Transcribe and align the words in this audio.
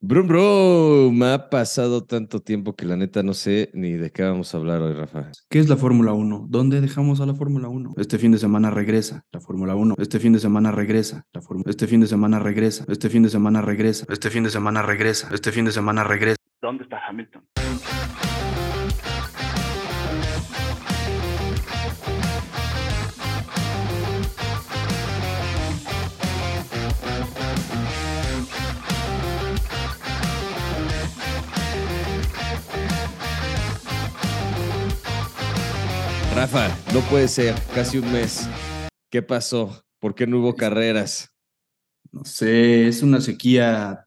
Brum, 0.00 0.28
brum, 0.28 1.22
ha 1.24 1.50
pasado 1.50 2.04
tanto 2.04 2.38
tiempo 2.38 2.76
que 2.76 2.86
la 2.86 2.96
neta 2.96 3.24
no 3.24 3.34
sé 3.34 3.68
ni 3.74 3.94
de 3.94 4.12
qué 4.12 4.22
vamos 4.22 4.54
a 4.54 4.58
hablar 4.58 4.80
hoy, 4.80 4.94
Rafa. 4.94 5.32
¿Qué 5.50 5.58
es 5.58 5.68
la 5.68 5.76
Fórmula 5.76 6.12
1? 6.12 6.46
¿Dónde 6.48 6.80
dejamos 6.80 7.20
a 7.20 7.26
la 7.26 7.34
Fórmula 7.34 7.66
1? 7.66 7.94
Este 7.96 8.16
fin 8.16 8.30
de 8.30 8.38
semana 8.38 8.70
regresa 8.70 9.24
la 9.32 9.40
Fórmula 9.40 9.74
1. 9.74 9.96
Este 9.98 10.20
fin 10.20 10.32
de 10.32 10.38
semana 10.38 10.70
regresa 10.70 11.26
la 11.32 11.40
Fórmula. 11.40 11.68
Este 11.68 11.88
fin 11.88 12.00
de 12.00 12.06
semana 12.06 12.38
regresa. 12.38 12.84
Este 12.88 13.08
fin 13.08 13.24
de 13.24 13.28
semana 13.28 13.60
regresa. 13.60 14.06
Este 14.08 14.30
fin 14.30 14.44
de 14.44 14.50
semana 14.50 14.82
regresa. 14.82 15.28
Este 15.34 15.50
fin 15.50 15.64
de 15.64 15.72
semana 15.72 16.04
regresa. 16.04 16.36
¿Dónde 16.62 16.84
está 16.84 17.00
Hamilton? 17.08 17.42
Rafa, 36.38 36.68
no 36.94 37.00
puede 37.10 37.26
ser, 37.26 37.56
casi 37.74 37.98
un 37.98 38.12
mes. 38.12 38.48
¿Qué 39.10 39.22
pasó? 39.22 39.82
¿Por 39.98 40.14
qué 40.14 40.24
no 40.24 40.38
hubo 40.38 40.54
carreras? 40.54 41.34
No 42.12 42.24
sé, 42.24 42.86
es 42.86 43.02
una 43.02 43.20
sequía 43.20 44.06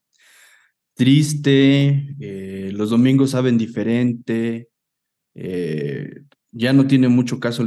triste. 0.96 2.16
eh, 2.22 2.72
los 2.72 2.90
domingos 2.90 3.32
saben 3.32 3.58
diferente. 3.58 4.70
eh, 5.36 6.22
ya 6.54 6.72
no 6.72 6.88
tiene 6.88 7.10
mucho 7.10 7.38
caso 7.38 7.66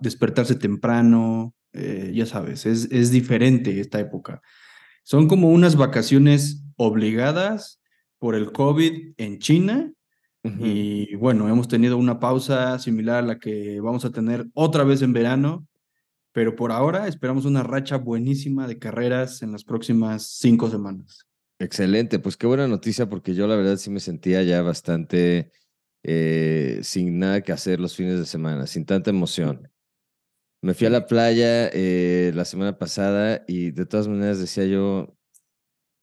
despertarse 0.00 0.54
temprano. 0.54 1.52
eh, 1.72 2.12
ya 2.14 2.24
sabes, 2.24 2.66
es, 2.66 2.84
es 2.92 3.10
diferente 3.10 3.80
esta 3.80 3.98
época. 3.98 4.40
Son 5.02 5.26
como 5.26 5.48
unas 5.48 5.74
vacaciones 5.74 6.62
obligadas 6.76 7.80
por 8.20 8.36
el 8.36 8.52
COVID 8.52 9.14
en 9.16 9.40
China 9.40 9.92
Y 10.44 11.14
bueno, 11.16 11.48
hemos 11.48 11.68
tenido 11.68 11.96
una 11.98 12.20
pausa 12.20 12.78
similar 12.78 13.24
a 13.24 13.26
la 13.26 13.38
que 13.38 13.80
vamos 13.80 14.04
a 14.04 14.10
tener 14.10 14.46
otra 14.54 14.84
vez 14.84 15.02
en 15.02 15.12
verano, 15.12 15.66
pero 16.32 16.54
por 16.56 16.72
ahora 16.72 17.08
esperamos 17.08 17.44
una 17.44 17.62
racha 17.62 17.96
buenísima 17.96 18.66
de 18.66 18.78
carreras 18.78 19.42
en 19.42 19.52
las 19.52 19.64
próximas 19.64 20.38
cinco 20.38 20.70
semanas. 20.70 21.26
Excelente, 21.58 22.18
pues 22.20 22.36
qué 22.36 22.46
buena 22.46 22.68
noticia 22.68 23.08
porque 23.08 23.34
yo 23.34 23.46
la 23.46 23.56
verdad 23.56 23.76
sí 23.76 23.90
me 23.90 24.00
sentía 24.00 24.42
ya 24.44 24.62
bastante 24.62 25.50
eh, 26.04 26.78
sin 26.82 27.18
nada 27.18 27.42
que 27.42 27.52
hacer 27.52 27.80
los 27.80 27.96
fines 27.96 28.18
de 28.18 28.24
semana, 28.24 28.66
sin 28.66 28.86
tanta 28.86 29.10
emoción. 29.10 29.68
Me 30.62 30.74
fui 30.74 30.86
a 30.86 30.90
la 30.90 31.06
playa 31.06 31.68
eh, 31.72 32.32
la 32.34 32.44
semana 32.44 32.78
pasada 32.78 33.44
y 33.46 33.72
de 33.72 33.86
todas 33.86 34.08
maneras 34.08 34.38
decía 34.38 34.64
yo, 34.66 35.17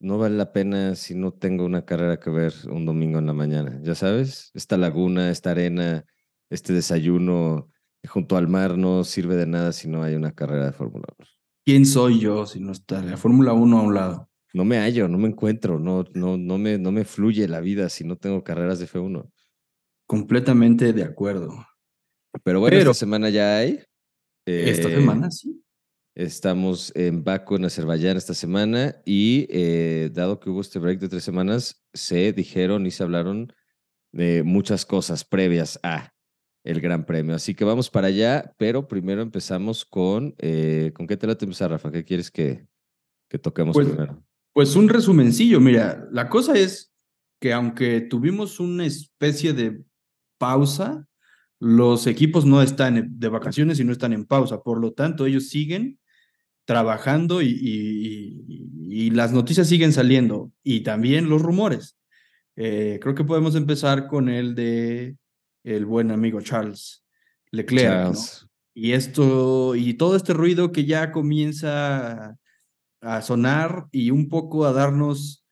no 0.06 0.18
vale 0.20 0.36
la 0.38 0.52
pena 0.54 0.96
si 0.96 1.16
no 1.16 1.32
tengo 1.34 1.66
una 1.66 1.84
carrera 1.84 2.20
que 2.20 2.30
ver 2.30 2.54
un 2.70 2.86
domingo 2.86 3.18
en 3.20 3.26
la 3.26 3.34
mañana, 3.34 3.80
ya 3.82 3.96
sabes, 3.96 4.52
esta 4.54 4.78
laguna, 4.78 5.32
esta 5.32 5.52
arena, 5.52 6.06
este 6.50 6.74
desayuno 6.74 7.70
junto 8.08 8.38
al 8.38 8.48
mar 8.48 8.78
no 8.78 9.04
sirve 9.04 9.36
de 9.36 9.48
nada 9.48 9.72
si 9.72 9.88
no 9.88 10.04
hay 10.04 10.14
una 10.16 10.32
carrera 10.32 10.66
de 10.68 10.72
Fórmula 10.74 11.06
1. 11.18 11.28
¿Quién 11.66 11.86
soy 11.88 12.20
yo 12.20 12.46
si 12.46 12.60
no 12.60 12.72
está 12.72 13.02
la 13.02 13.18
Fórmula 13.18 13.54
1 13.54 13.80
a 13.80 13.82
un 13.82 13.94
lado? 13.96 14.30
No 14.54 14.64
me 14.64 14.78
hallo, 14.78 15.08
no 15.08 15.18
me 15.18 15.28
encuentro, 15.28 15.80
no, 15.80 16.06
no, 16.14 16.38
no, 16.38 16.58
me, 16.60 16.78
no 16.78 16.92
me 16.92 17.04
fluye 17.04 17.48
la 17.48 17.60
vida 17.60 17.90
si 17.90 18.04
no 18.04 18.16
tengo 18.16 18.44
carreras 18.44 18.78
de 18.80 18.86
F1. 18.86 19.28
Completamente 20.08 20.94
de 20.94 21.04
acuerdo. 21.04 21.50
Pero 22.44 22.60
bueno, 22.60 22.78
Pero- 22.78 22.92
esta 22.92 23.00
semana 23.06 23.30
ya 23.30 23.58
hay. 23.58 23.80
Esta 24.46 24.88
Eh, 24.90 24.96
semana 24.98 25.32
sí. 25.32 25.65
Estamos 26.16 26.94
en 26.96 27.26
Baku, 27.26 27.58
en 27.58 27.66
Azerbaiyán 27.66 28.16
esta 28.16 28.34
semana 28.34 28.96
y 29.04 29.48
eh, 29.50 30.10
dado 30.14 30.40
que 30.40 30.50
hubo 30.50 30.62
este 30.62 30.80
break 30.80 31.00
de 31.00 31.10
tres 31.10 31.26
semanas, 31.26 31.86
se 31.94 32.32
dijeron 32.32 32.86
y 32.86 32.92
se 32.92 33.04
hablaron 33.04 33.52
de 34.14 34.42
muchas 34.44 34.86
cosas 34.86 35.26
previas 35.26 35.78
a 35.84 36.14
el 36.64 36.80
Gran 36.80 37.06
Premio. 37.06 37.36
Así 37.36 37.54
que 37.54 37.66
vamos 37.66 37.90
para 37.90 38.08
allá, 38.08 38.54
pero 38.58 38.88
primero 38.88 39.22
empezamos 39.22 39.84
con, 39.84 40.34
eh, 40.38 40.94
¿con 40.96 41.06
qué 41.06 41.18
te 41.18 41.28
la 41.28 41.34
empezar, 41.34 41.70
Rafa? 41.72 41.92
¿Qué 41.92 42.06
quieres 42.06 42.32
que, 42.32 42.66
que 43.30 43.38
toquemos 43.38 43.74
Pues- 43.74 43.90
primero? 43.90 44.24
Pues 44.54 44.78
un 44.78 44.88
resumencillo, 44.88 45.60
mira, 45.60 46.08
la 46.14 46.30
cosa 46.30 46.58
es 46.58 46.94
que 47.42 47.52
aunque 47.52 48.00
tuvimos 48.00 48.62
una 48.62 48.86
especie 48.86 49.52
de 49.52 49.84
pausa, 50.38 51.10
los 51.60 52.08
equipos 52.08 52.46
no 52.46 52.62
están 52.62 53.20
de 53.20 53.28
vacaciones 53.28 53.82
y 53.82 53.84
no 53.84 53.92
están 53.92 54.14
en 54.14 54.24
pausa, 54.24 54.64
por 54.64 54.80
lo 54.80 54.94
tanto 54.94 55.26
ellos 55.26 55.50
siguen 55.50 56.00
trabajando 56.66 57.42
y, 57.42 57.48
y- 57.48 58.46
y- 58.48 59.06
y 59.08 59.10
las 59.12 59.32
noticias 59.34 59.68
siguen 59.68 59.94
saliendo 59.94 60.52
y 60.64 60.82
también 60.82 61.30
los 61.30 61.42
rumores. 61.42 61.98
Eh, 62.56 63.00
creo 63.02 63.14
que 63.16 63.24
podemos 63.24 63.56
empezar 63.56 64.08
con 64.08 64.30
el 64.30 64.56
de 64.56 65.18
el 65.64 65.86
buen 65.86 66.12
amigo 66.12 66.42
Charles 66.42 67.04
Leclerc. 67.52 67.92
Y 68.74 68.92
esto, 68.92 69.76
y 69.76 69.94
todo 69.96 70.16
este 70.16 70.34
ruido 70.34 70.72
que 70.72 70.86
ya 70.86 71.12
comienza 71.12 72.36
a 73.02 73.22
sonar 73.22 73.88
y 73.92 74.12
un 74.12 74.30
poco 74.30 74.66
a 74.66 74.74
darnos 74.74 75.46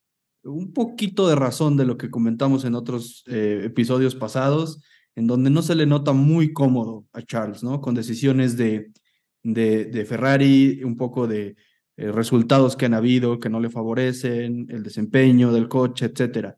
un 0.43 0.73
poquito 0.73 1.27
de 1.27 1.35
razón 1.35 1.77
de 1.77 1.85
lo 1.85 1.97
que 1.97 2.09
comentamos 2.09 2.65
en 2.65 2.75
otros 2.75 3.23
eh, 3.27 3.61
episodios 3.65 4.13
pasados, 4.15 4.83
en 5.15 5.27
donde 5.27 5.49
no 5.49 5.61
se 5.61 5.75
le 5.75 5.85
nota 5.85 6.11
muy 6.13 6.51
cómodo 6.53 7.05
a 7.13 7.21
Charles, 7.21 7.63
¿no? 7.63 7.79
Con 7.79 7.95
decisiones 7.95 8.57
de, 8.57 8.91
de, 9.43 9.85
de 9.85 10.05
Ferrari, 10.05 10.83
un 10.83 10.97
poco 10.97 11.27
de 11.27 11.55
eh, 11.95 12.11
resultados 12.11 12.75
que 12.75 12.85
han 12.85 12.95
habido 12.95 13.39
que 13.39 13.49
no 13.49 13.59
le 13.59 13.69
favorecen, 13.69 14.67
el 14.69 14.81
desempeño 14.81 15.51
del 15.51 15.67
coche, 15.67 16.05
etcétera. 16.05 16.57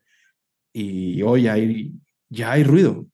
Y 0.71 1.21
hoy 1.23 1.47
hay, 1.47 1.93
ya 2.29 2.53
hay 2.53 2.63
ruido. 2.63 3.07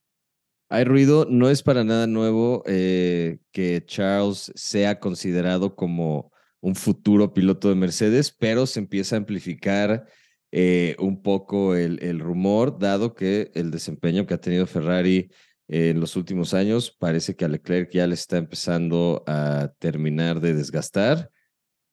Hay 0.69 0.83
ruido, 0.83 1.25
no 1.29 1.49
es 1.49 1.63
para 1.63 1.83
nada 1.83 2.07
nuevo 2.07 2.63
eh, 2.65 3.39
que 3.51 3.83
Charles 3.85 4.51
sea 4.55 4.99
considerado 4.99 5.75
como 5.75 6.31
un 6.61 6.75
futuro 6.75 7.33
piloto 7.33 7.69
de 7.69 7.75
Mercedes, 7.75 8.31
pero 8.31 8.65
se 8.67 8.79
empieza 8.79 9.15
a 9.15 9.19
amplificar 9.19 10.05
eh, 10.51 10.95
un 10.99 11.21
poco 11.23 11.75
el, 11.75 12.01
el 12.03 12.19
rumor, 12.19 12.77
dado 12.77 13.15
que 13.15 13.51
el 13.55 13.71
desempeño 13.71 14.25
que 14.25 14.35
ha 14.35 14.41
tenido 14.41 14.67
Ferrari 14.67 15.31
en 15.73 16.01
los 16.01 16.17
últimos 16.17 16.53
años 16.53 16.91
parece 16.91 17.33
que 17.33 17.45
a 17.45 17.47
Leclerc 17.47 17.91
ya 17.91 18.05
le 18.05 18.13
está 18.13 18.35
empezando 18.35 19.23
a 19.25 19.71
terminar 19.79 20.41
de 20.41 20.53
desgastar 20.53 21.31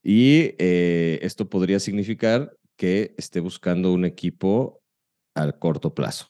y 0.02 0.56
eh, 0.58 1.20
esto 1.22 1.48
podría 1.48 1.78
significar 1.78 2.58
que 2.76 3.14
esté 3.16 3.38
buscando 3.38 3.92
un 3.92 4.04
equipo 4.04 4.82
al 5.32 5.60
corto 5.60 5.94
plazo. 5.94 6.26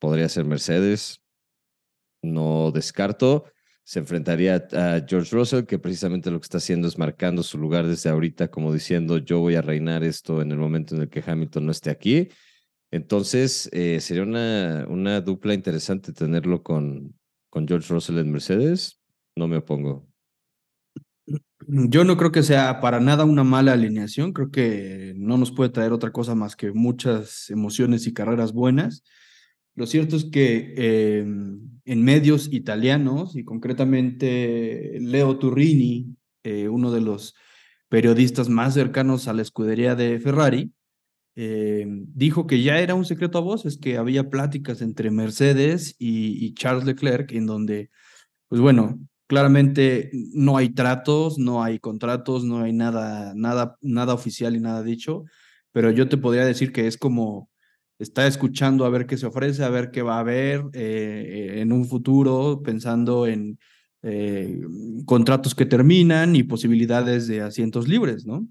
Podría 0.00 0.28
ser 0.28 0.44
Mercedes, 0.44 1.22
no 2.20 2.72
descarto. 2.72 3.44
Se 3.84 4.00
enfrentaría 4.00 4.66
a 4.72 5.04
George 5.08 5.36
Russell, 5.36 5.66
que 5.66 5.78
precisamente 5.78 6.32
lo 6.32 6.40
que 6.40 6.46
está 6.46 6.58
haciendo 6.58 6.88
es 6.88 6.98
marcando 6.98 7.44
su 7.44 7.58
lugar 7.58 7.86
desde 7.86 8.10
ahorita, 8.10 8.48
como 8.48 8.72
diciendo, 8.72 9.18
yo 9.18 9.38
voy 9.38 9.54
a 9.54 9.62
reinar 9.62 10.02
esto 10.02 10.42
en 10.42 10.50
el 10.50 10.58
momento 10.58 10.96
en 10.96 11.02
el 11.02 11.08
que 11.08 11.22
Hamilton 11.24 11.66
no 11.66 11.70
esté 11.70 11.90
aquí. 11.90 12.28
Entonces, 12.92 13.70
eh, 13.72 14.00
sería 14.00 14.22
una, 14.22 14.86
una 14.88 15.20
dupla 15.22 15.54
interesante 15.54 16.12
tenerlo 16.12 16.62
con, 16.62 17.18
con 17.48 17.66
George 17.66 17.92
Russell 17.92 18.18
en 18.18 18.30
Mercedes. 18.30 19.00
No 19.34 19.48
me 19.48 19.56
opongo. 19.56 20.06
Yo 21.66 22.04
no 22.04 22.16
creo 22.18 22.32
que 22.32 22.42
sea 22.42 22.80
para 22.80 23.00
nada 23.00 23.24
una 23.24 23.44
mala 23.44 23.72
alineación, 23.72 24.32
creo 24.32 24.50
que 24.50 25.14
no 25.16 25.38
nos 25.38 25.52
puede 25.52 25.70
traer 25.70 25.92
otra 25.92 26.12
cosa 26.12 26.34
más 26.34 26.54
que 26.54 26.72
muchas 26.72 27.48
emociones 27.50 28.06
y 28.06 28.12
carreras 28.12 28.52
buenas. 28.52 29.04
Lo 29.74 29.86
cierto 29.86 30.16
es 30.16 30.24
que 30.24 30.74
eh, 30.76 31.20
en 31.20 32.04
medios 32.04 32.52
italianos 32.52 33.36
y 33.36 33.44
concretamente 33.44 34.98
Leo 35.00 35.38
Turrini, 35.38 36.14
eh, 36.42 36.68
uno 36.68 36.90
de 36.90 37.00
los 37.00 37.34
periodistas 37.88 38.50
más 38.50 38.74
cercanos 38.74 39.28
a 39.28 39.32
la 39.32 39.40
escudería 39.40 39.94
de 39.94 40.20
Ferrari, 40.20 40.72
eh, 41.36 41.86
dijo 41.88 42.46
que 42.46 42.62
ya 42.62 42.78
era 42.78 42.94
un 42.94 43.04
secreto 43.04 43.38
a 43.38 43.40
voces, 43.40 43.78
que 43.78 43.96
había 43.96 44.30
pláticas 44.30 44.82
entre 44.82 45.10
Mercedes 45.10 45.96
y, 45.98 46.54
Charles 46.54 46.84
Leclerc 46.84 47.32
en 47.32 47.46
donde, 47.46 47.90
pues 48.48 48.60
bueno, 48.60 48.98
claramente 49.26 50.10
no 50.34 50.56
hay 50.56 50.70
tratos, 50.70 51.38
no 51.38 51.62
hay 51.62 51.78
contratos, 51.78 52.44
no 52.44 52.62
hay 52.62 52.72
nada, 52.72 53.32
nada, 53.34 53.76
nada 53.80 54.14
oficial 54.14 54.56
y 54.56 54.60
nada 54.60 54.82
dicho, 54.82 55.24
pero 55.72 55.90
yo 55.90 56.08
te 56.08 56.18
podría 56.18 56.44
decir 56.44 56.72
que 56.72 56.86
es 56.86 56.98
como 56.98 57.50
está 57.98 58.26
escuchando 58.26 58.84
a 58.84 58.90
ver 58.90 59.06
qué 59.06 59.16
se 59.16 59.26
ofrece, 59.26 59.64
a 59.64 59.70
ver 59.70 59.90
qué 59.90 60.02
va 60.02 60.16
a 60.16 60.20
haber 60.20 60.64
eh, 60.74 61.60
en 61.60 61.72
un 61.72 61.86
futuro, 61.86 62.62
pensando 62.62 63.26
en 63.26 63.58
eh, 64.02 64.60
contratos 65.06 65.54
que 65.54 65.66
terminan 65.66 66.34
y 66.34 66.42
posibilidades 66.42 67.28
de 67.28 67.40
asientos 67.40 67.88
libres, 67.88 68.26
¿no? 68.26 68.48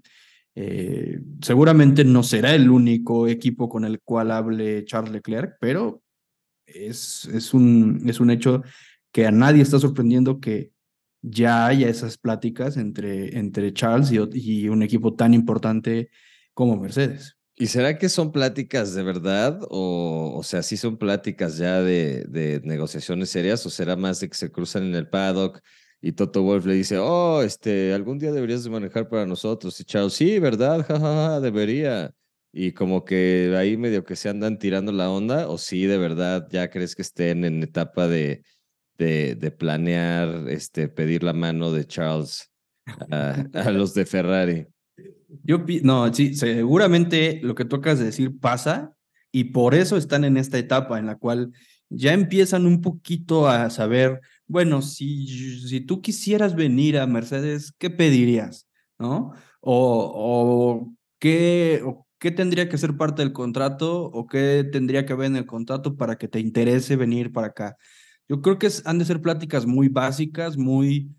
Eh, 0.54 1.18
seguramente 1.40 2.04
no 2.04 2.22
será 2.22 2.54
el 2.54 2.68
único 2.68 3.26
equipo 3.26 3.68
con 3.68 3.84
el 3.84 4.00
cual 4.00 4.30
hable 4.30 4.84
Charles 4.84 5.12
Leclerc, 5.12 5.56
pero 5.60 6.02
es, 6.66 7.24
es, 7.26 7.54
un, 7.54 8.02
es 8.06 8.20
un 8.20 8.30
hecho 8.30 8.62
que 9.12 9.26
a 9.26 9.30
nadie 9.30 9.62
está 9.62 9.78
sorprendiendo 9.78 10.40
que 10.40 10.72
ya 11.22 11.66
haya 11.66 11.88
esas 11.88 12.18
pláticas 12.18 12.76
entre, 12.76 13.38
entre 13.38 13.72
Charles 13.72 14.10
y, 14.12 14.68
un 14.68 14.82
equipo 14.82 15.14
tan 15.14 15.34
importante 15.34 16.10
como 16.52 16.76
Mercedes. 16.76 17.36
¿Y 17.54 17.66
será 17.66 17.96
que 17.96 18.08
son 18.08 18.32
pláticas 18.32 18.94
de 18.94 19.02
verdad? 19.02 19.60
O, 19.70 20.34
o 20.36 20.42
sea, 20.42 20.62
sí 20.62 20.76
son 20.76 20.96
pláticas 20.96 21.58
ya 21.58 21.80
de, 21.80 22.24
de 22.28 22.60
negociaciones 22.64 23.30
serias, 23.30 23.64
o 23.66 23.70
será 23.70 23.94
más 23.94 24.20
de 24.20 24.28
que 24.28 24.34
se 24.34 24.50
cruzan 24.50 24.84
en 24.84 24.94
el 24.94 25.08
paddock 25.08 25.60
y 26.04 26.12
Toto 26.12 26.42
Wolf 26.42 26.66
le 26.66 26.74
dice, 26.74 26.98
oh, 26.98 27.42
este, 27.42 27.94
algún 27.94 28.18
día 28.18 28.32
deberías 28.32 28.64
de 28.64 28.70
manejar 28.70 29.08
para 29.08 29.24
nosotros. 29.24 29.78
Y 29.78 29.84
Charles, 29.84 30.14
sí, 30.14 30.40
¿verdad? 30.40 30.84
Ja, 30.88 31.38
debería. 31.38 32.12
Y 32.52 32.72
como 32.72 33.04
que 33.04 33.54
ahí 33.56 33.76
medio 33.76 34.04
que 34.04 34.16
se 34.16 34.28
andan 34.28 34.58
tirando 34.58 34.90
la 34.90 35.08
onda, 35.08 35.48
o 35.48 35.58
sí, 35.58 35.86
de 35.86 35.98
verdad, 35.98 36.48
ya 36.50 36.68
crees 36.70 36.96
que 36.96 37.02
estén 37.02 37.44
en 37.44 37.62
etapa 37.62 38.08
de, 38.08 38.42
de, 38.98 39.36
de 39.36 39.50
planear, 39.52 40.48
este, 40.48 40.88
pedir 40.88 41.22
la 41.22 41.32
mano 41.32 41.70
de 41.70 41.86
Charles 41.86 42.50
a, 43.10 43.44
a 43.54 43.70
los 43.70 43.94
de 43.94 44.04
Ferrari. 44.04 44.66
Yo, 45.44 45.64
no, 45.84 46.12
sí, 46.12 46.34
seguramente 46.34 47.38
lo 47.44 47.54
que 47.54 47.64
tú 47.64 47.76
acabas 47.76 48.00
de 48.00 48.06
decir 48.06 48.38
pasa 48.40 48.92
y 49.30 49.44
por 49.44 49.74
eso 49.76 49.96
están 49.96 50.24
en 50.24 50.36
esta 50.36 50.58
etapa 50.58 50.98
en 50.98 51.06
la 51.06 51.16
cual 51.16 51.52
ya 51.88 52.12
empiezan 52.12 52.66
un 52.66 52.80
poquito 52.80 53.48
a 53.48 53.70
saber, 53.70 54.20
bueno, 54.52 54.82
si, 54.82 55.26
si 55.66 55.80
tú 55.80 56.02
quisieras 56.02 56.54
venir 56.54 56.98
a 56.98 57.06
Mercedes, 57.06 57.72
¿qué 57.78 57.90
pedirías? 57.90 58.68
¿No? 58.98 59.32
O, 59.60 60.12
o, 60.14 60.94
¿qué, 61.18 61.80
o 61.84 62.06
qué 62.22 62.30
tendría 62.30 62.68
que 62.68 62.78
ser 62.78 62.96
parte 62.96 63.22
del 63.22 63.32
contrato 63.32 64.04
o 64.04 64.26
qué 64.28 64.68
tendría 64.70 65.04
que 65.04 65.12
haber 65.12 65.26
en 65.26 65.36
el 65.36 65.46
contrato 65.46 65.96
para 65.96 66.16
que 66.18 66.28
te 66.28 66.38
interese 66.38 66.94
venir 66.94 67.32
para 67.32 67.48
acá. 67.48 67.76
Yo 68.28 68.40
creo 68.40 68.60
que 68.60 68.68
han 68.84 69.00
de 69.00 69.04
ser 69.04 69.20
pláticas 69.20 69.66
muy 69.66 69.88
básicas, 69.88 70.56
muy 70.56 71.10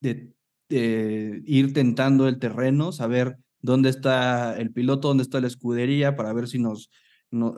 de, 0.00 0.32
ir 0.68 1.72
tentando 1.72 2.28
el 2.28 2.38
terreno, 2.38 2.92
saber 2.92 3.38
dónde 3.60 3.90
está 3.90 4.56
el 4.56 4.72
piloto, 4.72 5.08
dónde 5.08 5.24
está 5.24 5.40
la 5.40 5.48
escudería, 5.48 6.14
para 6.14 6.32
ver 6.32 6.46
si 6.46 6.60
nos, 6.60 6.90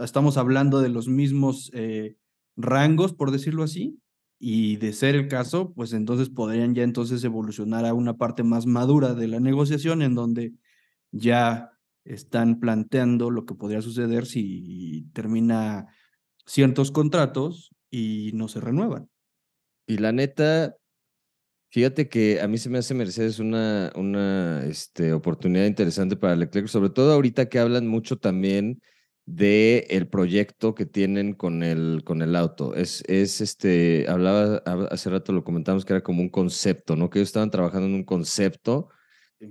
estamos 0.00 0.38
hablando 0.38 0.80
de 0.80 0.88
los 0.88 1.06
mismos 1.06 1.70
eh, 1.74 2.16
rangos, 2.56 3.12
por 3.12 3.32
decirlo 3.32 3.64
así, 3.64 3.98
y 4.46 4.76
de 4.76 4.92
ser 4.92 5.14
el 5.14 5.26
caso, 5.26 5.72
pues 5.72 5.94
entonces 5.94 6.28
podrían 6.28 6.74
ya 6.74 6.82
entonces 6.82 7.24
evolucionar 7.24 7.86
a 7.86 7.94
una 7.94 8.18
parte 8.18 8.42
más 8.42 8.66
madura 8.66 9.14
de 9.14 9.26
la 9.26 9.40
negociación 9.40 10.02
en 10.02 10.14
donde 10.14 10.52
ya 11.12 11.72
están 12.04 12.60
planteando 12.60 13.30
lo 13.30 13.46
que 13.46 13.54
podría 13.54 13.80
suceder 13.80 14.26
si 14.26 15.06
termina 15.14 15.86
ciertos 16.44 16.90
contratos 16.90 17.74
y 17.90 18.32
no 18.34 18.48
se 18.48 18.60
renuevan. 18.60 19.08
Y 19.86 19.96
la 19.96 20.12
neta, 20.12 20.76
Fíjate 21.70 22.08
que 22.10 22.40
a 22.40 22.46
mí 22.46 22.58
se 22.58 22.68
me 22.68 22.78
hace 22.78 22.94
Mercedes 22.94 23.38
una, 23.38 23.90
una 23.96 24.62
este, 24.66 25.12
oportunidad 25.14 25.64
interesante 25.64 26.16
para 26.16 26.36
Leclerc, 26.36 26.68
sobre 26.68 26.90
todo 26.90 27.12
ahorita 27.14 27.48
que 27.48 27.58
hablan 27.58 27.88
mucho 27.88 28.18
también 28.18 28.80
de 29.26 29.86
el 29.90 30.08
proyecto 30.08 30.74
que 30.74 30.86
tienen 30.86 31.34
con 31.34 31.62
el, 31.62 32.02
con 32.04 32.22
el 32.22 32.36
auto. 32.36 32.74
Es, 32.74 33.02
es 33.08 33.40
este, 33.40 34.06
hablaba 34.08 34.58
hace 34.90 35.10
rato, 35.10 35.32
lo 35.32 35.44
comentamos 35.44 35.84
que 35.84 35.94
era 35.94 36.02
como 36.02 36.22
un 36.22 36.28
concepto, 36.28 36.96
¿no? 36.96 37.10
Que 37.10 37.20
ellos 37.20 37.28
estaban 37.30 37.50
trabajando 37.50 37.86
en 37.86 37.94
un 37.94 38.04
concepto 38.04 38.88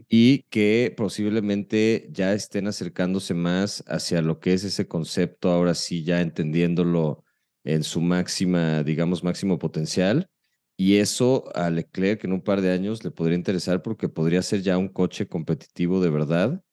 y 0.09 0.43
que 0.43 0.93
posiblemente 0.95 2.07
ya 2.11 2.33
estén 2.33 2.67
acercándose 2.67 3.33
más 3.33 3.83
hacia 3.87 4.21
lo 4.21 4.39
que 4.39 4.53
es 4.53 4.63
ese 4.63 4.87
concepto, 4.87 5.49
ahora 5.51 5.75
sí 5.75 6.03
ya 6.03 6.21
entendiéndolo 6.21 7.23
en 7.63 7.83
su 7.83 8.01
máxima, 8.01 8.83
digamos, 8.83 9.23
máximo 9.23 9.59
potencial 9.59 10.29
y 10.77 10.97
eso 10.97 11.45
a 11.55 11.69
Leclerc 11.69 12.23
en 12.23 12.33
un 12.33 12.41
par 12.41 12.61
de 12.61 12.71
años 12.71 13.03
le 13.03 13.11
podría 13.11 13.37
interesar 13.37 13.81
porque 13.81 14.09
podría 14.09 14.41
ser 14.41 14.61
ya 14.61 14.77
un 14.77 14.89
coche 14.89 15.27
competitivo 15.27 16.01
de 16.01 16.09
verdad 16.09 16.63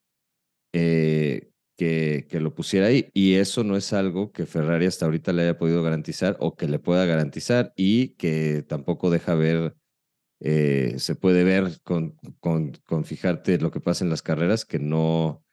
eh, 0.72 1.49
que, 1.84 2.40
lo 2.40 2.54
pusiera 2.54 2.86
ahí. 2.86 3.10
Y 3.14 3.34
eso 3.34 3.64
no 3.64 3.76
es 3.76 3.92
algo 3.92 4.32
que 4.32 4.46
Ferrari 4.46 4.86
hasta 4.86 5.06
ahorita 5.06 5.32
le 5.32 5.42
haya 5.42 5.58
podido 5.58 5.82
garantizar 5.82 6.36
o 6.40 6.56
que 6.56 6.68
le 6.68 6.78
pueda 6.78 7.06
garantizar 7.06 7.72
y 7.76 8.10
que 8.10 8.62
tampoco 8.62 9.10
deja 9.10 9.34
ver, 9.34 9.76
eh, 10.40 10.94
se 10.98 11.14
puede 11.14 11.44
ver 11.44 11.80
con, 11.82 12.16
con, 12.40 12.72
con, 12.84 13.04
fijarte 13.04 13.58
lo 13.58 13.70
que 13.70 13.80
pasa 13.80 14.04
en 14.04 14.10
las 14.10 14.22
carreras 14.22 14.64
que 14.64 14.78
no, 14.78 15.44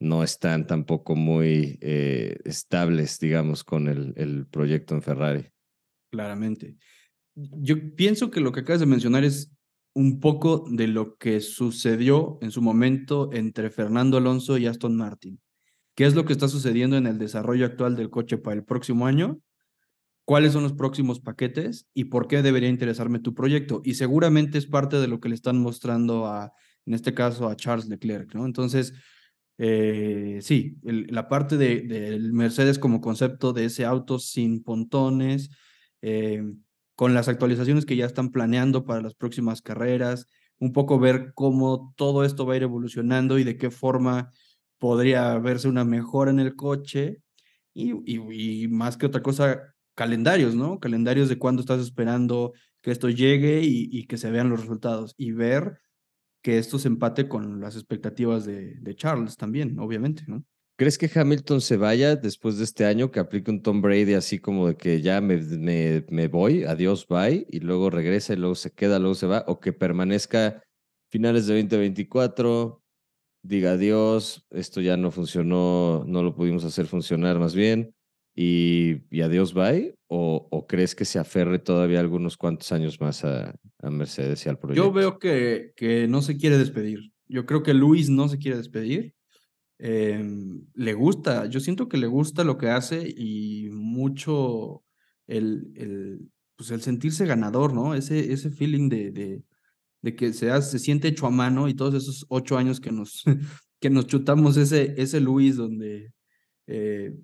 no 0.00 0.22
están 0.22 0.66
tampoco 0.66 1.14
muy 1.14 1.78
eh, 1.80 2.36
estables, 2.44 3.18
digamos, 3.18 3.64
con 3.64 3.88
el, 3.88 4.12
el 4.16 4.46
proyecto 4.46 4.94
en 4.94 5.02
Ferrari. 5.02 5.46
Claramente 6.10 6.76
yo 7.34 7.76
pienso 7.94 8.30
que 8.30 8.40
lo 8.40 8.52
que 8.52 8.60
acabas 8.60 8.80
de 8.80 8.86
mencionar 8.86 9.24
es 9.24 9.52
un 9.94 10.20
poco 10.20 10.64
de 10.70 10.86
lo 10.86 11.16
que 11.16 11.40
sucedió 11.40 12.38
en 12.42 12.50
su 12.50 12.62
momento 12.62 13.30
entre 13.32 13.70
Fernando 13.70 14.18
Alonso 14.18 14.58
y 14.58 14.66
Aston 14.66 14.96
Martin. 14.96 15.40
¿Qué 16.00 16.06
es 16.06 16.14
lo 16.14 16.24
que 16.24 16.32
está 16.32 16.48
sucediendo 16.48 16.96
en 16.96 17.06
el 17.06 17.18
desarrollo 17.18 17.66
actual 17.66 17.94
del 17.94 18.08
coche 18.08 18.38
para 18.38 18.56
el 18.56 18.64
próximo 18.64 19.06
año? 19.06 19.38
¿Cuáles 20.24 20.54
son 20.54 20.62
los 20.62 20.72
próximos 20.72 21.20
paquetes? 21.20 21.90
¿Y 21.92 22.04
por 22.04 22.26
qué 22.26 22.40
debería 22.40 22.70
interesarme 22.70 23.18
tu 23.18 23.34
proyecto? 23.34 23.82
Y 23.84 23.96
seguramente 23.96 24.56
es 24.56 24.64
parte 24.64 24.96
de 24.96 25.08
lo 25.08 25.20
que 25.20 25.28
le 25.28 25.34
están 25.34 25.58
mostrando 25.58 26.24
a, 26.24 26.54
en 26.86 26.94
este 26.94 27.12
caso, 27.12 27.48
a 27.48 27.54
Charles 27.54 27.86
Leclerc, 27.86 28.34
¿no? 28.34 28.46
Entonces, 28.46 28.94
eh, 29.58 30.38
sí, 30.40 30.78
la 30.84 31.28
parte 31.28 31.58
del 31.58 31.88
de, 31.88 32.18
Mercedes 32.32 32.78
como 32.78 33.02
concepto 33.02 33.52
de 33.52 33.66
ese 33.66 33.84
auto 33.84 34.18
sin 34.18 34.62
pontones, 34.62 35.50
eh, 36.00 36.42
con 36.94 37.12
las 37.12 37.28
actualizaciones 37.28 37.84
que 37.84 37.96
ya 37.96 38.06
están 38.06 38.30
planeando 38.30 38.86
para 38.86 39.02
las 39.02 39.14
próximas 39.14 39.60
carreras, 39.60 40.28
un 40.60 40.72
poco 40.72 40.98
ver 40.98 41.32
cómo 41.34 41.92
todo 41.98 42.24
esto 42.24 42.46
va 42.46 42.54
a 42.54 42.56
ir 42.56 42.62
evolucionando 42.62 43.38
y 43.38 43.44
de 43.44 43.58
qué 43.58 43.70
forma 43.70 44.30
podría 44.80 45.38
verse 45.38 45.68
una 45.68 45.84
mejora 45.84 46.32
en 46.32 46.40
el 46.40 46.56
coche 46.56 47.18
y, 47.72 47.92
y, 48.04 48.66
más 48.66 48.96
que 48.96 49.06
otra 49.06 49.22
cosa, 49.22 49.74
calendarios, 49.94 50.56
¿no? 50.56 50.80
Calendarios 50.80 51.28
de 51.28 51.38
cuándo 51.38 51.60
estás 51.60 51.80
esperando 51.80 52.52
que 52.80 52.90
esto 52.90 53.08
llegue 53.08 53.60
y, 53.62 54.06
que 54.06 54.16
se 54.16 54.30
vean 54.30 54.50
los 54.50 54.60
resultados 54.60 55.14
y 55.16 55.30
ver 55.32 55.78
que 56.42 56.58
esto 56.58 56.78
se 56.78 56.88
empate 56.88 57.28
con 57.28 57.60
las 57.60 57.76
expectativas 57.76 58.46
de, 58.46 58.74
de 58.80 58.94
Charles 58.96 59.36
también, 59.36 59.78
obviamente, 59.78 60.24
¿no? 60.26 60.44
¿Crees 60.76 60.96
que 60.96 61.10
Hamilton 61.14 61.60
se 61.60 61.76
vaya 61.76 62.16
después 62.16 62.56
de 62.56 62.64
este 62.64 62.86
año, 62.86 63.10
que 63.10 63.20
aplique 63.20 63.50
un 63.50 63.60
Tom 63.60 63.82
Brady 63.82 64.14
así 64.14 64.38
como 64.38 64.68
de 64.68 64.76
que 64.78 65.02
ya 65.02 65.20
me, 65.20 65.36
me, 65.36 66.06
me, 66.08 66.28
voy, 66.28 66.64
adiós, 66.64 67.06
bye, 67.06 67.46
y 67.50 67.60
luego 67.60 67.90
regresa 67.90 68.32
y 68.32 68.36
luego 68.36 68.54
se 68.54 68.70
queda, 68.70 68.98
luego 68.98 69.14
se 69.14 69.26
va, 69.26 69.44
o 69.46 69.60
que 69.60 69.74
permanezca 69.74 70.62
finales 71.10 71.46
de 71.46 71.56
2024, 71.56 72.82
diga 73.42 73.72
adiós, 73.72 74.46
esto 74.50 74.80
ya 74.80 74.96
no 74.96 75.10
funcionó, 75.10 76.04
no 76.06 76.22
lo 76.22 76.34
pudimos 76.34 76.64
hacer 76.64 76.86
funcionar 76.86 77.38
más 77.38 77.54
bien, 77.54 77.94
y, 78.34 79.02
y 79.10 79.22
adiós, 79.22 79.54
bye, 79.54 79.94
o, 80.06 80.48
o, 80.50 80.66
crees 80.66 80.94
que 80.94 81.04
se 81.04 81.18
aferre 81.18 81.58
todavía 81.58 82.00
algunos 82.00 82.36
cuantos 82.36 82.70
años 82.72 83.00
más 83.00 83.24
a, 83.24 83.54
a 83.78 83.90
Mercedes 83.90 84.46
y 84.46 84.48
al 84.48 84.58
proyecto? 84.58 84.84
Yo 84.84 84.92
veo 84.92 85.18
que, 85.18 85.72
que 85.76 86.06
no 86.08 86.22
se 86.22 86.36
quiere 86.36 86.56
despedir. 86.56 87.12
Yo 87.26 87.46
creo 87.46 87.62
que 87.62 87.74
Luis 87.74 88.08
no 88.08 88.28
se 88.28 88.38
quiere 88.38 88.56
despedir 88.56 89.14
eh, 89.82 90.22
le 90.74 90.92
gusta, 90.92 91.46
yo 91.46 91.58
siento 91.58 91.88
que 91.88 91.96
le 91.96 92.06
gusta 92.06 92.44
lo 92.44 92.58
que 92.58 92.68
hace 92.68 93.02
y 93.16 93.70
mucho 93.70 94.84
el, 95.26 95.72
el, 95.74 96.30
pues 96.54 96.70
el 96.70 96.82
sentirse 96.82 97.24
ganador, 97.24 97.72
¿no? 97.72 97.94
Ese, 97.94 98.30
ese 98.30 98.50
feeling 98.50 98.90
de, 98.90 99.10
de, 99.10 99.42
de 100.02 100.14
que 100.16 100.32
se, 100.32 100.62
se 100.62 100.78
siente 100.78 101.08
hecho 101.08 101.26
a 101.26 101.30
mano 101.30 101.68
y 101.68 101.74
todos 101.74 101.94
esos 101.94 102.26
ocho 102.28 102.56
años 102.56 102.80
que 102.80 102.92
nos, 102.92 103.24
que 103.80 103.90
nos 103.90 104.06
chutamos 104.06 104.56
ese, 104.56 104.94
ese 104.96 105.20
Luis 105.20 105.56
donde 105.56 106.12
eh, 106.66 107.14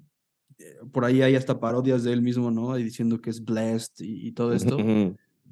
por 0.93 1.05
ahí 1.05 1.23
hay 1.23 1.35
hasta 1.35 1.61
parodias 1.61 2.05
de 2.05 2.13
él 2.13 2.23
mismo, 2.23 2.51
¿no? 2.51 2.75
diciendo 2.77 3.21
que 3.21 3.31
es 3.31 3.45
blessed 3.45 4.05
y, 4.05 4.29
y 4.29 4.33
todo 4.33 4.53
esto. 4.53 4.79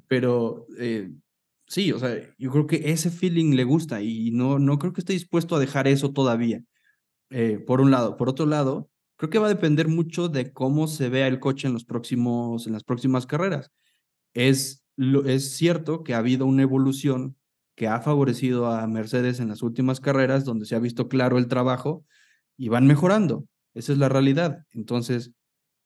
Pero 0.07 0.67
eh, 0.77 1.11
sí, 1.67 1.91
o 1.91 1.99
sea, 1.99 2.15
yo 2.37 2.51
creo 2.51 2.67
que 2.67 2.91
ese 2.91 3.09
feeling 3.09 3.55
le 3.55 3.63
gusta 3.63 4.01
y 4.01 4.31
no, 4.31 4.59
no 4.59 4.77
creo 4.79 4.93
que 4.93 5.01
esté 5.01 5.13
dispuesto 5.13 5.55
a 5.55 5.59
dejar 5.59 5.87
eso 5.87 6.11
todavía. 6.11 6.63
Eh, 7.31 7.59
por 7.59 7.81
un 7.81 7.91
lado. 7.91 8.17
Por 8.17 8.29
otro 8.29 8.45
lado, 8.45 8.89
creo 9.17 9.29
que 9.29 9.39
va 9.39 9.47
a 9.47 9.53
depender 9.53 9.87
mucho 9.87 10.29
de 10.29 10.53
cómo 10.53 10.87
se 10.87 11.09
vea 11.09 11.27
el 11.27 11.39
coche 11.39 11.67
en, 11.67 11.73
los 11.73 11.85
próximos, 11.85 12.67
en 12.67 12.73
las 12.73 12.83
próximas 12.83 13.25
carreras. 13.25 13.71
Es, 14.33 14.84
es 15.25 15.55
cierto 15.55 16.03
que 16.03 16.13
ha 16.13 16.19
habido 16.19 16.45
una 16.45 16.63
evolución 16.63 17.35
que 17.75 17.87
ha 17.87 17.99
favorecido 17.99 18.67
a 18.67 18.87
Mercedes 18.87 19.39
en 19.39 19.49
las 19.49 19.61
últimas 19.61 19.99
carreras, 19.99 20.45
donde 20.45 20.65
se 20.65 20.75
ha 20.75 20.79
visto 20.79 21.07
claro 21.07 21.37
el 21.37 21.47
trabajo 21.47 22.05
y 22.57 22.69
van 22.69 22.87
mejorando. 22.87 23.45
Esa 23.73 23.91
es 23.91 23.99
la 23.99 24.09
realidad. 24.09 24.65
Entonces, 24.71 25.31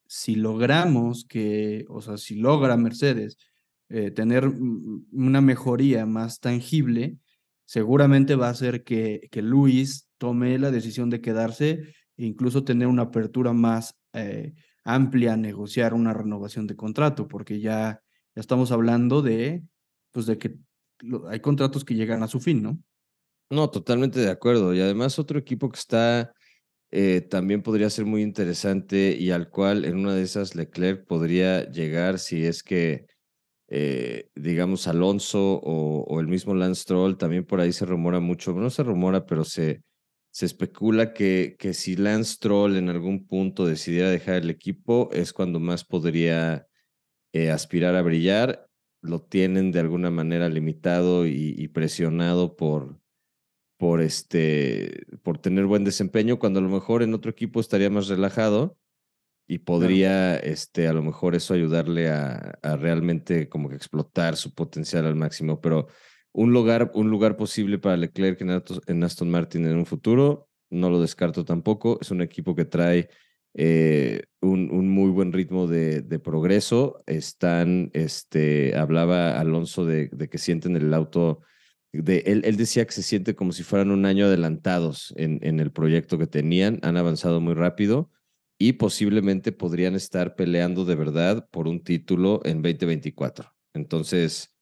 si 0.07 0.35
logramos 0.35 1.25
que, 1.25 1.85
o 1.89 2.01
sea, 2.01 2.17
si 2.17 2.35
logra 2.35 2.77
Mercedes 2.77 3.37
eh, 3.89 4.11
tener 4.11 4.47
una 4.47 5.41
mejoría 5.41 6.05
más 6.05 6.39
tangible, 6.39 7.17
seguramente 7.65 8.35
va 8.35 8.47
a 8.47 8.51
hacer 8.51 8.83
que, 8.83 9.27
que 9.31 9.41
Luis 9.41 10.07
tome 10.17 10.57
la 10.59 10.71
decisión 10.71 11.09
de 11.09 11.21
quedarse 11.21 11.83
e 12.17 12.25
incluso 12.25 12.63
tener 12.63 12.87
una 12.87 13.03
apertura 13.03 13.53
más 13.53 13.95
eh, 14.13 14.53
amplia 14.83 15.33
a 15.33 15.37
negociar 15.37 15.93
una 15.93 16.13
renovación 16.13 16.67
de 16.67 16.75
contrato, 16.75 17.27
porque 17.27 17.59
ya, 17.59 18.01
ya 18.01 18.08
estamos 18.39 18.71
hablando 18.71 19.21
de, 19.21 19.63
pues 20.11 20.25
de 20.25 20.37
que 20.37 20.55
hay 21.29 21.39
contratos 21.39 21.85
que 21.85 21.95
llegan 21.95 22.23
a 22.23 22.27
su 22.27 22.39
fin, 22.39 22.61
¿no? 22.61 22.79
No, 23.49 23.69
totalmente 23.69 24.19
de 24.19 24.29
acuerdo. 24.29 24.73
Y 24.73 24.81
además 24.81 25.17
otro 25.17 25.39
equipo 25.39 25.69
que 25.69 25.79
está 25.79 26.33
eh, 26.91 27.21
también 27.21 27.61
podría 27.61 27.89
ser 27.89 28.05
muy 28.05 28.21
interesante 28.21 29.15
y 29.17 29.31
al 29.31 29.49
cual 29.49 29.85
en 29.85 29.97
una 29.97 30.15
de 30.15 30.23
esas 30.23 30.55
Leclerc 30.55 31.05
podría 31.05 31.69
llegar 31.69 32.19
si 32.19 32.45
es 32.45 32.63
que, 32.63 33.05
eh, 33.67 34.29
digamos, 34.35 34.87
Alonso 34.87 35.59
o, 35.63 36.19
el 36.19 36.27
mismo 36.27 36.55
Lance 36.55 36.83
Stroll, 36.83 37.17
también 37.17 37.45
por 37.45 37.59
ahí 37.61 37.73
se 37.73 37.85
rumora 37.85 38.19
mucho, 38.19 38.53
no 38.53 38.69
se 38.69 38.83
rumora, 38.83 39.25
pero 39.25 39.45
se, 39.45 39.83
se 40.31 40.45
especula 40.45 41.13
que, 41.13 41.55
que 41.59 41.73
si 41.73 41.95
Lance 41.95 42.33
Stroll 42.35 42.77
en 42.77 42.89
algún 42.89 43.27
punto 43.27 43.65
decidiera 43.65 44.09
dejar 44.09 44.35
el 44.35 44.49
equipo, 44.49 45.09
es 45.11 45.33
cuando 45.33 45.59
más 45.59 45.85
podría 45.85 46.68
eh, 47.33 47.51
aspirar 47.51 47.95
a 47.95 48.01
brillar. 48.01 48.67
Lo 49.01 49.21
tienen 49.21 49.71
de 49.71 49.79
alguna 49.79 50.11
manera 50.11 50.49
limitado 50.49 51.25
y 51.25 51.67
presionado 51.69 52.57
por, 52.57 52.99
por, 53.79 54.01
este, 54.01 55.05
por 55.23 55.37
tener 55.37 55.65
buen 55.65 55.85
desempeño, 55.85 56.37
cuando 56.37 56.59
a 56.59 56.63
lo 56.63 56.69
mejor 56.69 57.01
en 57.01 57.13
otro 57.13 57.31
equipo 57.31 57.61
estaría 57.61 57.89
más 57.89 58.09
relajado 58.09 58.77
y 59.47 59.59
podría, 59.59 60.35
este, 60.35 60.89
a 60.89 60.93
lo 60.93 61.01
mejor 61.01 61.33
eso 61.33 61.53
ayudarle 61.53 62.09
a, 62.09 62.59
a, 62.61 62.75
realmente 62.75 63.47
como 63.47 63.69
que 63.69 63.77
explotar 63.77 64.35
su 64.35 64.53
potencial 64.53 65.05
al 65.05 65.15
máximo. 65.15 65.61
Pero 65.61 65.87
un 66.33 66.51
lugar, 66.51 66.91
un 66.93 67.09
lugar 67.09 67.37
posible 67.37 67.79
para 67.79 67.95
Leclerc 67.95 68.41
en 68.41 69.03
Aston, 69.03 69.29
Martin 69.31 69.65
en 69.65 69.77
un 69.77 69.85
futuro, 69.85 70.49
no 70.69 70.89
lo 70.89 70.99
descarto 70.99 71.45
tampoco. 71.45 71.99
Es 72.01 72.11
un 72.11 72.21
equipo 72.21 72.53
que 72.55 72.65
trae 72.65 73.09
eh, 73.53 74.23
un, 74.41 74.89
muy 74.89 75.09
buen 75.11 75.33
ritmo 75.33 75.67
de, 75.67 76.01
de, 76.01 76.19
progreso. 76.19 77.03
Están, 77.05 77.91
este, 77.93 78.75
hablaba 78.75 79.39
Alonso 79.39 79.85
de, 79.85 80.09
de 80.11 80.29
que 80.29 80.37
sienten 80.37 80.75
el 80.75 80.93
auto 80.93 81.41
él, 81.91 82.55
decía 82.57 82.85
que 82.85 82.91
se 82.91 83.03
siente 83.03 83.35
como 83.35 83.51
si 83.51 83.63
fueran 83.63 83.91
un 83.91 84.05
año 84.05 84.25
adelantados 84.25 85.13
en, 85.17 85.59
el 85.59 85.71
proyecto 85.71 86.17
que 86.17 86.27
tenían, 86.27 86.79
han 86.83 86.97
avanzado 86.97 87.41
muy 87.41 87.55
rápido 87.55 88.11
y 88.59 88.73
posiblemente 88.73 89.51
podrían 89.51 89.95
estar 89.95 90.35
peleando 90.35 90.85
de 90.85 90.95
verdad 90.95 91.47
por 91.49 91.67
un 91.67 91.81
título 91.83 92.41
en 92.43 92.61
2024. 92.61 93.53
Entonces, 93.73 94.55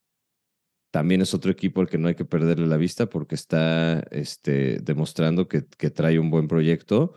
también 0.91 1.21
es 1.21 1.33
otro 1.33 1.51
equipo 1.51 1.81
al 1.81 1.89
que 1.89 1.97
no 1.97 2.07
hay 2.07 2.15
que 2.15 2.25
perderle 2.25 2.67
la 2.67 2.77
vista 2.77 3.07
porque 3.07 3.35
está 3.35 3.99
este, 4.11 4.79
demostrando 4.79 5.47
que 5.47 5.61
trae 5.61 6.19
un 6.19 6.29
buen 6.29 6.47
proyecto. 6.47 7.15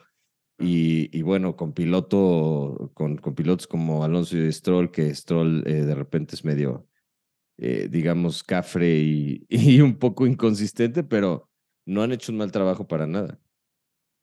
Y, 0.61 1.23
bueno, 1.23 1.57
con 1.57 1.73
piloto, 1.73 2.91
con, 2.95 3.17
pilotos 3.17 3.67
como 3.67 4.05
Alonso 4.05 4.37
y 4.37 4.53
Stroll, 4.53 4.91
que 4.91 5.15
Stroll 5.15 5.63
eh, 5.67 5.85
de 5.85 5.95
repente 5.95 6.35
es 6.35 6.45
medio, 6.45 6.87
eh, 7.57 7.89
digamos, 7.91 8.45
cafre 8.45 8.99
y, 9.49 9.81
un 9.81 9.99
poco 9.99 10.27
inconsistente, 10.27 11.03
pero 11.03 11.49
no 11.87 12.03
han 12.03 12.13
hecho 12.13 12.33
un 12.33 12.39
mal 12.39 12.53
trabajo 12.53 12.87
para 12.87 13.07
nada. 13.07 13.41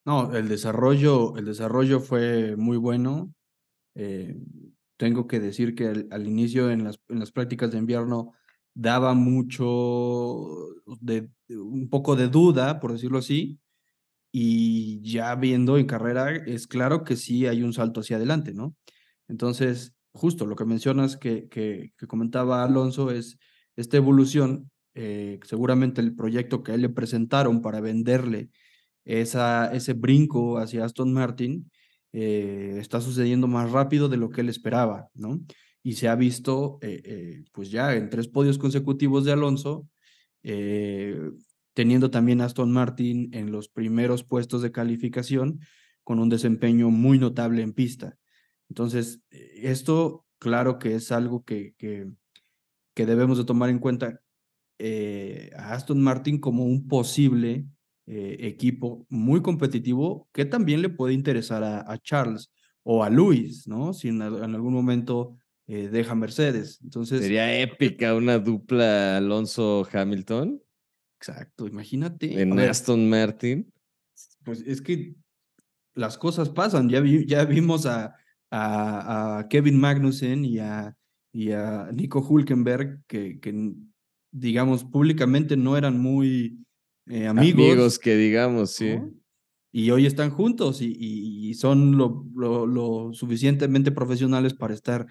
No, 0.06 0.34
el 0.36 0.48
desarrollo, 0.48 1.36
el 1.38 1.46
desarrollo 1.46 2.00
fue 2.00 2.56
muy 2.56 2.77
bueno. 2.77 3.34
Eh, 3.96 4.38
tengo 4.96 5.27
que 5.27 5.39
decir 5.39 5.75
que 5.75 6.08
al, 6.10 6.27
inicio 6.27 6.70
en 6.70 6.84
las, 6.84 7.01
en 7.10 7.20
las, 7.20 7.32
prácticas 7.32 7.72
de 7.72 7.79
invierno 7.79 8.34
daba 8.74 9.15
mucho, 9.15 10.46
de, 11.01 11.29
un 11.50 11.89
poco 11.89 12.15
de 12.15 12.27
duda, 12.27 12.79
por 12.79 12.94
decirlo 12.94 13.17
así, 13.17 13.60
y 14.39 15.01
ya 15.01 15.34
viendo 15.34 15.79
en 15.79 15.88
carrera 15.88 16.32
es 16.36 16.67
claro 16.67 17.03
que 17.03 17.15
sí 17.15 17.48
hay 17.48 17.63
un 17.63 17.74
salto 17.74 18.01
hacia 18.01 18.17
adelante, 18.17 18.53
¿no? 18.53 18.75
Entonces, 19.27 19.96
justo 20.12 20.46
lo 20.46 20.56
que 20.56 20.63
mencionas 20.63 21.17
que, 21.17 21.48
que, 21.50 21.91
comentaba 22.08 22.63
Alonso 22.63 23.10
es 23.10 23.39
esta 23.75 23.98
evolución, 23.98 24.70
eh, 24.94 25.39
seguramente 25.41 26.01
el 26.01 26.13
proyecto 26.15 26.62
que 26.62 26.72
a 26.72 26.75
él 26.75 26.82
le 26.82 26.89
presentaron 26.89 27.63
para 27.63 27.82
venderle 27.82 28.51
esa, 29.06 29.74
ese 29.74 29.94
brinco 29.94 30.60
hacia 30.60 30.86
Aston 30.86 31.13
Martin 31.13 31.72
eh, 32.13 32.77
está 32.79 33.01
sucediendo 33.01 33.48
más 33.48 33.72
rápido 33.72 34.08
de 34.08 34.17
lo 34.17 34.29
que 34.29 34.41
él 34.41 34.50
esperaba, 34.50 35.08
¿no? 35.15 35.41
Y 35.82 35.94
se 35.94 36.10
ha 36.10 36.15
visto, 36.15 36.77
eh, 36.84 37.44
pues 37.53 37.72
ya 37.72 37.96
en 37.96 38.12
tres 38.12 38.27
podios 38.27 38.60
consecutivos 38.60 39.25
de 39.25 39.32
Alonso, 39.32 39.88
teniendo 41.77 42.10
también 42.10 42.41
Aston 42.41 42.72
Martin 42.72 43.29
en 43.34 43.51
los 43.51 43.69
primeros 43.69 44.24
puestos 44.24 44.63
de 44.63 44.72
calificación 44.72 45.60
con 46.03 46.17
un 46.17 46.27
desempeño 46.27 46.89
muy 46.89 47.19
notable 47.19 47.62
en 47.62 47.72
pista. 47.72 48.17
Entonces, 48.67 49.22
eh, 49.29 49.60
esto 49.62 50.25
claro 50.39 50.79
que 50.79 50.96
es 50.96 51.12
algo 51.12 51.46
que, 51.46 51.75
que, 51.77 52.07
que 52.96 53.05
debemos 53.05 53.38
de 53.38 53.46
tomar 53.46 53.69
en 53.69 53.77
cuenta 53.77 54.19
eh, 54.79 55.51
a 55.55 55.74
Aston 55.74 56.01
Martin 56.01 56.39
como 56.39 56.65
un 56.65 56.88
posible 56.88 57.67
eh, 58.07 58.38
equipo 58.39 59.05
muy 59.07 59.43
competitivo 59.43 60.27
que 60.34 60.46
también 60.46 60.81
le 60.81 60.89
puede 60.89 61.13
interesar 61.13 61.63
a, 61.63 61.96
Charles 62.00 62.51
o 62.81 63.03
a 63.03 63.12
Luis, 63.12 63.67
¿no? 63.67 63.93
Si 63.93 64.07
en, 64.07 64.24
algún 64.24 64.74
momento 64.74 65.38
deja 65.67 66.15
Mercedes. 66.15 66.79
Entonces, 66.81 67.22
Sería 67.22 67.60
épica 67.60 68.15
una 68.15 68.39
dupla 68.39 69.17
Alonso-Hamilton. 69.17 70.60
Exacto, 71.20 71.68
imagínate. 71.68 72.42
En 72.42 72.58
Aston 72.60 73.10
Martin. 73.10 73.72
Pues 74.44 74.62
es 74.62 74.82
que 74.82 75.16
las 75.96 76.18
cosas 76.18 76.50
pasan. 76.50 76.90
Ya, 76.90 77.00
vi, 77.00 77.26
ya 77.26 77.44
vimos 77.46 77.86
a, 77.86 78.16
a, 78.52 79.48
Kevin 79.50 79.80
Magnussen 79.80 80.46
y 80.46 80.60
a, 80.60 80.96
y 81.34 81.52
a 81.52 81.90
Nico 81.92 82.22
Hulkenberg, 82.22 83.04
que, 83.08 83.40
que 83.40 83.74
digamos 84.32 84.84
públicamente 84.84 85.58
no 85.58 85.76
eran 85.76 86.00
muy 86.00 86.64
eh, 87.08 87.28
amigos. 87.28 87.66
Amigos 87.66 88.00
que 88.00 88.16
digamos, 88.16 88.72
sí. 88.72 88.98
Y 89.72 89.92
hoy 89.92 90.06
están 90.06 90.30
juntos 90.30 90.82
y, 90.82 90.96
y, 90.98 91.54
son 91.54 91.98
lo, 91.98 92.26
lo, 92.34 92.66
lo, 92.66 93.14
suficientemente 93.14 93.92
profesionales 93.92 94.54
para 94.54 94.74
estar 94.74 95.08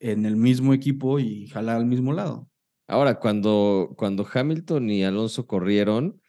en 0.00 0.24
el 0.24 0.36
mismo 0.36 0.72
equipo 0.72 1.18
y 1.18 1.46
jalar 1.48 1.76
al 1.76 1.86
mismo 1.86 2.12
lado. 2.12 2.48
Ahora, 2.88 3.20
cuando, 3.20 3.94
cuando 3.98 4.26
Hamilton 4.32 4.88
y 4.90 5.04
Alonso 5.04 5.46
corrieron, 5.46 6.22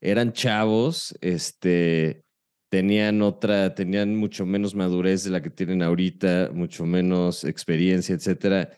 eran 0.00 0.32
chavos, 0.32 1.14
este, 1.20 2.24
tenían 2.70 3.20
otra, 3.20 3.74
tenían 3.74 4.16
mucho 4.16 4.46
menos 4.46 4.74
madurez 4.74 5.24
de 5.24 5.30
la 5.30 5.42
que 5.42 5.50
tienen 5.50 5.82
ahorita, 5.82 6.50
mucho 6.54 6.86
menos 6.86 7.44
experiencia, 7.44 8.14
etcétera. 8.14 8.70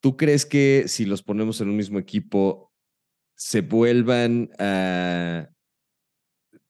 ¿Tú 0.00 0.16
crees 0.16 0.46
que 0.46 0.84
si 0.88 1.04
los 1.04 1.22
ponemos 1.22 1.60
en 1.60 1.68
un 1.68 1.76
mismo 1.76 1.98
equipo, 1.98 2.72
se 3.34 3.60
vuelvan 3.60 4.50
a 4.58 5.50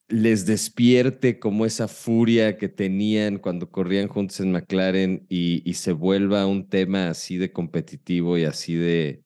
les 0.08 0.46
despierte 0.46 1.38
como 1.38 1.66
esa 1.66 1.88
furia 1.88 2.58
que 2.58 2.68
tenían 2.68 3.38
cuando 3.38 3.70
corrían 3.70 4.08
juntos 4.08 4.40
en 4.40 4.52
McLaren 4.52 5.26
y, 5.28 5.68
y 5.68 5.74
se 5.74 5.92
vuelva 5.92 6.46
un 6.46 6.68
tema 6.68 7.08
así 7.10 7.36
de 7.38 7.52
competitivo 7.52 8.38
y 8.38 8.44
así 8.44 8.74
de, 8.74 9.25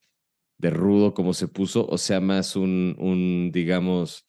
de 0.61 0.69
rudo 0.69 1.15
como 1.15 1.33
se 1.33 1.47
puso, 1.47 1.87
o 1.87 1.97
sea, 1.97 2.21
más 2.21 2.55
un, 2.55 2.95
un 2.99 3.51
digamos, 3.51 4.27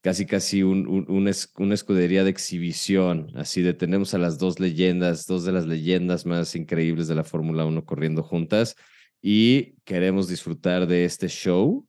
casi 0.00 0.24
casi 0.24 0.62
un, 0.62 0.88
un, 0.88 1.30
una 1.58 1.74
escudería 1.74 2.24
de 2.24 2.30
exhibición, 2.30 3.30
así 3.36 3.60
de 3.60 3.74
tenemos 3.74 4.14
a 4.14 4.18
las 4.18 4.38
dos 4.38 4.58
leyendas, 4.58 5.26
dos 5.26 5.44
de 5.44 5.52
las 5.52 5.66
leyendas 5.66 6.24
más 6.24 6.56
increíbles 6.56 7.08
de 7.08 7.14
la 7.14 7.24
Fórmula 7.24 7.66
1 7.66 7.84
corriendo 7.84 8.22
juntas 8.22 8.74
y 9.20 9.74
queremos 9.84 10.28
disfrutar 10.28 10.86
de 10.86 11.04
este 11.04 11.28
show, 11.28 11.86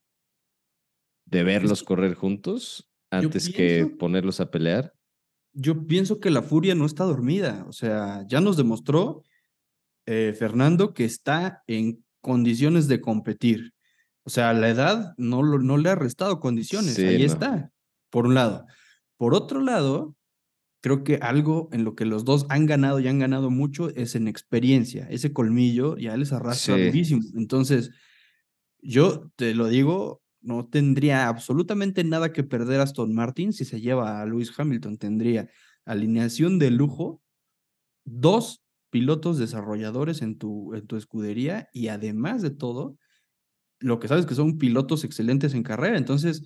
de 1.26 1.44
verlos 1.44 1.82
correr 1.82 2.14
juntos 2.14 2.90
antes 3.10 3.50
que 3.50 3.86
ponerlos 3.98 4.42
a 4.42 4.52
pelear. 4.52 4.94
Yo 5.54 5.88
pienso 5.88 6.20
que 6.20 6.30
la 6.30 6.42
furia 6.42 6.76
no 6.76 6.86
está 6.86 7.06
dormida, 7.06 7.66
o 7.70 7.72
sea, 7.72 8.26
ya 8.28 8.42
nos 8.42 8.58
demostró 8.58 9.24
eh, 10.06 10.36
Fernando 10.38 10.94
que 10.94 11.06
está 11.06 11.64
en 11.68 12.04
condiciones 12.20 12.90
de 12.90 13.00
competir. 13.00 13.74
O 14.28 14.30
sea, 14.30 14.52
la 14.52 14.68
edad 14.68 15.14
no, 15.16 15.42
no 15.42 15.78
le 15.78 15.90
ha 15.90 15.96
restado 15.96 16.42
condiciones, 16.42 17.00
ahí 17.00 17.24
está 17.24 17.72
por 18.10 18.26
un 18.26 18.34
lado. 18.34 18.66
Por 19.16 19.34
otro 19.34 19.62
lado, 19.62 20.18
creo 20.82 21.06
que 21.06 21.16
algo 21.22 21.70
en 21.72 21.86
lo 21.86 21.96
que 21.96 22.04
los 22.04 22.26
dos 22.26 22.46
han 22.50 22.66
ganado 22.66 23.00
y 23.00 23.08
han 23.08 23.20
ganado 23.20 23.50
mucho 23.50 23.88
es 23.96 24.16
en 24.16 24.28
experiencia. 24.28 25.08
Ese 25.10 25.32
colmillo 25.32 25.96
ya 25.96 26.18
les 26.18 26.34
arrastra 26.34 26.76
muchísimo. 26.76 27.22
Entonces, 27.38 27.92
yo 28.82 29.32
te 29.38 29.56
lo 29.56 29.70
digo, 29.70 30.22
no 30.42 30.68
tendría 30.68 31.30
absolutamente 31.30 32.04
nada 32.04 32.34
que 32.34 32.44
perder 32.44 32.82
Aston 32.82 33.16
Martin 33.16 33.54
si 33.54 33.64
se 33.64 33.80
lleva 33.80 34.22
a 34.22 34.26
Lewis 34.26 34.52
Hamilton. 34.58 34.98
Tendría 34.98 35.48
alineación 35.86 36.60
de 36.60 36.70
lujo, 36.70 37.22
dos 38.04 38.62
pilotos 38.90 39.38
desarrolladores 39.38 40.22
en 40.22 40.38
tu, 40.38 40.74
en 40.74 40.86
tu 40.86 40.98
escudería 40.98 41.70
y 41.72 41.88
además 41.88 42.42
de 42.42 42.50
todo, 42.50 42.98
lo 43.80 44.00
que 44.00 44.08
sabes 44.08 44.26
que 44.26 44.36
son 44.36 44.58
pilotos 44.58 45.04
excelentes 45.04 45.54
en 45.54 45.64
carrera. 45.64 45.98
Entonces, 45.98 46.44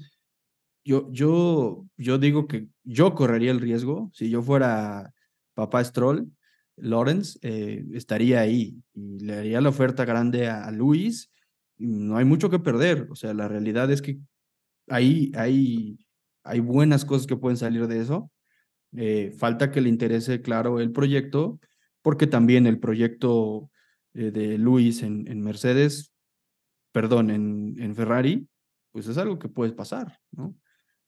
yo, 0.83 1.09
yo, 1.11 1.85
yo 1.97 2.17
digo 2.17 2.47
que 2.47 2.67
yo 2.83 3.13
correría 3.15 3.51
el 3.51 3.61
riesgo, 3.61 4.09
si 4.13 4.29
yo 4.29 4.41
fuera 4.41 5.13
papá 5.53 5.83
Stroll, 5.83 6.31
Lawrence, 6.77 7.38
eh, 7.41 7.85
estaría 7.93 8.41
ahí 8.41 8.81
y 8.93 9.19
le 9.19 9.35
haría 9.35 9.61
la 9.61 9.69
oferta 9.69 10.05
grande 10.05 10.47
a, 10.50 10.71
Luis. 10.71 11.31
no 11.77 12.17
hay 12.17 12.25
mucho 12.25 12.50
que 12.50 12.59
perder, 12.59 13.07
o 13.11 13.15
sea, 13.15 13.33
la 13.33 13.47
realidad 13.47 13.91
es 13.91 14.01
que 14.01 14.19
ahí 14.88 15.31
hay, 15.35 16.00
hay 16.43 16.59
buenas 16.59 17.05
cosas 17.05 17.27
que 17.27 17.38
pueden 17.38 17.57
salir 17.57 17.88
de 17.88 18.01
eso. 18.01 18.31
Eh, 18.93 19.31
falta 19.38 19.71
que 19.71 19.81
le 19.81 19.89
interese, 19.89 20.41
claro, 20.41 20.79
el 20.79 20.91
proyecto, 20.91 21.59
porque 22.01 22.27
también 22.27 22.67
el 22.67 22.79
proyecto 22.79 23.69
eh, 24.13 24.31
de 24.31 24.57
Luis 24.57 25.03
en, 25.03 25.27
en, 25.27 25.41
Mercedes, 25.41 26.11
perdón, 26.91 27.29
en, 27.29 27.75
en, 27.79 27.95
Ferrari, 27.95 28.48
pues 28.91 29.07
es 29.07 29.17
algo 29.17 29.39
que 29.39 29.50
puede 29.50 29.74
pasar, 29.74 30.19
¿no? 30.31 30.55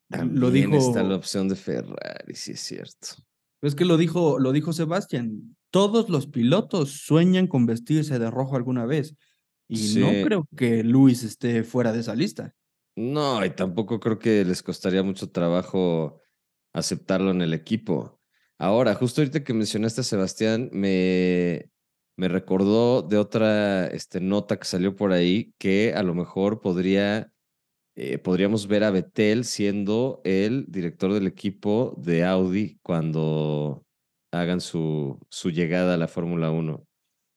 También 0.10 0.40
lo 0.40 0.52
dijo, 0.52 0.76
está 0.76 1.04
la 1.04 1.16
opción 1.16 1.48
de 1.48 1.56
Ferrari, 1.56 2.36
sí 2.36 2.52
es 2.52 2.62
cierto. 2.62 3.08
Es 3.62 3.76
que 3.76 3.86
lo 3.86 3.98
dijo, 3.98 4.40
lo 4.40 4.52
dijo 4.52 4.74
Sebastián, 4.74 5.56
todos 5.72 6.10
los 6.10 6.28
pilotos 6.28 6.92
sueñan 6.92 7.48
con 7.48 7.66
vestirse 7.66 8.20
de 8.20 8.30
rojo 8.30 8.56
alguna 8.56 8.86
vez. 8.86 9.16
Y 9.68 9.96
no 10.00 10.08
creo 10.26 10.48
que 10.56 10.84
Luis 10.84 11.24
esté 11.24 11.64
fuera 11.64 11.92
de 11.92 12.02
esa 12.02 12.14
lista. 12.14 12.54
No, 12.96 13.44
y 13.44 13.50
tampoco 13.50 14.00
creo 14.00 14.20
que 14.20 14.46
les 14.46 14.62
costaría 14.62 15.02
mucho 15.02 15.32
trabajo 15.32 16.22
aceptarlo 16.74 17.32
en 17.32 17.42
el 17.42 17.54
equipo. 17.54 18.20
Ahora, 18.60 18.94
justo 18.96 19.22
ahorita 19.22 19.44
que 19.44 19.54
mencionaste 19.54 20.02
a 20.02 20.04
Sebastián, 20.04 20.70
me, 20.72 21.72
me 22.16 22.28
recordó 22.28 23.02
de 23.02 23.18
otra 23.18 23.88
este, 23.88 24.20
nota 24.20 24.58
que 24.58 24.66
salió 24.66 24.96
por 24.96 25.12
ahí 25.12 25.54
que 25.58 25.94
a 25.96 26.04
lo 26.04 26.14
mejor 26.14 26.62
podría, 26.62 27.32
eh, 27.96 28.18
podríamos 28.20 28.68
ver 28.68 28.84
a 28.84 28.92
Betel 28.92 29.46
siendo 29.46 30.22
el 30.24 30.66
director 30.68 31.14
del 31.14 31.28
equipo 31.28 31.96
de 31.98 32.24
Audi 32.24 32.80
cuando 32.84 33.86
hagan 34.32 34.62
su, 34.62 35.20
llegada 35.44 35.96
a 35.96 35.98
la 35.98 36.08
Fórmula 36.08 36.52
1. 36.52 36.86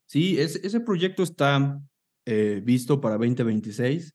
Sí, 0.06 0.38
ese 0.38 0.80
proyecto 0.80 1.23
está 1.23 1.80
eh, 2.26 2.61
visto 2.62 3.00
para 3.00 3.16
2026. 3.16 4.14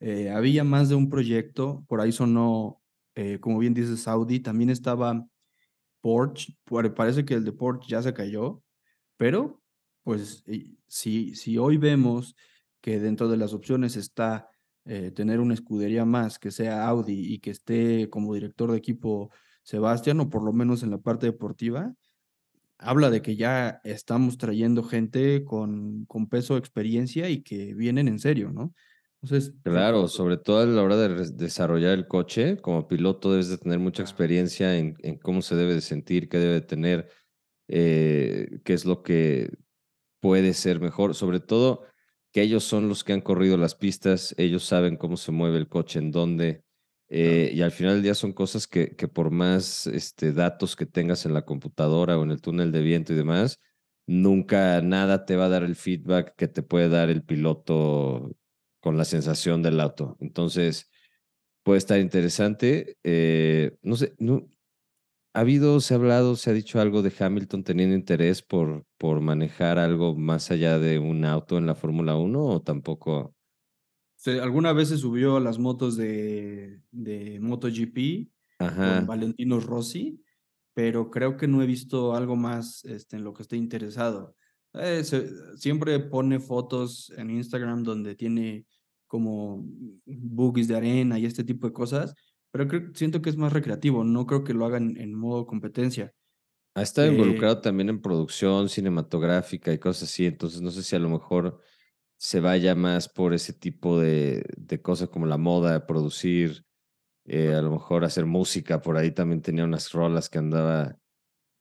Eh, 0.00 0.30
había 0.30 0.64
más 0.64 0.88
de 0.88 0.94
un 0.94 1.10
proyecto, 1.10 1.84
por 1.88 2.00
ahí 2.00 2.12
sonó, 2.12 2.80
como 3.40 3.58
bien 3.58 3.74
dice 3.74 3.96
Saudi, 3.96 4.38
también 4.38 4.70
estaba 4.70 5.26
Porsche, 6.00 6.56
parece 6.94 7.24
que 7.24 7.34
el 7.34 7.44
de 7.44 7.50
Porsche 7.50 7.88
ya 7.88 8.00
se 8.00 8.14
cayó, 8.14 8.62
pero 9.16 9.60
pues 10.08 10.42
si, 10.86 11.34
si 11.34 11.58
hoy 11.58 11.76
vemos 11.76 12.34
que 12.80 12.98
dentro 12.98 13.28
de 13.28 13.36
las 13.36 13.52
opciones 13.52 13.94
está 13.94 14.48
tener 15.14 15.38
una 15.38 15.52
escudería 15.52 16.06
más 16.06 16.38
que 16.38 16.50
sea 16.50 16.88
Audi 16.88 17.34
y 17.34 17.40
que 17.40 17.50
esté 17.50 18.08
como 18.08 18.32
director 18.32 18.72
de 18.72 18.78
equipo 18.78 19.30
Sebastián, 19.62 20.18
o 20.20 20.30
por 20.30 20.42
lo 20.42 20.54
menos 20.54 20.82
en 20.82 20.90
la 20.90 20.96
parte 20.96 21.26
deportiva, 21.26 21.92
habla 22.78 23.10
de 23.10 23.20
que 23.20 23.36
ya 23.36 23.82
estamos 23.84 24.38
trayendo 24.38 24.82
gente 24.82 25.44
con, 25.44 26.06
con 26.06 26.26
peso, 26.26 26.56
experiencia 26.56 27.28
y 27.28 27.42
que 27.42 27.74
vienen 27.74 28.08
en 28.08 28.18
serio, 28.18 28.50
¿no? 28.50 28.72
Entonces, 29.20 29.52
claro, 29.62 30.08
sobre 30.08 30.38
todo 30.38 30.60
a 30.60 30.64
la 30.64 30.82
hora 30.82 30.96
de 30.96 31.32
desarrollar 31.32 31.92
el 31.92 32.08
coche, 32.08 32.56
como 32.56 32.88
piloto 32.88 33.30
debes 33.30 33.50
de 33.50 33.58
tener 33.58 33.78
mucha 33.78 34.02
experiencia 34.02 34.78
en, 34.78 34.96
en 35.00 35.18
cómo 35.18 35.42
se 35.42 35.54
debe 35.54 35.74
de 35.74 35.82
sentir, 35.82 36.30
qué 36.30 36.38
debe 36.38 36.54
de 36.54 36.62
tener, 36.62 37.10
eh, 37.66 38.62
qué 38.64 38.72
es 38.72 38.86
lo 38.86 39.02
que 39.02 39.50
puede 40.20 40.54
ser 40.54 40.80
mejor, 40.80 41.14
sobre 41.14 41.40
todo 41.40 41.84
que 42.32 42.42
ellos 42.42 42.64
son 42.64 42.88
los 42.88 43.04
que 43.04 43.12
han 43.14 43.20
corrido 43.22 43.56
las 43.56 43.74
pistas, 43.74 44.34
ellos 44.38 44.64
saben 44.64 44.96
cómo 44.96 45.16
se 45.16 45.32
mueve 45.32 45.58
el 45.58 45.68
coche, 45.68 45.98
en 45.98 46.10
dónde, 46.10 46.62
eh, 47.08 47.50
y 47.54 47.62
al 47.62 47.72
final 47.72 47.94
del 47.94 48.02
día 48.02 48.14
son 48.14 48.32
cosas 48.32 48.66
que, 48.66 48.94
que 48.94 49.08
por 49.08 49.30
más 49.30 49.86
este, 49.86 50.32
datos 50.32 50.76
que 50.76 50.86
tengas 50.86 51.24
en 51.24 51.32
la 51.34 51.44
computadora 51.44 52.18
o 52.18 52.22
en 52.24 52.30
el 52.30 52.40
túnel 52.40 52.70
de 52.70 52.82
viento 52.82 53.12
y 53.12 53.16
demás, 53.16 53.60
nunca 54.06 54.82
nada 54.82 55.24
te 55.24 55.36
va 55.36 55.46
a 55.46 55.48
dar 55.48 55.62
el 55.62 55.76
feedback 55.76 56.34
que 56.36 56.48
te 56.48 56.62
puede 56.62 56.88
dar 56.88 57.08
el 57.10 57.22
piloto 57.22 58.30
con 58.80 58.96
la 58.98 59.04
sensación 59.04 59.62
del 59.62 59.80
auto. 59.80 60.16
Entonces, 60.20 60.90
puede 61.62 61.78
estar 61.78 61.98
interesante. 62.00 62.98
Eh, 63.04 63.76
no 63.82 63.96
sé, 63.96 64.14
no, 64.18 64.48
¿ha 65.34 65.40
habido, 65.40 65.80
se 65.80 65.94
ha 65.94 65.96
hablado, 65.96 66.36
se 66.36 66.50
ha 66.50 66.52
dicho 66.52 66.80
algo 66.80 67.02
de 67.02 67.12
Hamilton 67.18 67.64
teniendo 67.64 67.94
interés 67.94 68.42
por, 68.42 68.84
por 68.96 69.20
manejar 69.20 69.78
algo 69.78 70.14
más 70.14 70.50
allá 70.50 70.78
de 70.78 70.98
un 70.98 71.24
auto 71.24 71.58
en 71.58 71.66
la 71.66 71.74
Fórmula 71.74 72.16
1 72.16 72.44
o 72.44 72.62
tampoco? 72.62 73.34
alguna 74.42 74.72
vez 74.72 74.88
se 74.88 74.98
subió 74.98 75.36
a 75.36 75.40
las 75.40 75.58
motos 75.58 75.96
de, 75.96 76.82
de 76.90 77.38
MotoGP 77.40 78.28
con 78.58 79.06
Valentino 79.06 79.60
Rossi, 79.60 80.20
pero 80.74 81.10
creo 81.10 81.36
que 81.36 81.46
no 81.46 81.62
he 81.62 81.66
visto 81.66 82.14
algo 82.14 82.36
más 82.36 82.84
este, 82.84 83.16
en 83.16 83.24
lo 83.24 83.32
que 83.32 83.42
esté 83.42 83.56
interesado. 83.56 84.34
Eh, 84.74 85.02
siempre 85.56 85.98
pone 86.00 86.40
fotos 86.40 87.12
en 87.16 87.30
Instagram 87.30 87.82
donde 87.82 88.14
tiene 88.14 88.66
como 89.06 89.64
boogies 90.04 90.68
de 90.68 90.76
arena 90.76 91.18
y 91.18 91.24
este 91.24 91.44
tipo 91.44 91.66
de 91.66 91.72
cosas, 91.72 92.14
pero 92.50 92.68
creo, 92.68 92.94
siento 92.94 93.22
que 93.22 93.30
es 93.30 93.36
más 93.36 93.52
recreativo, 93.52 94.04
no 94.04 94.26
creo 94.26 94.44
que 94.44 94.54
lo 94.54 94.66
hagan 94.66 94.96
en 94.96 95.14
modo 95.14 95.46
competencia. 95.46 96.12
Ha 96.74 96.82
estado 96.82 97.08
eh, 97.08 97.10
involucrado 97.10 97.60
también 97.60 97.88
en 97.88 98.00
producción 98.00 98.68
cinematográfica 98.68 99.72
y 99.72 99.78
cosas 99.78 100.04
así, 100.10 100.26
entonces 100.26 100.60
no 100.60 100.70
sé 100.70 100.82
si 100.84 100.94
a 100.94 101.00
lo 101.00 101.08
mejor 101.08 101.60
se 102.18 102.40
vaya 102.40 102.74
más 102.76 103.08
por 103.08 103.34
ese 103.34 103.52
tipo 103.52 104.00
de, 104.00 104.44
de 104.56 104.82
cosas 104.82 105.08
como 105.08 105.26
la 105.26 105.38
moda, 105.38 105.86
producir, 105.86 106.66
eh, 107.26 107.54
a 107.54 107.62
lo 107.62 107.72
mejor 107.72 108.04
hacer 108.04 108.26
música. 108.26 108.82
Por 108.82 108.96
ahí 108.98 109.12
también 109.12 109.42
tenía 109.42 109.64
unas 109.64 109.92
rolas 109.92 110.30
que 110.30 110.38
andaba 110.38 110.98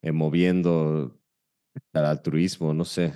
eh, 0.04 0.12
moviendo 0.13 1.19
al 1.93 2.06
altruismo, 2.06 2.73
no 2.73 2.86
sé. 2.86 3.13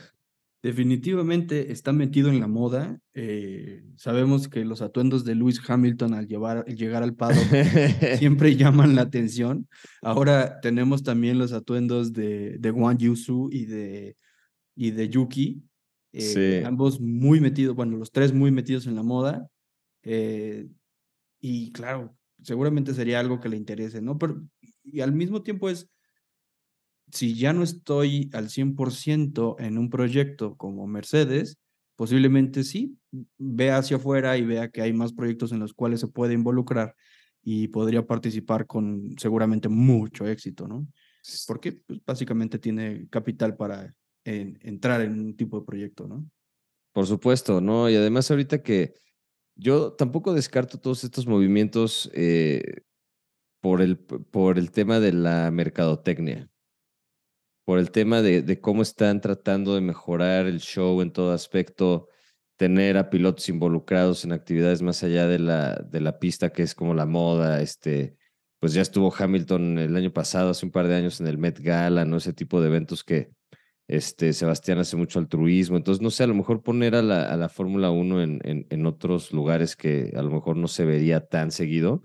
Definitivamente 0.63 1.71
está 1.71 1.91
metido 1.91 2.29
en 2.29 2.39
la 2.39 2.47
moda. 2.47 2.99
Eh, 3.13 3.83
sabemos 3.95 4.47
que 4.47 4.63
los 4.63 4.81
atuendos 4.83 5.25
de 5.25 5.33
Lewis 5.33 5.59
Hamilton 5.67 6.13
al, 6.13 6.27
llevar, 6.27 6.65
llegar 6.65 7.01
al 7.01 7.15
paddock 7.15 7.41
siempre 8.19 8.55
llaman 8.55 8.95
la 8.95 9.01
atención. 9.01 9.67
Ahora 10.03 10.59
tenemos 10.61 11.01
también 11.01 11.39
los 11.39 11.51
atuendos 11.51 12.13
de, 12.13 12.57
de 12.59 12.71
Wang 12.71 12.99
Yusu 12.99 13.49
y 13.51 13.65
de, 13.65 14.15
y 14.75 14.91
de 14.91 15.09
Yuki, 15.09 15.63
eh, 16.13 16.63
ambos 16.65 16.99
muy 16.99 17.39
metidos, 17.39 17.75
bueno, 17.75 17.97
los 17.97 18.11
tres 18.11 18.33
muy 18.33 18.51
metidos 18.51 18.85
en 18.87 18.95
la 18.95 19.03
moda. 19.03 19.47
Eh, 20.03 20.67
y 21.39 21.71
claro, 21.71 22.15
seguramente 22.41 22.93
sería 22.93 23.19
algo 23.19 23.39
que 23.39 23.49
le 23.49 23.57
interese, 23.57 24.01
¿no? 24.01 24.17
Pero, 24.17 24.41
y 24.83 25.01
al 25.01 25.13
mismo 25.13 25.41
tiempo 25.41 25.69
es, 25.69 25.89
si 27.11 27.35
ya 27.35 27.53
no 27.53 27.63
estoy 27.63 28.29
al 28.33 28.49
100% 28.49 29.55
en 29.59 29.77
un 29.77 29.89
proyecto 29.89 30.55
como 30.57 30.87
Mercedes, 30.87 31.57
posiblemente 31.95 32.63
sí, 32.63 32.97
vea 33.37 33.77
hacia 33.77 33.97
afuera 33.97 34.37
y 34.37 34.43
vea 34.43 34.69
que 34.69 34.81
hay 34.81 34.93
más 34.93 35.13
proyectos 35.13 35.51
en 35.51 35.59
los 35.59 35.73
cuales 35.73 35.99
se 35.99 36.07
puede 36.07 36.33
involucrar 36.33 36.95
y 37.43 37.67
podría 37.67 38.05
participar 38.05 38.67
con 38.67 39.15
seguramente 39.17 39.69
mucho 39.69 40.27
éxito, 40.27 40.67
¿no? 40.67 40.87
Porque 41.47 41.73
pues, 41.73 41.99
básicamente 42.05 42.59
tiene 42.59 43.07
capital 43.09 43.55
para 43.55 43.93
en, 44.23 44.59
entrar 44.61 45.01
en 45.01 45.19
un 45.19 45.35
tipo 45.35 45.59
de 45.59 45.65
proyecto, 45.65 46.07
¿no? 46.07 46.25
Por 46.93 47.07
supuesto, 47.07 47.61
¿no? 47.61 47.89
Y 47.89 47.95
además 47.95 48.29
ahorita 48.29 48.61
que 48.61 48.93
yo 49.55 49.93
tampoco 49.93 50.33
descarto 50.33 50.79
todos 50.79 51.03
estos 51.03 51.25
movimientos 51.27 52.09
eh, 52.13 52.81
por, 53.61 53.81
el, 53.81 53.97
por 53.97 54.57
el 54.57 54.71
tema 54.71 54.99
de 54.99 55.13
la 55.13 55.51
mercadotecnia, 55.51 56.49
por 57.65 57.79
el 57.79 57.91
tema 57.91 58.21
de, 58.21 58.59
cómo 58.59 58.81
están 58.81 59.21
tratando 59.21 59.75
de 59.75 59.81
mejorar 59.81 60.45
el 60.47 60.59
show 60.59 61.01
en 61.01 61.11
todo 61.11 61.33
aspecto, 61.33 62.09
tener 62.57 62.97
a 62.97 63.09
pilotos 63.09 63.49
involucrados 63.49 64.25
en 64.25 64.31
actividades 64.31 64.81
más 64.81 65.03
allá 65.03 65.27
de 65.27 65.39
la, 65.39 66.19
pista, 66.19 66.51
que 66.51 66.63
es 66.63 66.75
como 66.75 66.93
la 66.93 67.05
moda, 67.05 67.61
este, 67.61 68.15
pues 68.59 68.73
ya 68.73 68.81
estuvo 68.81 69.13
Hamilton 69.15 69.79
el 69.79 69.95
año 69.95 70.11
pasado, 70.11 70.51
hace 70.51 70.65
un 70.65 70.71
par 70.71 70.87
de 70.87 70.95
años 70.95 71.19
en 71.21 71.27
el 71.27 71.37
Met 71.37 71.59
Gala, 71.59 72.05
¿no? 72.05 72.17
Ese 72.17 72.33
tipo 72.33 72.61
de 72.61 72.67
eventos 72.67 73.03
que, 73.03 73.31
este, 73.91 74.31
Sebastián 74.31 74.79
hace 74.79 74.95
mucho 74.95 75.19
altruismo, 75.19 75.75
entonces 75.75 76.01
no 76.01 76.11
sé, 76.11 76.23
a 76.23 76.27
lo 76.27 76.33
mejor 76.33 76.63
poner 76.63 76.95
a 76.95 77.01
la, 77.01 77.23
a 77.23 77.35
la 77.35 77.49
Fórmula 77.49 77.91
1 77.91 78.21
en, 78.21 78.65
en, 78.69 78.85
otros 78.85 79.33
lugares 79.33 79.75
que 79.75 80.13
a 80.15 80.21
lo 80.21 80.31
mejor 80.31 80.55
no 80.55 80.69
se 80.69 80.85
vería 80.85 81.27
tan 81.27 81.51
seguido. 81.51 82.01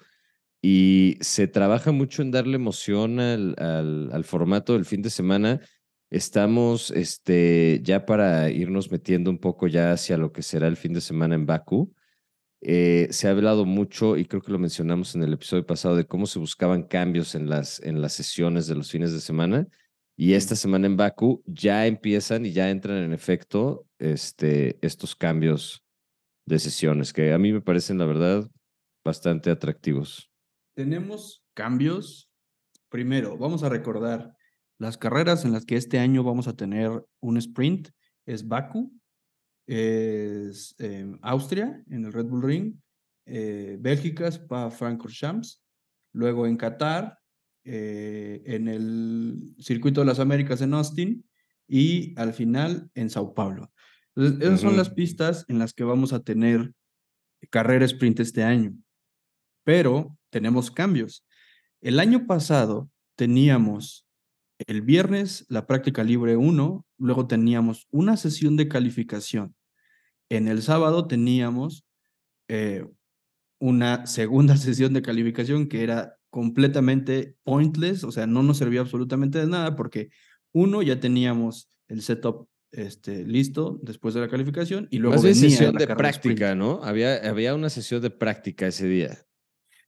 Y 0.69 1.17
se 1.21 1.47
trabaja 1.47 1.93
mucho 1.93 2.23
en 2.23 2.33
darle 2.33 2.57
emoción 2.57 3.21
al, 3.21 3.55
al, 3.57 4.25
formato 4.25 4.73
del 4.73 4.85
fin 4.85 5.01
de 5.01 5.11
semana. 5.11 5.61
Estamos 6.11 6.91
este, 6.91 7.79
ya 7.85 8.05
para 8.05 8.51
irnos 8.51 8.91
metiendo 8.91 9.31
un 9.31 9.39
poco 9.39 9.69
ya 9.69 9.93
hacia 9.93 10.19
lo 10.19 10.33
que 10.33 10.43
será 10.43 10.67
el 10.67 10.77
fin 10.77 10.93
de 10.93 11.01
semana 11.01 11.37
en 11.37 11.47
Bakú. 11.47 11.95
Eh, 12.63 13.07
se 13.13 13.29
ha 13.29 13.31
hablado 13.31 13.65
mucho, 13.65 14.17
y 14.17 14.25
creo 14.25 14.43
que 14.43 14.51
lo 14.51 14.59
mencionamos 14.59 15.15
en 15.15 15.23
el 15.23 15.35
episodio 15.35 15.65
pasado, 15.65 15.95
de 15.95 16.09
cómo 16.09 16.27
se 16.27 16.41
buscaban 16.41 16.83
cambios 16.83 17.37
en 17.37 17.49
las, 17.49 17.81
en 17.85 18.01
las 18.01 18.15
sesiones 18.15 18.67
de 18.67 18.75
los 18.75 18.91
fines 18.91 19.13
de 19.13 19.21
semana. 19.21 19.69
Y 20.17 20.33
esta 20.33 20.57
semana 20.57 20.87
en 20.87 20.97
Baku 20.97 21.45
ya 21.47 21.87
empiezan 21.87 22.45
y 22.45 22.51
ya 22.51 22.71
entran 22.71 23.05
en 23.05 23.13
efecto 23.13 23.87
este, 24.01 24.85
estos 24.85 25.15
cambios 25.15 25.85
de 26.45 26.59
sesiones 26.59 27.13
que 27.13 27.33
a 27.33 27.39
mí 27.39 27.53
me 27.53 27.61
parecen, 27.61 27.99
la 27.99 28.07
verdad, 28.07 28.51
bastante 29.05 29.51
atractivos. 29.51 30.29
Tenemos 30.77 31.43
cambios. 31.55 32.31
Primero, 32.91 33.39
vamos 33.39 33.62
a 33.62 33.71
recordar 33.71 34.37
las 34.79 34.99
carreras 34.99 35.47
en 35.47 35.53
las 35.53 35.65
que 35.65 35.77
este 35.77 35.99
año 35.99 36.23
vamos 36.23 36.49
a 36.49 36.55
tener 36.55 37.03
un 37.21 37.39
sprint. 37.39 37.89
Es 38.27 38.47
Baku, 38.47 38.93
es 39.67 40.75
em, 40.79 41.19
Austria 41.23 41.83
en 41.89 42.05
el 42.05 42.12
Red 42.12 42.27
Bull 42.27 42.43
Ring, 42.43 42.75
eh, 43.25 43.79
Bélgica, 43.81 44.29
Spa 44.29 44.71
Francorchamps, 44.71 45.65
luego 46.12 46.47
en 46.47 46.59
Qatar 46.59 47.19
eh, 47.65 48.43
en 48.45 48.69
el 48.69 49.55
Circuito 49.59 50.01
de 50.01 50.07
las 50.07 50.21
Américas 50.21 50.61
en 50.61 50.75
Austin 50.75 51.25
y 51.67 52.12
al 52.21 52.35
final 52.35 52.91
en 52.95 53.09
Sao 53.09 53.33
Paulo. 53.33 53.73
Entonces, 54.15 54.47
esas 54.47 54.61
son 54.61 54.77
las 54.77 54.91
pistas 54.91 55.47
en 55.49 55.59
las 55.59 55.73
que 55.73 55.85
vamos 55.85 56.12
a 56.12 56.23
tener 56.23 56.75
carrera 57.49 57.87
sprint 57.87 58.21
este 58.21 58.43
año. 58.45 58.77
Pero 59.65 60.16
tenemos 60.31 60.71
cambios. 60.71 61.27
El 61.81 62.01
año 62.01 62.27
pasado 62.27 62.91
teníamos 63.17 64.07
el 64.67 64.83
viernes 64.83 65.45
la 65.49 65.67
práctica 65.67 66.03
libre 66.03 66.37
1, 66.37 66.87
luego 66.99 67.27
teníamos 67.27 67.87
una 67.91 68.17
sesión 68.17 68.57
de 68.57 68.69
calificación. 68.69 69.55
En 70.29 70.49
el 70.49 70.62
sábado 70.62 71.07
teníamos 71.07 71.85
eh, 72.49 72.87
una 73.59 74.07
segunda 74.07 74.57
sesión 74.57 74.93
de 74.93 75.03
calificación 75.03 75.69
que 75.69 75.83
era 75.83 76.17
completamente 76.31 77.37
pointless, 77.45 78.05
o 78.05 78.12
sea, 78.12 78.27
no 78.27 78.43
nos 78.43 78.59
servía 78.59 78.81
absolutamente 78.81 79.39
de 79.39 79.47
nada 79.47 79.77
porque 79.77 80.11
uno, 80.53 80.83
ya 80.83 81.01
teníamos 81.01 81.69
el 81.89 82.03
setup 82.03 82.49
este, 82.73 83.25
listo 83.25 83.79
después 83.83 84.15
de 84.15 84.21
la 84.21 84.29
calificación 84.29 84.89
y 84.91 84.99
luego 84.99 85.17
Más 85.17 85.23
venía 85.23 85.51
sesión 85.51 85.75
de 85.77 85.87
práctica, 85.87 86.55
¿no? 86.55 86.83
Había, 86.83 87.17
había 87.29 87.55
una 87.55 87.71
sesión 87.71 88.03
de 88.03 88.11
práctica 88.11 88.67
ese 88.67 88.87
día. 88.87 89.26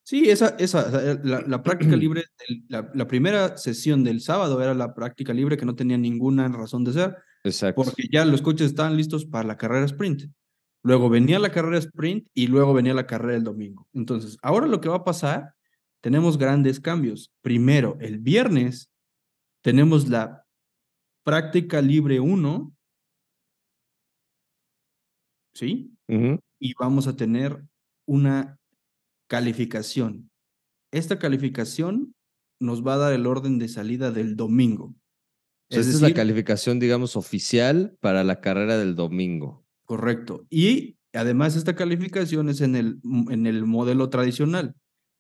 Sí, 0.09 0.31
esa, 0.31 0.57
esa, 0.59 1.21
la, 1.23 1.63
práctica 1.63 1.95
libre, 1.97 2.25
la, 2.69 2.91
la, 2.95 3.07
primera 3.07 3.59
sesión 3.59 4.03
del 4.05 4.23
sábado 4.23 4.63
era 4.63 4.73
la 4.73 4.95
práctica 4.95 5.35
libre 5.35 5.59
que 5.59 5.67
no 5.67 5.75
tenía 5.75 5.99
ninguna 5.99 6.49
razón 6.49 6.83
de 6.83 6.95
ser. 6.95 7.17
Exacto. 7.45 7.83
Porque 7.83 8.05
ya 8.11 8.25
los 8.25 8.41
coches 8.41 8.69
estaban 8.69 8.97
listos 8.97 9.27
para 9.27 9.47
la 9.47 9.59
carrera 9.59 9.85
sprint. 9.85 10.23
Luego 10.83 11.11
venía 11.11 11.39
la 11.39 11.53
carrera 11.53 11.77
sprint 11.77 12.27
y 12.33 12.47
luego 12.47 12.73
venía 12.73 12.95
la 12.95 13.07
carrera 13.07 13.37
el 13.37 13.45
domingo. 13.45 13.87
Entonces, 13.93 14.39
ahora 14.41 14.67
lo 14.67 14.81
que 14.81 14.89
va 14.89 14.97
a 14.97 15.05
pasar, 15.05 15.53
tenemos 16.01 16.39
grandes 16.39 16.81
cambios. 16.81 17.31
Primero, 17.43 17.99
el 18.01 18.19
viernes 18.19 18.91
tenemos 19.61 20.09
la 20.09 20.43
práctica 21.23 21.83
libre 21.83 22.19
1, 22.19 22.73
¿sí? 25.53 25.93
Y 26.59 26.73
vamos 26.81 27.07
a 27.07 27.15
tener 27.15 27.63
una 28.07 28.59
calificación. 29.29 30.31
Esta 30.93 31.19
calificación 31.19 32.15
nos 32.61 32.85
va 32.85 32.95
a 32.95 32.99
dar 32.99 33.13
el 33.13 33.27
orden 33.27 33.59
de 33.59 33.69
salida 33.69 34.11
del 34.11 34.37
domingo. 34.37 34.95
esta 35.69 35.89
es 35.89 36.01
la 36.01 36.15
calificación, 36.15 36.81
digamos, 36.81 37.15
oficial 37.15 37.97
para 38.01 38.25
la 38.25 38.41
carrera 38.41 38.79
del 38.79 38.97
domingo. 38.97 39.65
Correcto. 39.85 40.47
Y 40.51 40.97
además 41.13 41.57
esta 41.57 41.77
calificación 41.77 42.49
es 42.49 42.61
en 42.61 42.75
el, 42.75 43.01
en 43.31 43.47
el 43.47 43.65
modelo 43.65 44.11
tradicional. 44.11 44.75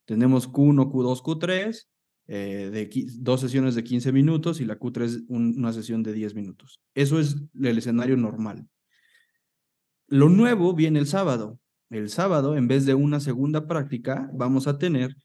Tenemos 0.06 0.50
Q1, 0.50 0.90
Q2, 0.90 1.22
Q3, 1.22 1.86
de 2.28 3.06
dos 3.20 3.40
sesiones 3.40 3.74
de 3.74 3.84
15 3.84 4.12
minutos 4.12 4.60
y 4.60 4.66
la 4.66 4.78
Q3 4.78 5.24
una 5.28 5.72
sesión 5.72 6.02
de 6.02 6.12
10 6.12 6.34
minutos. 6.34 6.78
Eso 6.94 7.18
es 7.18 7.36
el 7.60 7.78
escenario 7.78 8.16
normal. 8.16 8.68
Lo 10.08 10.28
nuevo 10.28 10.74
viene 10.74 10.98
el 10.98 11.06
sábado. 11.06 11.58
El 11.90 12.10
sábado, 12.10 12.56
en 12.56 12.68
vez 12.68 12.84
de 12.84 12.94
una 12.94 13.18
segunda 13.18 13.66
práctica, 13.66 14.30
vamos 14.34 14.66
a 14.66 14.78
tener 14.78 15.16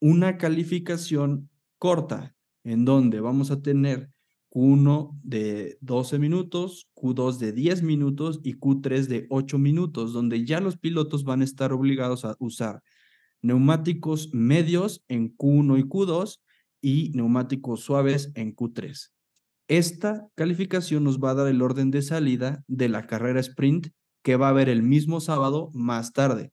una 0.00 0.38
calificación 0.38 1.50
corta, 1.78 2.34
en 2.64 2.84
donde 2.84 3.20
vamos 3.20 3.50
a 3.50 3.60
tener 3.60 4.10
Q1 4.50 5.18
de 5.22 5.76
12 5.82 6.18
minutos, 6.18 6.88
Q2 6.94 7.36
de 7.36 7.52
10 7.52 7.82
minutos 7.82 8.40
y 8.42 8.54
Q3 8.54 9.06
de 9.06 9.26
8 9.28 9.58
minutos, 9.58 10.14
donde 10.14 10.46
ya 10.46 10.60
los 10.60 10.78
pilotos 10.78 11.24
van 11.24 11.42
a 11.42 11.44
estar 11.44 11.72
obligados 11.72 12.24
a 12.24 12.36
usar 12.38 12.82
neumáticos 13.42 14.30
medios 14.32 15.04
en 15.08 15.36
Q1 15.36 15.78
y 15.78 15.82
Q2 15.82 16.40
y 16.80 17.10
neumáticos 17.14 17.80
suaves 17.80 18.32
en 18.34 18.54
Q3. 18.54 19.10
Esta 19.68 20.26
calificación 20.34 21.04
nos 21.04 21.18
va 21.18 21.32
a 21.32 21.34
dar 21.34 21.48
el 21.48 21.60
orden 21.60 21.90
de 21.90 22.00
salida 22.00 22.64
de 22.66 22.88
la 22.88 23.06
carrera 23.06 23.40
sprint 23.40 23.88
que 24.28 24.36
va 24.36 24.48
a 24.48 24.50
haber 24.50 24.68
el 24.68 24.82
mismo 24.82 25.22
sábado 25.22 25.70
más 25.72 26.12
tarde. 26.12 26.52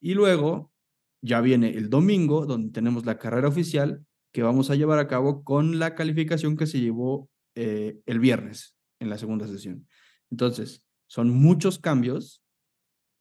Y 0.00 0.14
luego 0.14 0.72
ya 1.20 1.40
viene 1.40 1.78
el 1.78 1.90
domingo, 1.90 2.44
donde 2.44 2.72
tenemos 2.72 3.06
la 3.06 3.20
carrera 3.20 3.46
oficial 3.46 4.04
que 4.32 4.42
vamos 4.42 4.68
a 4.68 4.74
llevar 4.74 4.98
a 4.98 5.06
cabo 5.06 5.44
con 5.44 5.78
la 5.78 5.94
calificación 5.94 6.56
que 6.56 6.66
se 6.66 6.80
llevó 6.80 7.30
eh, 7.54 8.00
el 8.04 8.18
viernes 8.18 8.74
en 8.98 9.10
la 9.10 9.16
segunda 9.16 9.46
sesión. 9.46 9.86
Entonces, 10.28 10.84
son 11.06 11.30
muchos 11.30 11.78
cambios. 11.78 12.42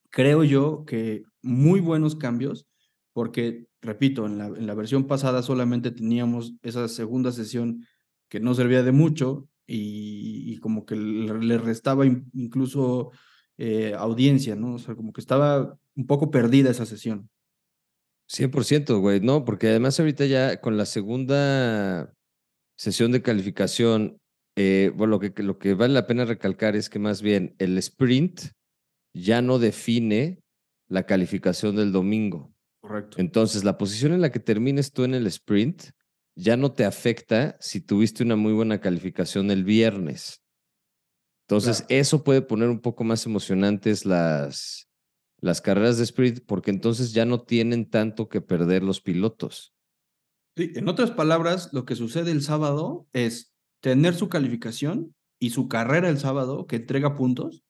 Creo 0.09 0.43
yo 0.43 0.83
que 0.83 1.21
muy 1.43 1.81
buenos 1.81 2.15
cambios, 2.15 2.65
porque, 3.13 3.67
repito, 3.79 4.25
en 4.25 4.39
la, 4.39 4.47
en 4.47 4.65
la 4.65 4.73
versión 4.73 5.05
pasada 5.05 5.43
solamente 5.43 5.91
teníamos 5.91 6.55
esa 6.63 6.87
segunda 6.87 7.31
sesión 7.31 7.85
que 8.27 8.39
no 8.39 8.55
servía 8.55 8.81
de 8.81 8.91
mucho 8.91 9.51
y, 9.67 10.57
como 10.57 10.85
que 10.85 10.95
le, 10.95 11.57
restaba 11.57 12.05
incluso 12.05 13.11
eh, 13.57 13.93
audiencia, 13.97 14.55
¿no? 14.55 14.75
O 14.75 14.79
sea, 14.79 14.95
como 14.95 15.13
que 15.13 15.21
estaba 15.21 15.77
un 15.95 16.07
poco 16.07 16.31
perdida 16.31 16.71
esa 16.71 16.85
sesión. 16.85 17.29
100%, 18.27 18.99
güey, 18.99 19.19
no, 19.19 19.43
porque 19.43 19.67
además 19.67 19.99
ahorita 19.99 20.25
ya 20.25 20.61
con 20.61 20.77
la 20.77 20.85
segunda 20.85 22.13
sesión 22.77 23.11
de 23.11 23.21
calificación, 23.21 24.19
eh, 24.55 24.91
bueno, 24.95 25.11
lo 25.11 25.19
que, 25.19 25.43
lo 25.43 25.59
que 25.59 25.73
vale 25.73 25.93
la 25.93 26.07
pena 26.07 26.25
recalcar 26.25 26.75
es 26.75 26.89
que 26.89 26.99
más 26.99 27.21
bien 27.21 27.55
el 27.59 27.77
sprint 27.77 28.41
ya 29.13 29.41
no 29.41 29.59
define 29.59 30.39
la 30.87 31.05
calificación 31.05 31.75
del 31.75 31.91
domingo. 31.91 32.53
Correcto. 32.81 33.17
Entonces, 33.19 33.63
la 33.63 33.77
posición 33.77 34.13
en 34.13 34.21
la 34.21 34.31
que 34.31 34.39
termines 34.39 34.91
tú 34.91 35.03
en 35.03 35.13
el 35.13 35.27
sprint 35.27 35.91
ya 36.35 36.57
no 36.57 36.71
te 36.71 36.85
afecta 36.85 37.57
si 37.59 37.81
tuviste 37.81 38.23
una 38.23 38.35
muy 38.35 38.53
buena 38.53 38.79
calificación 38.79 39.51
el 39.51 39.63
viernes. 39.63 40.41
Entonces, 41.47 41.85
eso 41.89 42.23
puede 42.23 42.41
poner 42.41 42.69
un 42.69 42.79
poco 42.79 43.03
más 43.03 43.25
emocionantes 43.25 44.05
las, 44.05 44.89
las 45.39 45.59
carreras 45.59 45.97
de 45.97 46.05
sprint, 46.05 46.39
porque 46.45 46.71
entonces 46.71 47.13
ya 47.13 47.25
no 47.25 47.41
tienen 47.41 47.89
tanto 47.89 48.29
que 48.29 48.41
perder 48.41 48.83
los 48.83 49.01
pilotos. 49.01 49.73
Sí, 50.55 50.71
en 50.75 50.87
otras 50.87 51.11
palabras, 51.11 51.69
lo 51.73 51.85
que 51.85 51.95
sucede 51.95 52.31
el 52.31 52.41
sábado 52.41 53.07
es 53.13 53.53
tener 53.81 54.13
su 54.13 54.29
calificación 54.29 55.15
y 55.39 55.49
su 55.49 55.67
carrera 55.67 56.09
el 56.09 56.19
sábado 56.19 56.67
que 56.67 56.77
entrega 56.77 57.15
puntos 57.15 57.63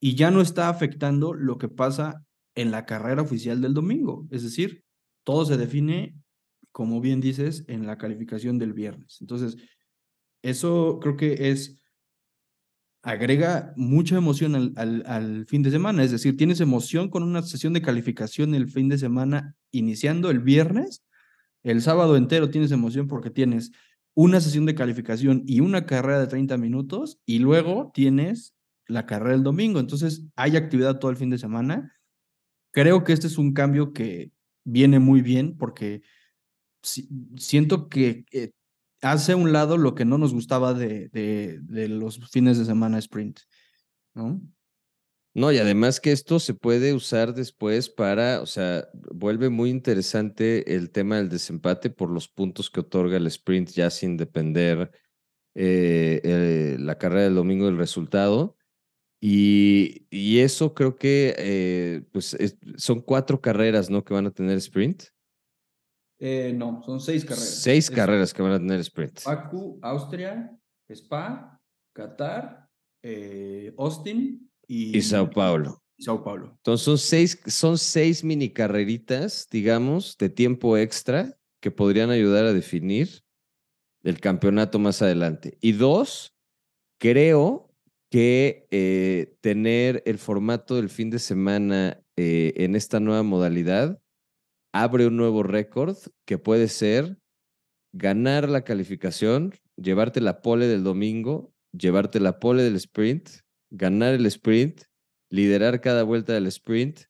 y 0.00 0.14
ya 0.14 0.30
no 0.30 0.40
está 0.40 0.68
afectando 0.68 1.32
lo 1.32 1.58
que 1.58 1.68
pasa 1.68 2.24
en 2.54 2.70
la 2.70 2.86
carrera 2.86 3.22
oficial 3.22 3.60
del 3.60 3.74
domingo. 3.74 4.26
Es 4.30 4.42
decir, 4.42 4.84
todo 5.24 5.44
se 5.44 5.56
define, 5.56 6.16
como 6.72 7.00
bien 7.00 7.20
dices, 7.20 7.64
en 7.68 7.86
la 7.86 7.98
calificación 7.98 8.58
del 8.58 8.72
viernes. 8.72 9.18
Entonces, 9.20 9.56
eso 10.42 10.98
creo 11.00 11.16
que 11.16 11.50
es 11.50 11.77
agrega 13.08 13.72
mucha 13.74 14.16
emoción 14.16 14.54
al, 14.76 15.02
al, 15.06 15.46
fin 15.46 15.62
de 15.62 15.70
semana. 15.70 16.04
Es 16.04 16.10
decir, 16.10 16.36
tienes 16.36 16.60
emoción 16.60 17.08
con 17.08 17.22
una 17.22 17.40
sesión 17.40 17.72
de 17.72 17.80
calificación 17.80 18.54
el 18.54 18.68
fin 18.68 18.90
de 18.90 18.98
semana 18.98 19.56
iniciando 19.70 20.30
el 20.30 20.40
viernes. 20.40 21.02
El 21.62 21.80
sábado 21.80 22.18
entero 22.18 22.50
tienes 22.50 22.70
emoción 22.70 23.08
porque 23.08 23.30
tienes 23.30 23.72
una 24.14 24.42
sesión 24.42 24.66
de 24.66 24.74
calificación 24.74 25.42
y 25.46 25.60
una 25.60 25.86
carrera 25.86 26.20
de 26.20 26.26
30 26.26 26.58
minutos 26.58 27.18
y 27.24 27.38
luego 27.38 27.92
tienes 27.94 28.54
la 28.86 29.06
carrera 29.06 29.34
el 29.34 29.42
domingo. 29.42 29.80
Entonces 29.80 30.26
hay 30.36 30.56
actividad 30.56 30.98
todo 30.98 31.10
el 31.10 31.16
fin 31.16 31.30
de 31.30 31.38
semana. 31.38 31.94
Creo 32.72 33.04
que 33.04 33.14
este 33.14 33.26
es 33.26 33.38
un 33.38 33.54
cambio 33.54 33.94
que 33.94 34.32
viene 34.64 34.98
muy 34.98 35.22
bien 35.22 35.56
porque 35.56 36.02
siento 37.38 37.88
que 37.88 38.26
eh, 38.32 38.50
hace 39.02 39.34
un 39.34 39.52
lado 39.52 39.76
lo 39.76 39.94
que 39.94 40.04
no 40.04 40.18
nos 40.18 40.32
gustaba 40.32 40.74
de, 40.74 41.08
de, 41.08 41.88
los 41.88 42.30
fines 42.30 42.58
de 42.58 42.64
semana 42.64 42.98
sprint, 42.98 43.40
¿no? 44.14 44.40
No, 45.34 45.52
y 45.52 45.58
además 45.58 46.00
que 46.00 46.10
esto 46.10 46.40
se 46.40 46.54
puede 46.54 46.94
usar 46.94 47.32
después 47.32 47.88
para, 47.88 48.40
o 48.40 48.46
sea, 48.46 48.88
vuelve 49.14 49.50
muy 49.50 49.70
interesante 49.70 50.74
el 50.74 50.90
tema 50.90 51.16
del 51.16 51.28
desempate 51.28 51.90
por 51.90 52.10
los 52.10 52.26
puntos 52.28 52.70
que 52.70 52.80
otorga 52.80 53.18
el 53.18 53.26
sprint 53.28 53.70
ya 53.70 53.90
sin 53.90 54.16
depender 54.16 54.90
eh, 55.54 56.20
eh, 56.24 56.76
la 56.80 56.98
carrera 56.98 57.24
del 57.24 57.36
domingo 57.36 57.66
del 57.66 57.76
resultado. 57.76 58.56
Y, 59.20 60.06
y 60.10 60.38
eso 60.40 60.74
creo 60.74 60.96
que 60.96 61.34
eh, 61.38 62.02
pues 62.12 62.36
son 62.76 63.00
cuatro 63.00 63.40
carreras, 63.40 63.90
¿no? 63.90 64.04
Que 64.04 64.14
van 64.14 64.26
a 64.26 64.32
tener 64.32 64.56
sprint. 64.58 65.04
Eh, 66.18 66.52
no, 66.54 66.82
son 66.84 67.00
seis 67.00 67.24
carreras. 67.24 67.48
Seis 67.48 67.90
carreras 67.90 68.34
que 68.34 68.42
van 68.42 68.52
a 68.52 68.58
tener 68.58 68.80
sprint. 68.80 69.22
Baku, 69.24 69.78
Austria, 69.82 70.50
Spa, 70.88 71.60
Qatar, 71.92 72.68
eh, 73.02 73.72
Austin 73.78 74.50
y, 74.66 74.96
y 74.96 75.02
Sao 75.02 75.30
Paulo. 75.30 75.82
Sao 75.98 76.22
Paulo. 76.22 76.54
Entonces 76.56 76.84
son 76.84 76.98
seis, 76.98 77.40
son 77.46 77.78
seis 77.78 78.24
mini 78.24 78.52
carreritas, 78.52 79.48
digamos, 79.50 80.16
de 80.18 80.28
tiempo 80.28 80.76
extra 80.76 81.38
que 81.60 81.70
podrían 81.70 82.10
ayudar 82.10 82.44
a 82.44 82.52
definir 82.52 83.22
el 84.02 84.20
campeonato 84.20 84.78
más 84.78 85.02
adelante. 85.02 85.56
Y 85.60 85.72
dos, 85.72 86.36
creo 86.98 87.74
que 88.10 88.66
eh, 88.70 89.36
tener 89.40 90.02
el 90.06 90.18
formato 90.18 90.76
del 90.76 90.88
fin 90.88 91.10
de 91.10 91.18
semana 91.18 92.02
en 92.16 92.74
esta 92.74 92.98
nueva 92.98 93.22
modalidad 93.22 94.00
abre 94.72 95.06
un 95.06 95.16
nuevo 95.16 95.42
récord 95.42 95.96
que 96.24 96.38
puede 96.38 96.68
ser 96.68 97.18
ganar 97.92 98.48
la 98.48 98.62
calificación, 98.62 99.54
llevarte 99.76 100.20
la 100.20 100.42
pole 100.42 100.66
del 100.66 100.84
domingo, 100.84 101.52
llevarte 101.72 102.20
la 102.20 102.38
pole 102.38 102.62
del 102.62 102.76
sprint, 102.76 103.28
ganar 103.70 104.14
el 104.14 104.26
sprint, 104.26 104.82
liderar 105.30 105.80
cada 105.80 106.02
vuelta 106.02 106.32
del 106.34 106.46
sprint, 106.46 107.00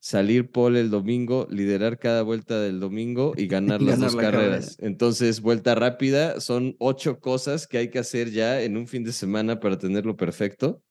salir 0.00 0.50
pole 0.50 0.80
el 0.80 0.90
domingo, 0.90 1.46
liderar 1.50 1.98
cada 1.98 2.22
vuelta 2.22 2.60
del 2.60 2.80
domingo 2.80 3.32
y 3.36 3.46
ganar 3.48 3.82
las 3.82 3.98
dos 3.98 4.16
carreras. 4.16 4.76
Entonces, 4.80 5.40
vuelta 5.40 5.74
rápida, 5.74 6.40
son 6.40 6.76
ocho 6.78 7.18
cosas 7.20 7.66
que 7.66 7.78
hay 7.78 7.90
que 7.90 7.98
hacer 7.98 8.30
ya 8.30 8.62
en 8.62 8.76
un 8.76 8.86
fin 8.86 9.04
de 9.04 9.12
semana 9.12 9.58
para 9.60 9.78
tenerlo 9.78 10.16
perfecto. 10.16 10.82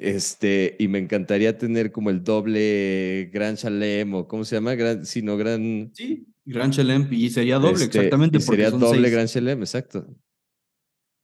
Este, 0.00 0.76
y 0.78 0.88
me 0.88 0.98
encantaría 0.98 1.58
tener 1.58 1.92
como 1.92 2.10
el 2.10 2.24
doble 2.24 3.30
Gran 3.32 3.56
Chalem 3.56 4.14
o 4.14 4.26
¿cómo 4.26 4.44
se 4.44 4.56
llama? 4.56 4.74
Gran, 4.74 5.04
sí, 5.04 5.22
no, 5.22 5.36
Gran. 5.36 5.90
Sí, 5.94 6.26
Gran 6.44 6.70
Chalem 6.70 7.06
y 7.10 7.30
sería 7.30 7.58
doble, 7.58 7.84
este, 7.84 7.98
exactamente. 7.98 8.40
sería 8.40 8.70
doble 8.70 9.10
Gran 9.10 9.26
Chalem, 9.26 9.60
exacto. 9.60 10.06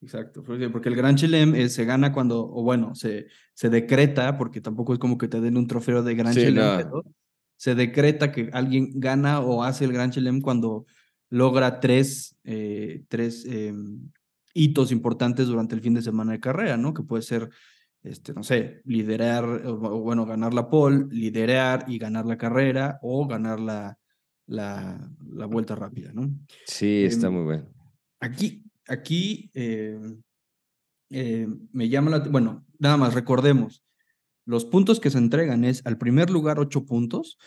Exacto, 0.03 0.43
porque 0.43 0.89
el 0.89 0.95
Gran 0.95 1.17
Chelem 1.17 1.55
eh, 1.55 1.69
se 1.69 1.85
gana 1.85 2.13
cuando, 2.13 2.47
o 2.49 2.63
bueno, 2.63 2.95
se, 2.95 3.27
se 3.55 3.71
decreta, 3.71 4.37
porque 4.37 4.61
tampoco 4.61 4.93
es 4.93 4.99
como 4.99 5.17
que 5.17 5.27
te 5.27 5.41
den 5.41 5.57
un 5.57 5.67
trofeo 5.67 6.03
de 6.03 6.15
Gran 6.15 6.35
Chelem, 6.35 6.89
se 7.57 7.75
decreta 7.75 8.31
que 8.31 8.51
alguien 8.53 9.01
gana 9.01 9.41
o 9.41 9.65
hace 9.65 9.87
el 9.87 9.93
Gran 9.93 10.11
Chelem 10.11 10.43
cuando 10.43 10.85
logra 11.31 11.81
tres, 11.81 12.37
eh, 12.45 13.05
tres 13.09 13.45
em, 13.47 14.11
hitos 14.53 14.93
importantes 14.93 15.47
durante 15.47 15.75
el 15.75 15.81
fin 15.81 15.95
de 15.95 16.03
semana 16.03 16.33
de 16.33 16.41
carrera, 16.41 16.77
¿no? 16.77 16.93
Que 16.95 17.03
puede 17.03 17.23
ser, 17.23 17.49
este, 18.03 18.33
no 18.33 18.43
sé, 18.43 18.83
liderar, 18.85 19.45
o, 19.45 20.01
bueno, 20.01 20.27
ganar 20.27 20.55
la 20.55 20.69
pole, 20.69 21.07
liderar 21.11 21.85
y 21.89 21.99
ganar 21.99 22.27
la 22.27 22.39
carrera, 22.39 22.99
o 23.03 23.27
ganar 23.27 23.61
la, 23.61 23.99
la, 24.47 25.11
la 25.29 25.47
vuelta 25.47 25.75
rápida, 25.75 26.13
¿no? 26.13 26.31
Sí, 26.67 27.05
está 27.05 27.27
em, 27.27 27.35
muy 27.35 27.45
bueno. 27.45 27.69
Aquí, 28.21 28.65
aquí 28.87 29.51
eh, 29.55 29.99
eh, 31.11 31.49
me 31.73 31.89
llama 31.89 32.11
la... 32.11 32.19
Bueno, 32.21 32.67
nada 32.79 32.97
más, 32.97 33.15
recordemos, 33.15 33.85
los 34.45 34.65
puntos 34.65 35.01
que 35.01 35.11
se 35.11 35.19
entregan 35.19 35.65
es 35.65 35.85
al 35.85 35.99
primer 35.99 36.31
lugar 36.31 36.59
ocho 36.61 36.85
puntos 36.87 37.39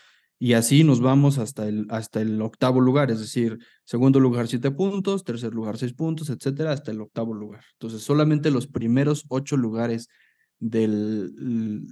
y 0.42 0.54
así 0.54 0.86
nos 0.86 1.02
vamos 1.02 1.38
hasta 1.38 1.68
el, 1.68 1.86
hasta 1.90 2.22
el 2.22 2.42
octavo 2.42 2.80
lugar, 2.80 3.12
es 3.12 3.20
decir, 3.20 3.60
segundo 3.84 4.22
lugar 4.22 4.48
siete 4.48 4.72
puntos, 4.72 5.26
tercer 5.26 5.54
lugar 5.54 5.78
seis 5.78 5.94
puntos, 5.94 6.30
etcétera, 6.30 6.72
hasta 6.72 6.92
el 6.92 7.02
octavo 7.02 7.34
lugar. 7.34 7.64
Entonces, 7.74 8.02
solamente 8.02 8.50
los 8.50 8.68
primeros 8.68 9.26
ocho 9.28 9.58
lugares 9.58 10.08
del, 10.60 11.34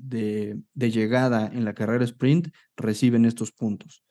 de, 0.04 0.60
de 0.74 0.92
llegada 0.92 1.48
en 1.48 1.66
la 1.66 1.74
carrera 1.74 2.04
sprint 2.04 2.50
reciben 2.76 3.26
estos 3.26 3.52
puntos. 3.52 4.04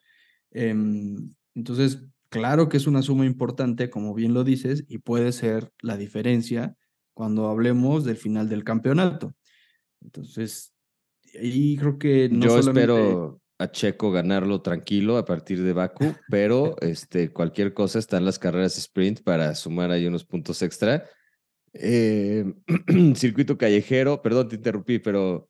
Em, 0.51 1.29
entonces, 1.55 1.99
Claro 2.29 2.67
que 2.67 2.77
es 2.77 2.87
una 2.87 3.01
suma 3.01 3.25
importante, 3.25 3.89
como 3.89 4.13
bien 4.13 4.33
lo 4.33 4.43
dices, 4.43 4.83
y 4.87 4.97
puede 4.97 5.31
ser 5.31 5.71
la 5.81 5.95
diferencia 5.95 6.75
cuando 7.13 7.47
hablemos 7.47 8.03
del 8.03 8.17
final 8.17 8.49
del 8.49 8.65
campeonato. 8.65 9.33
Entonces, 10.01 10.73
ahí 11.39 11.77
creo 11.77 11.97
que 11.97 12.29
no 12.29 12.45
Yo 12.45 12.59
espero 12.59 13.41
a 13.59 13.71
Checo 13.71 14.11
ganarlo 14.11 14.61
tranquilo 14.61 15.17
a 15.17 15.25
partir 15.25 15.63
de 15.63 15.73
Baku, 15.73 16.13
pero 16.29 16.75
este, 16.81 17.31
cualquier 17.31 17.73
cosa 17.73 17.97
está 17.97 18.17
en 18.17 18.25
las 18.25 18.37
carreras 18.37 18.77
sprint 18.77 19.21
para 19.23 19.55
sumar 19.55 19.89
ahí 19.91 20.05
unos 20.05 20.25
puntos 20.25 20.61
extra. 20.61 21.05
Eh, 21.79 22.53
circuito 23.15 23.57
callejero, 23.57 24.21
perdón, 24.21 24.49
te 24.49 24.55
interrumpí, 24.55 24.99
pero 24.99 25.49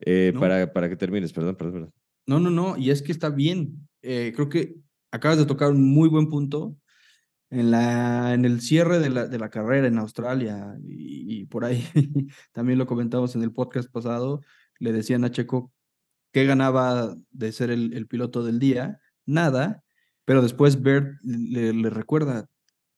eh, 0.00 0.32
para, 0.38 0.72
para 0.72 0.88
que 0.88 0.96
termines, 0.96 1.32
perdón, 1.32 1.56
perdón, 1.56 1.72
perdón. 1.72 1.92
No, 2.26 2.38
no, 2.38 2.50
no, 2.50 2.76
y 2.76 2.90
es 2.90 3.02
que 3.02 3.12
está 3.12 3.28
bien. 3.28 3.88
Eh, 4.02 4.32
creo 4.34 4.48
que 4.48 4.76
acabas 5.10 5.38
de 5.38 5.46
tocar 5.46 5.70
un 5.70 5.92
muy 5.92 6.08
buen 6.08 6.28
punto. 6.28 6.76
En, 7.52 7.72
la, 7.72 8.32
en 8.32 8.44
el 8.44 8.60
cierre 8.60 9.00
de 9.00 9.10
la, 9.10 9.26
de 9.26 9.36
la 9.36 9.50
carrera 9.50 9.88
en 9.88 9.98
Australia, 9.98 10.76
y, 10.84 11.46
por 11.46 11.64
ahí 11.64 11.84
también 12.52 12.78
lo 12.78 12.86
comentamos 12.86 13.34
en 13.34 13.42
el 13.42 13.50
podcast 13.52 13.90
pasado, 13.90 14.40
le 14.78 14.92
decían 14.92 15.24
a 15.24 15.32
Checo 15.32 15.72
qué 16.32 16.44
ganaba 16.44 17.16
de 17.30 17.50
ser 17.50 17.70
el, 17.70 18.06
piloto 18.06 18.44
del 18.44 18.60
día, 18.60 19.00
nada, 19.26 19.82
pero 20.24 20.42
después 20.42 20.80
Bert 20.80 21.18
le, 21.24 21.90
recuerda 21.90 22.48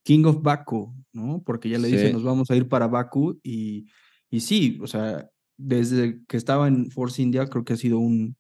King 0.03 0.25
of 0.25 0.43
Baku, 0.43 0.95
¿no? 1.12 1.43
Porque 1.45 1.69
ya 1.69 1.79
le 1.79 1.88
dice, 1.88 2.12
nos 2.12 2.23
vamos 2.23 2.51
a 2.51 2.57
ir 2.57 2.69
para 2.69 2.88
Baku 2.88 3.38
y, 3.43 3.87
y 4.31 4.41
sí, 4.41 4.79
o 4.83 4.87
sea, 4.87 5.29
desde 5.57 6.21
que 6.27 6.37
estaba 6.37 6.69
en 6.69 6.91
Force 6.91 7.23
India 7.23 7.47
creo 7.47 7.65
que 7.65 7.75
ha 7.75 7.77
sido 7.77 7.99
un, 7.99 8.37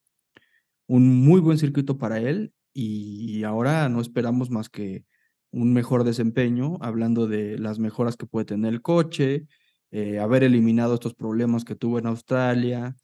un 0.86 1.24
muy 1.24 1.40
buen 1.40 1.58
circuito 1.58 1.98
para 1.98 2.18
él 2.20 2.52
y 2.74 3.42
ahora 3.44 3.88
no 3.88 4.00
esperamos 4.00 4.50
más 4.50 4.68
que 4.68 5.04
un 5.52 5.72
mejor 5.72 6.04
desempeño, 6.04 6.78
hablando 6.80 7.26
de 7.28 7.58
las 7.58 7.78
mejoras 7.78 8.16
que 8.16 8.26
puede 8.26 8.46
tener 8.46 8.72
el 8.72 8.82
coche, 8.82 9.46
eh, 9.90 10.18
haber 10.18 10.42
eliminado 10.42 10.94
estos 10.94 11.14
problemas 11.14 11.64
que 11.64 11.76
tuvo 11.76 11.98
en 11.98 12.06
Australia. 12.06 12.96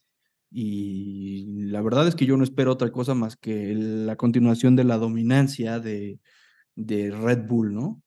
Y 0.51 1.67
la 1.71 1.83
verdad 1.83 2.09
es 2.09 2.15
que 2.17 2.25
yo 2.25 2.39
no 2.39 2.45
espero 2.45 2.73
otra 2.73 2.91
cosa 2.91 3.15
más 3.15 3.37
que 3.37 3.75
la 3.75 4.17
continuación 4.17 4.77
de 4.77 4.85
la 4.85 4.97
dominancia 4.97 5.79
de, 5.79 6.21
de 6.75 7.11
Red 7.11 7.47
Bull, 7.47 7.75
¿no? 7.75 8.03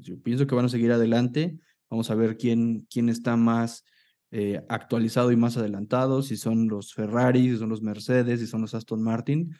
Yo 0.00 0.20
pienso 0.20 0.46
que 0.46 0.54
van 0.54 0.66
a 0.66 0.70
seguir 0.70 0.92
adelante. 0.92 1.58
Vamos 1.90 2.10
a 2.10 2.14
ver 2.14 2.36
quién, 2.36 2.86
quién 2.90 3.08
está 3.08 3.36
más 3.36 3.84
eh, 4.30 4.62
actualizado 4.68 5.30
y 5.32 5.36
más 5.36 5.56
adelantado, 5.56 6.22
si 6.22 6.36
son 6.36 6.68
los 6.68 6.94
Ferrari, 6.94 7.50
si 7.50 7.56
son 7.56 7.68
los 7.68 7.82
Mercedes, 7.82 8.40
si 8.40 8.46
son 8.46 8.62
los 8.62 8.74
Aston 8.74 9.02
Martin 9.02 9.54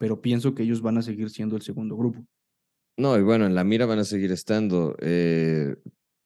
pero 0.00 0.22
pienso 0.22 0.54
que 0.54 0.62
ellos 0.62 0.80
van 0.80 0.96
a 0.96 1.02
seguir 1.02 1.28
siendo 1.28 1.56
el 1.56 1.62
segundo 1.62 1.94
grupo. 1.94 2.24
No, 2.96 3.18
y 3.18 3.22
bueno, 3.22 3.44
en 3.44 3.54
la 3.54 3.64
mira 3.64 3.84
van 3.84 3.98
a 3.98 4.04
seguir 4.04 4.32
estando. 4.32 4.96
Eh, 4.98 5.76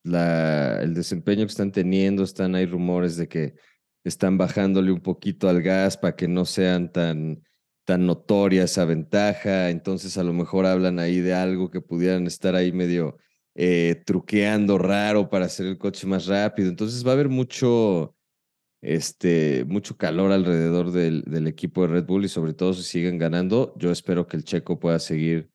la, 0.05 0.81
el 0.81 0.95
desempeño 0.95 1.45
que 1.45 1.51
están 1.51 1.73
teniendo, 1.73 2.23
están, 2.23 2.55
hay 2.55 2.67
rumores 2.67 3.17
de 3.17 3.27
que 3.27 3.55
están 4.05 4.39
bajándole 4.39 4.93
un 4.93 5.01
poquito 5.01 5.49
al 5.49 5.61
gas 5.61 5.97
para 5.97 6.15
que 6.15 6.29
no 6.29 6.45
sean 6.45 6.93
tan, 6.93 7.43
tan 7.85 8.07
notoria 8.07 8.63
esa 8.63 8.85
ventaja. 8.85 9.71
Entonces, 9.71 10.19
a 10.19 10.23
lo 10.23 10.33
mejor 10.33 10.67
hablan 10.67 11.01
ahí 11.01 11.19
de 11.19 11.35
algo 11.35 11.69
que 11.69 11.81
pudieran 11.81 12.29
estar 12.29 12.55
ahí 12.55 12.71
medio 12.71 13.19
eh, 13.55 14.03
truqueando 14.07 14.79
raro 14.79 15.31
para 15.31 15.47
hacer 15.47 15.67
el 15.67 15.79
coche 15.79 16.07
más 16.07 16.27
rápido. 16.27 16.69
Entonces, 16.69 17.07
va 17.07 17.11
a 17.11 17.15
haber 17.15 17.29
mucho, 17.29 18.17
este, 18.83 19.65
mucho 19.67 19.97
calor 19.97 20.33
alrededor 20.33 20.93
del, 20.93 21.47
equipo 21.47 21.83
de 21.83 21.89
Red 21.89 22.07
Bull 22.07 22.25
y 22.25 22.29
sobre 22.29 22.55
todo 22.55 22.75
si 22.75 22.83
siguen 22.83 23.19
ganando, 23.19 23.75
yo 23.79 23.91
espero 23.93 24.27
que 24.27 24.37
el 24.37 24.45
checo 24.45 24.79
pueda 24.81 24.99
seguir 24.99 25.51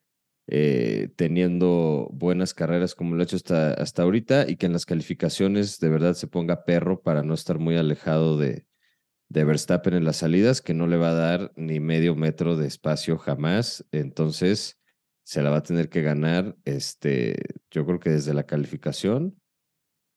eh, 0.47 1.09
teniendo 1.15 2.09
buenas 2.11 2.53
carreras 2.55 2.95
como 2.95 3.15
lo 3.15 3.21
ha 3.21 3.23
hecho 3.25 3.35
hasta, 3.35 3.73
hasta 3.73 4.03
ahorita 4.03 4.49
y 4.49 4.55
que 4.55 4.65
en 4.65 4.73
las 4.73 4.85
calificaciones 4.85 5.79
de 5.79 5.89
verdad 5.89 6.15
se 6.15 6.27
ponga 6.27 6.65
perro 6.65 7.01
para 7.01 7.21
no 7.23 7.35
estar 7.35 7.59
muy 7.59 7.77
alejado 7.77 8.37
de, 8.37 8.65
de 9.29 9.43
Verstappen 9.43 9.93
en 9.93 10.05
las 10.05 10.17
salidas, 10.17 10.61
que 10.61 10.73
no 10.73 10.87
le 10.87 10.97
va 10.97 11.11
a 11.11 11.13
dar 11.13 11.53
ni 11.55 11.79
medio 11.79 12.15
metro 12.15 12.55
de 12.57 12.67
espacio 12.67 13.17
jamás. 13.17 13.85
Entonces, 13.91 14.78
se 15.29 15.43
la 15.43 15.51
va 15.51 15.57
a 15.57 15.63
tener 15.63 15.89
que 15.89 16.01
ganar, 16.01 16.57
este, 16.65 17.35
yo 17.69 17.85
creo 17.85 17.99
que 17.99 18.09
desde 18.09 18.33
la 18.33 18.47
calificación 18.47 19.39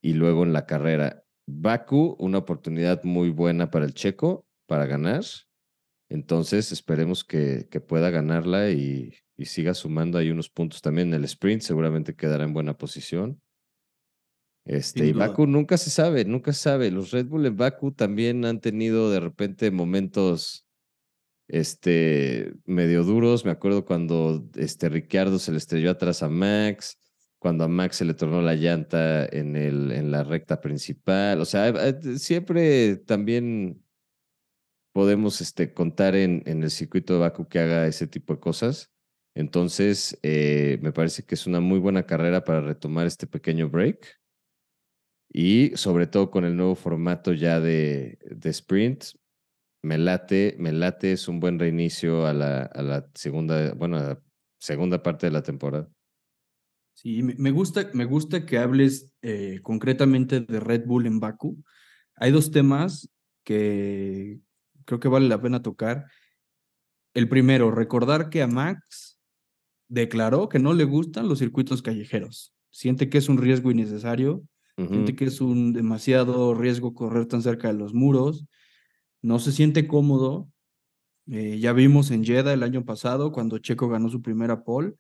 y 0.02 0.14
luego 0.14 0.42
en 0.42 0.54
la 0.54 0.64
carrera. 0.64 1.22
Baku, 1.46 2.16
una 2.18 2.38
oportunidad 2.38 3.04
muy 3.04 3.28
buena 3.28 3.70
para 3.70 3.84
el 3.84 3.92
checo 3.92 4.46
para 4.66 4.86
ganar. 4.86 5.22
Entonces 6.08 6.72
esperemos 6.72 7.24
que, 7.24 7.68
que 7.70 7.78
pueda 7.78 8.08
ganarla 8.08 8.70
y, 8.70 9.12
y, 9.36 9.44
siga 9.44 9.74
sumando 9.74 10.16
ahí 10.16 10.30
unos 10.30 10.48
puntos 10.48 10.80
también 10.80 11.08
en 11.08 11.14
el 11.14 11.24
sprint. 11.24 11.60
Seguramente 11.60 12.16
quedará 12.16 12.44
en 12.44 12.54
buena 12.54 12.78
posición. 12.78 13.38
Este, 14.64 15.08
y 15.08 15.12
Baku 15.12 15.46
nunca 15.46 15.76
se 15.76 15.90
sabe, 15.90 16.24
nunca 16.24 16.54
se 16.54 16.60
sabe. 16.60 16.90
Los 16.90 17.10
Red 17.10 17.26
Bull 17.26 17.44
en 17.44 17.58
Baku 17.58 17.92
también 17.92 18.46
han 18.46 18.62
tenido 18.62 19.10
de 19.10 19.20
repente 19.20 19.70
momentos 19.70 20.64
este, 21.52 22.52
medio 22.64 23.04
duros. 23.04 23.44
Me 23.44 23.52
acuerdo 23.52 23.84
cuando 23.84 24.48
este, 24.56 24.88
Ricciardo 24.88 25.38
se 25.38 25.52
le 25.52 25.58
estrelló 25.58 25.92
atrás 25.92 26.24
a 26.24 26.28
Max 26.28 26.98
cuando 27.42 27.64
a 27.64 27.68
Max 27.68 27.96
se 27.96 28.04
le 28.04 28.14
tornó 28.14 28.40
la 28.40 28.54
llanta 28.54 29.26
en, 29.26 29.56
el, 29.56 29.90
en 29.90 30.12
la 30.12 30.22
recta 30.22 30.60
principal. 30.60 31.40
O 31.40 31.44
sea, 31.44 31.70
eh, 31.70 32.16
siempre 32.16 32.98
también 32.98 33.82
podemos 34.92 35.40
este, 35.40 35.74
contar 35.74 36.14
en, 36.14 36.44
en 36.46 36.62
el 36.62 36.70
circuito 36.70 37.14
de 37.14 37.18
Baku 37.18 37.48
que 37.48 37.58
haga 37.58 37.88
ese 37.88 38.06
tipo 38.06 38.34
de 38.34 38.38
cosas. 38.38 38.92
Entonces, 39.34 40.16
eh, 40.22 40.78
me 40.82 40.92
parece 40.92 41.24
que 41.24 41.34
es 41.34 41.48
una 41.48 41.58
muy 41.58 41.80
buena 41.80 42.06
carrera 42.06 42.44
para 42.44 42.60
retomar 42.60 43.08
este 43.08 43.26
pequeño 43.26 43.68
break. 43.68 44.20
Y 45.32 45.72
sobre 45.74 46.06
todo 46.06 46.30
con 46.30 46.44
el 46.44 46.56
nuevo 46.56 46.76
formato 46.76 47.32
ya 47.32 47.58
de, 47.58 48.18
de 48.30 48.50
sprint, 48.50 49.04
me 49.82 49.98
late, 49.98 50.56
me 50.58 50.72
late, 50.72 51.12
es 51.12 51.28
un 51.28 51.40
buen 51.40 51.58
reinicio 51.58 52.26
a 52.26 52.32
la, 52.32 52.62
a 52.62 52.82
la 52.82 53.06
segunda, 53.14 53.74
bueno, 53.74 53.96
a 53.96 54.00
la 54.00 54.22
segunda 54.58 55.02
parte 55.02 55.26
de 55.26 55.32
la 55.32 55.42
temporada. 55.42 55.88
Sí, 56.94 57.22
me 57.22 57.50
gusta, 57.50 57.90
me 57.94 58.04
gusta 58.04 58.46
que 58.46 58.58
hables 58.58 59.12
eh, 59.22 59.58
concretamente 59.62 60.40
de 60.40 60.60
Red 60.60 60.86
Bull 60.86 61.06
en 61.06 61.18
Baku. 61.18 61.62
Hay 62.16 62.30
dos 62.30 62.50
temas 62.50 63.10
que 63.44 64.38
creo 64.84 65.00
que 65.00 65.08
vale 65.08 65.28
la 65.28 65.40
pena 65.40 65.62
tocar. 65.62 66.06
El 67.14 67.28
primero, 67.28 67.70
recordar 67.70 68.30
que 68.30 68.42
a 68.42 68.46
Max 68.46 69.18
declaró 69.88 70.48
que 70.48 70.58
no 70.58 70.74
le 70.74 70.84
gustan 70.84 71.28
los 71.28 71.40
circuitos 71.40 71.82
callejeros. 71.82 72.54
Siente 72.70 73.08
que 73.08 73.18
es 73.18 73.28
un 73.28 73.38
riesgo 73.38 73.70
innecesario, 73.70 74.44
siente 74.76 75.14
que 75.14 75.26
es 75.26 75.40
un 75.40 75.72
demasiado 75.72 76.54
riesgo 76.54 76.94
correr 76.94 77.26
tan 77.26 77.42
cerca 77.42 77.68
de 77.68 77.74
los 77.74 77.92
muros, 77.94 78.46
no 79.22 79.38
se 79.38 79.52
siente 79.52 79.86
cómodo. 79.86 80.50
Eh, 81.28 81.58
ya 81.60 81.72
vimos 81.72 82.10
en 82.10 82.24
Jeddah 82.24 82.52
el 82.52 82.62
año 82.62 82.84
pasado, 82.84 83.32
cuando 83.32 83.58
Checo 83.58 83.88
ganó 83.88 84.08
su 84.08 84.20
primera 84.20 84.64
pole, 84.64 84.94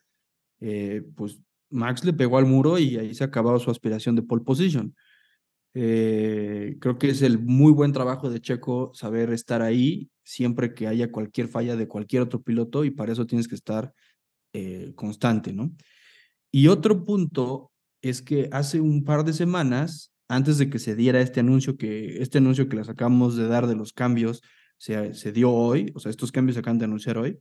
eh, 0.60 1.02
pues 1.16 1.40
Max 1.70 2.04
le 2.04 2.12
pegó 2.12 2.38
al 2.38 2.46
muro 2.46 2.78
y 2.78 2.96
ahí 2.96 3.14
se 3.14 3.24
acabó 3.24 3.58
su 3.58 3.70
aspiración 3.70 4.14
de 4.14 4.22
pole 4.22 4.44
position. 4.44 4.94
Eh, 5.74 6.76
creo 6.80 6.98
que 6.98 7.10
es 7.10 7.22
el 7.22 7.38
muy 7.38 7.72
buen 7.72 7.92
trabajo 7.92 8.30
de 8.30 8.40
Checo 8.40 8.92
saber 8.94 9.32
estar 9.32 9.62
ahí 9.62 10.10
siempre 10.22 10.74
que 10.74 10.86
haya 10.86 11.10
cualquier 11.10 11.48
falla 11.48 11.76
de 11.76 11.88
cualquier 11.88 12.22
otro 12.22 12.42
piloto 12.42 12.84
y 12.84 12.90
para 12.90 13.12
eso 13.12 13.26
tienes 13.26 13.48
que 13.48 13.56
estar 13.56 13.92
constante, 14.94 15.50
¿no? 15.54 15.72
Y 16.50 16.68
otro 16.68 17.06
punto 17.06 17.72
es 18.02 18.20
que 18.20 18.50
hace 18.52 18.80
un 18.80 19.02
par 19.02 19.24
de 19.24 19.32
semanas, 19.32 20.11
antes 20.32 20.56
de 20.56 20.70
que 20.70 20.78
se 20.78 20.96
diera 20.96 21.20
este 21.20 21.40
anuncio 21.40 21.76
que, 21.76 22.22
este 22.22 22.38
anuncio 22.38 22.66
que 22.66 22.76
les 22.76 22.88
acabamos 22.88 23.36
de 23.36 23.46
dar 23.48 23.66
de 23.66 23.76
los 23.76 23.92
cambios, 23.92 24.40
se, 24.78 25.12
se 25.12 25.30
dio 25.30 25.52
hoy, 25.52 25.92
o 25.94 26.00
sea, 26.00 26.08
estos 26.08 26.32
cambios 26.32 26.54
se 26.54 26.60
acaban 26.60 26.78
de 26.78 26.86
anunciar 26.86 27.18
hoy, 27.18 27.38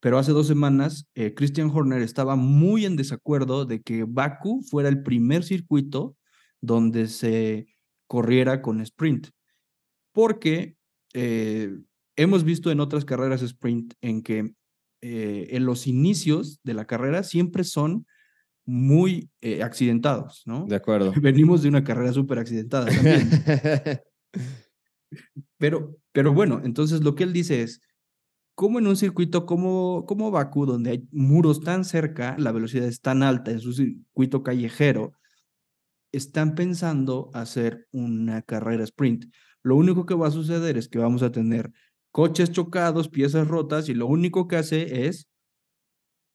pero 0.00 0.18
hace 0.18 0.32
dos 0.32 0.46
semanas 0.46 1.06
eh, 1.14 1.34
Christian 1.34 1.70
Horner 1.70 2.00
estaba 2.00 2.34
muy 2.34 2.86
en 2.86 2.96
desacuerdo 2.96 3.66
de 3.66 3.82
que 3.82 4.04
Baku 4.04 4.62
fuera 4.62 4.88
el 4.88 5.02
primer 5.02 5.44
circuito 5.44 6.16
donde 6.62 7.08
se 7.08 7.66
corriera 8.06 8.62
con 8.62 8.80
sprint, 8.80 9.28
porque 10.12 10.76
eh, 11.12 11.76
hemos 12.16 12.42
visto 12.42 12.70
en 12.70 12.80
otras 12.80 13.04
carreras 13.04 13.42
sprint 13.42 13.92
en 14.00 14.22
que 14.22 14.54
eh, 15.02 15.48
en 15.50 15.66
los 15.66 15.86
inicios 15.86 16.58
de 16.62 16.72
la 16.72 16.86
carrera 16.86 17.22
siempre 17.22 17.64
son 17.64 18.06
muy 18.68 19.30
eh, 19.40 19.62
accidentados, 19.62 20.42
¿no? 20.44 20.66
De 20.66 20.76
acuerdo. 20.76 21.10
Venimos 21.22 21.62
de 21.62 21.70
una 21.70 21.82
carrera 21.82 22.12
súper 22.12 22.38
accidentada 22.38 22.84
también. 22.84 23.30
pero, 25.56 25.96
pero 26.12 26.34
bueno, 26.34 26.60
entonces 26.62 27.00
lo 27.00 27.14
que 27.14 27.24
él 27.24 27.32
dice 27.32 27.62
es, 27.62 27.80
¿cómo 28.54 28.78
en 28.78 28.86
un 28.86 28.96
circuito 28.96 29.46
como, 29.46 30.04
como 30.04 30.30
Bakú, 30.30 30.66
donde 30.66 30.90
hay 30.90 31.08
muros 31.12 31.62
tan 31.62 31.86
cerca, 31.86 32.36
la 32.38 32.52
velocidad 32.52 32.86
es 32.86 33.00
tan 33.00 33.22
alta, 33.22 33.52
en 33.52 33.60
su 33.60 33.72
circuito 33.72 34.42
callejero, 34.42 35.14
están 36.12 36.54
pensando 36.54 37.30
hacer 37.32 37.88
una 37.90 38.42
carrera 38.42 38.84
sprint? 38.84 39.32
Lo 39.62 39.76
único 39.76 40.04
que 40.04 40.14
va 40.14 40.28
a 40.28 40.30
suceder 40.30 40.76
es 40.76 40.90
que 40.90 40.98
vamos 40.98 41.22
a 41.22 41.32
tener 41.32 41.72
coches 42.10 42.52
chocados, 42.52 43.08
piezas 43.08 43.48
rotas 43.48 43.88
y 43.88 43.94
lo 43.94 44.06
único 44.06 44.46
que 44.46 44.56
hace 44.56 45.06
es 45.06 45.27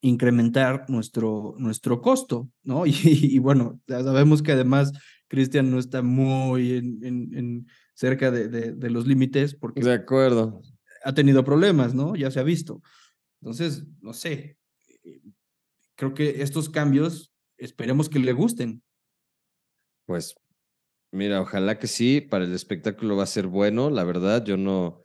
incrementar 0.03 0.85
nuestro, 0.89 1.55
nuestro 1.57 2.01
costo, 2.01 2.49
¿no? 2.63 2.83
Y, 2.85 3.39
bueno, 3.39 3.81
sabemos 3.87 4.43
que 4.43 4.51
además 4.51 4.91
Cristian 5.27 5.71
no 5.71 5.79
está 5.79 6.01
muy 6.01 6.73
en, 6.73 7.65
cerca 7.95 8.29
de, 8.29 8.47
de, 8.47 8.89
los 8.89 9.07
límites 9.07 9.55
porque 9.55 9.81
de 9.81 9.93
acuerdo. 9.93 10.61
ha 11.03 11.13
tenido 11.13 11.43
problemas, 11.43 11.93
¿no? 11.93 12.15
Ya 12.15 12.29
se 12.31 12.39
ha 12.39 12.43
visto. 12.43 12.81
Entonces, 13.41 13.85
no 14.01 14.13
sé, 14.13 14.57
eh, 15.03 15.21
creo 15.95 16.13
que 16.13 16.41
estos 16.41 16.69
cambios 16.69 17.33
esperemos 17.57 18.09
que 18.09 18.19
le 18.19 18.33
gusten. 18.33 18.83
Pues 20.05 20.35
mira, 21.11 21.39
ojalá 21.39 21.79
que 21.79 21.87
sí, 21.87 22.19
para 22.19 22.43
el 22.43 22.53
espectáculo 22.53 23.15
va 23.15 23.23
a 23.23 23.27
ser 23.27 23.47
bueno, 23.47 23.89
la 23.89 24.03
verdad, 24.03 24.43
yo 24.43 24.57
no, 24.57 25.03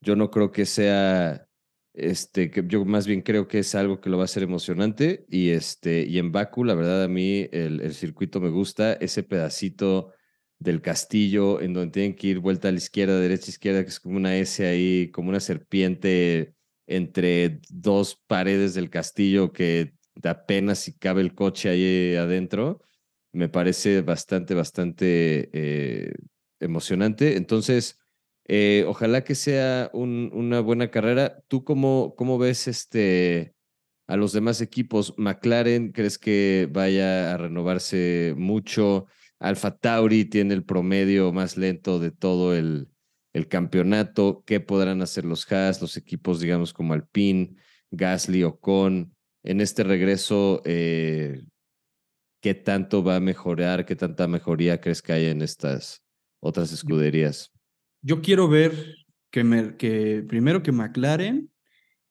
yo 0.00 0.16
no 0.16 0.30
creo 0.30 0.52
que 0.52 0.66
sea, 0.66 1.47
este, 1.98 2.50
que 2.50 2.64
yo 2.66 2.84
más 2.84 3.06
bien 3.06 3.22
creo 3.22 3.48
que 3.48 3.60
es 3.60 3.74
algo 3.74 4.00
que 4.00 4.10
lo 4.10 4.16
va 4.16 4.24
a 4.24 4.26
hacer 4.26 4.42
emocionante. 4.42 5.26
Y, 5.28 5.50
este, 5.50 6.04
y 6.04 6.18
en 6.18 6.32
Baku, 6.32 6.64
la 6.64 6.74
verdad, 6.74 7.04
a 7.04 7.08
mí 7.08 7.48
el, 7.52 7.80
el 7.80 7.94
circuito 7.94 8.40
me 8.40 8.50
gusta, 8.50 8.94
ese 8.94 9.22
pedacito 9.22 10.12
del 10.58 10.82
castillo 10.82 11.60
en 11.60 11.72
donde 11.72 11.92
tienen 11.92 12.16
que 12.16 12.28
ir 12.28 12.38
vuelta 12.40 12.68
a 12.68 12.72
la 12.72 12.78
izquierda, 12.78 13.18
derecha, 13.20 13.50
izquierda, 13.50 13.82
que 13.82 13.90
es 13.90 14.00
como 14.00 14.16
una 14.16 14.36
S 14.36 14.66
ahí, 14.66 15.10
como 15.12 15.28
una 15.30 15.40
serpiente 15.40 16.54
entre 16.86 17.60
dos 17.68 18.16
paredes 18.26 18.74
del 18.74 18.90
castillo 18.90 19.52
que 19.52 19.94
apenas 20.24 20.80
si 20.80 20.98
cabe 20.98 21.20
el 21.20 21.34
coche 21.34 21.68
ahí 21.68 22.16
adentro. 22.16 22.82
Me 23.32 23.48
parece 23.48 24.00
bastante, 24.02 24.54
bastante 24.54 25.50
eh, 25.52 26.14
emocionante. 26.60 27.36
Entonces, 27.36 27.98
eh, 28.48 28.84
ojalá 28.88 29.24
que 29.24 29.34
sea 29.34 29.90
una 29.92 30.60
buena 30.60 30.90
carrera. 30.90 31.42
¿Tú 31.48 31.64
cómo, 31.64 32.14
cómo 32.16 32.38
ves 32.38 32.66
este, 32.66 33.54
a 34.06 34.16
los 34.16 34.32
demás 34.32 34.62
equipos? 34.62 35.14
McLaren, 35.18 35.92
¿crees 35.92 36.18
que 36.18 36.68
vaya 36.72 37.34
a 37.34 37.36
renovarse 37.36 38.34
mucho? 38.36 39.06
Alfa 39.38 39.76
Tauri 39.76 40.24
tiene 40.24 40.54
el 40.54 40.64
promedio 40.64 41.32
más 41.32 41.58
lento 41.58 42.00
de 42.00 42.10
todo 42.10 42.56
el, 42.56 42.88
el 43.34 43.48
campeonato. 43.48 44.42
¿Qué 44.46 44.60
podrán 44.60 45.02
hacer 45.02 45.24
los 45.26 45.50
Haas, 45.52 45.82
los 45.82 45.96
equipos, 45.98 46.40
digamos, 46.40 46.72
como 46.72 46.94
Alpine, 46.94 47.54
Gasly, 47.90 48.44
Ocon? 48.44 49.14
En 49.44 49.60
este 49.60 49.84
regreso, 49.84 50.62
eh, 50.64 51.42
¿qué 52.40 52.54
tanto 52.54 53.04
va 53.04 53.16
a 53.16 53.20
mejorar? 53.20 53.84
¿Qué 53.84 53.94
tanta 53.94 54.26
mejoría 54.26 54.80
crees 54.80 55.02
que 55.02 55.12
hay 55.12 55.26
en 55.26 55.42
estas 55.42 56.02
otras 56.40 56.72
escuderías? 56.72 57.52
Yo 58.02 58.20
quiero 58.22 58.48
ver 58.48 58.96
que, 59.30 60.24
primero 60.28 60.62
que 60.62 60.72
McLaren 60.72 61.50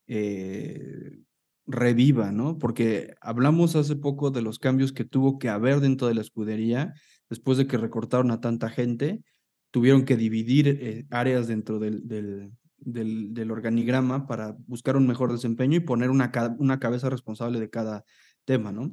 eh, 0.07 1.19
reviva, 1.65 2.31
¿no? 2.31 2.57
Porque 2.57 3.15
hablamos 3.21 3.75
hace 3.75 3.95
poco 3.95 4.31
de 4.31 4.41
los 4.41 4.59
cambios 4.59 4.93
que 4.93 5.05
tuvo 5.05 5.37
que 5.39 5.49
haber 5.49 5.79
dentro 5.79 6.07
de 6.07 6.15
la 6.15 6.21
escudería 6.21 6.93
después 7.29 7.57
de 7.57 7.67
que 7.67 7.77
recortaron 7.77 8.31
a 8.31 8.39
tanta 8.39 8.69
gente, 8.69 9.21
tuvieron 9.71 10.05
que 10.05 10.15
dividir 10.15 10.67
eh, 10.67 11.05
áreas 11.11 11.47
dentro 11.47 11.77
del, 11.79 12.51
organigrama 13.51 14.27
para 14.27 14.55
buscar 14.65 14.95
un 14.95 15.07
mejor 15.07 15.31
desempeño 15.31 15.77
y 15.77 15.81
poner 15.81 16.09
una, 16.09 16.31
una 16.57 16.79
cabeza 16.79 17.09
responsable 17.09 17.59
de 17.59 17.69
cada 17.69 18.05
tema, 18.45 18.71
¿no? 18.71 18.91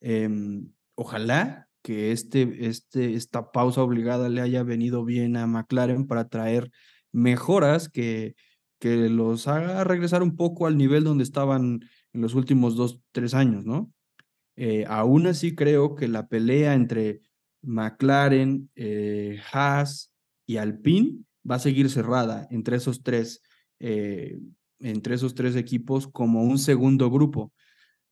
Em, 0.00 0.70
ojalá 0.94 1.68
que 1.84 2.12
este, 2.12 2.66
este, 2.66 3.14
esta 3.14 3.52
pausa 3.52 3.82
obligada 3.82 4.30
le 4.30 4.40
haya 4.40 4.62
venido 4.62 5.04
bien 5.04 5.36
a 5.36 5.46
McLaren 5.46 6.06
para 6.06 6.30
traer 6.30 6.70
mejoras 7.12 7.90
que, 7.90 8.36
que 8.78 9.10
los 9.10 9.46
haga 9.48 9.84
regresar 9.84 10.22
un 10.22 10.34
poco 10.34 10.66
al 10.66 10.78
nivel 10.78 11.04
donde 11.04 11.24
estaban 11.24 11.80
en 12.14 12.22
los 12.22 12.34
últimos 12.34 12.74
dos, 12.74 13.00
tres 13.12 13.34
años, 13.34 13.66
¿no? 13.66 13.92
Eh, 14.56 14.86
aún 14.88 15.26
así 15.26 15.54
creo 15.54 15.94
que 15.94 16.08
la 16.08 16.26
pelea 16.26 16.72
entre 16.72 17.20
McLaren, 17.60 18.70
eh, 18.76 19.40
Haas 19.52 20.10
y 20.46 20.56
Alpine 20.56 21.18
va 21.48 21.56
a 21.56 21.60
seguir 21.60 21.90
cerrada 21.90 22.48
entre 22.50 22.78
esos 22.78 23.02
tres, 23.02 23.42
eh, 23.78 24.38
entre 24.78 25.16
esos 25.16 25.34
tres 25.34 25.54
equipos 25.54 26.08
como 26.08 26.44
un 26.44 26.58
segundo 26.58 27.10
grupo. 27.10 27.52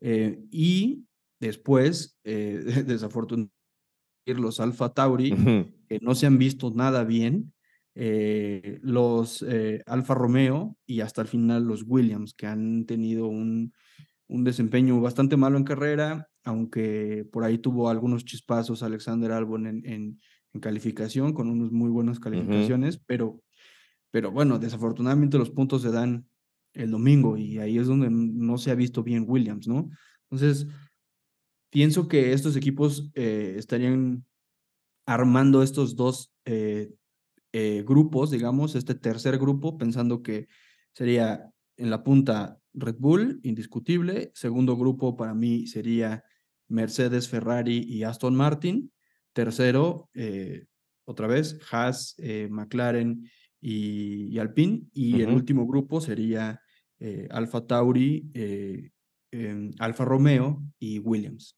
y 0.00 1.06
después, 1.40 2.18
desafortunadamente, 2.24 3.61
los 4.26 4.60
Alfa 4.60 4.92
Tauri, 4.92 5.30
que 5.88 5.98
no 6.00 6.14
se 6.14 6.26
han 6.26 6.38
visto 6.38 6.72
nada 6.74 7.04
bien, 7.04 7.52
eh, 7.94 8.78
los 8.82 9.44
eh, 9.46 9.82
Alfa 9.86 10.14
Romeo 10.14 10.76
y 10.86 11.00
hasta 11.00 11.20
el 11.20 11.28
final 11.28 11.64
los 11.64 11.84
Williams, 11.86 12.34
que 12.34 12.46
han 12.46 12.86
tenido 12.86 13.26
un, 13.26 13.74
un, 14.28 14.44
desempeño 14.44 14.98
bastante 15.00 15.36
malo 15.36 15.58
en 15.58 15.64
carrera, 15.64 16.28
aunque 16.42 17.26
por 17.30 17.44
ahí 17.44 17.58
tuvo 17.58 17.90
algunos 17.90 18.24
chispazos 18.24 18.82
Alexander 18.82 19.32
Albon 19.32 19.66
en, 19.66 19.86
en, 19.86 20.18
calificación, 20.60 21.32
con 21.32 21.48
unas 21.48 21.72
muy 21.72 21.90
buenas 21.90 22.20
calificaciones, 22.20 22.98
pero, 22.98 23.40
pero 24.10 24.30
bueno, 24.30 24.58
desafortunadamente 24.58 25.38
los 25.38 25.50
puntos 25.50 25.80
se 25.80 25.90
dan 25.90 26.26
el 26.74 26.90
domingo 26.90 27.38
y 27.38 27.58
ahí 27.58 27.78
es 27.78 27.86
donde 27.86 28.10
no 28.10 28.58
se 28.58 28.70
ha 28.70 28.74
visto 28.74 29.02
bien 29.02 29.24
Williams, 29.26 29.66
¿no? 29.66 29.88
Entonces, 30.30 30.66
pienso 31.72 32.06
que 32.06 32.34
estos 32.34 32.54
equipos 32.54 33.10
eh, 33.14 33.54
estarían 33.56 34.26
armando 35.06 35.62
estos 35.62 35.96
dos 35.96 36.30
eh, 36.44 36.92
eh, 37.52 37.82
grupos, 37.84 38.30
digamos, 38.30 38.74
este 38.74 38.94
tercer 38.94 39.38
grupo, 39.38 39.78
pensando 39.78 40.22
que 40.22 40.48
sería 40.92 41.50
en 41.78 41.88
la 41.88 42.04
punta 42.04 42.58
Red 42.74 42.96
Bull, 42.98 43.40
indiscutible. 43.42 44.30
Segundo 44.34 44.76
grupo 44.76 45.16
para 45.16 45.34
mí 45.34 45.66
sería 45.66 46.22
Mercedes, 46.68 47.28
Ferrari 47.28 47.78
y 47.78 48.02
Aston 48.04 48.36
Martin. 48.36 48.92
Tercero, 49.32 50.10
otra 51.06 51.26
vez, 51.26 51.58
Haas, 51.70 52.16
McLaren 52.50 53.30
y, 53.62 54.38
Alpine. 54.38 54.82
Y 54.92 55.22
el 55.22 55.30
último 55.30 55.66
grupo 55.66 56.02
sería 56.02 56.60
Alfa 57.30 57.66
Tauri, 57.66 58.30
Alfa 59.78 60.04
Romeo 60.04 60.62
y 60.78 60.98
Williams. 60.98 61.56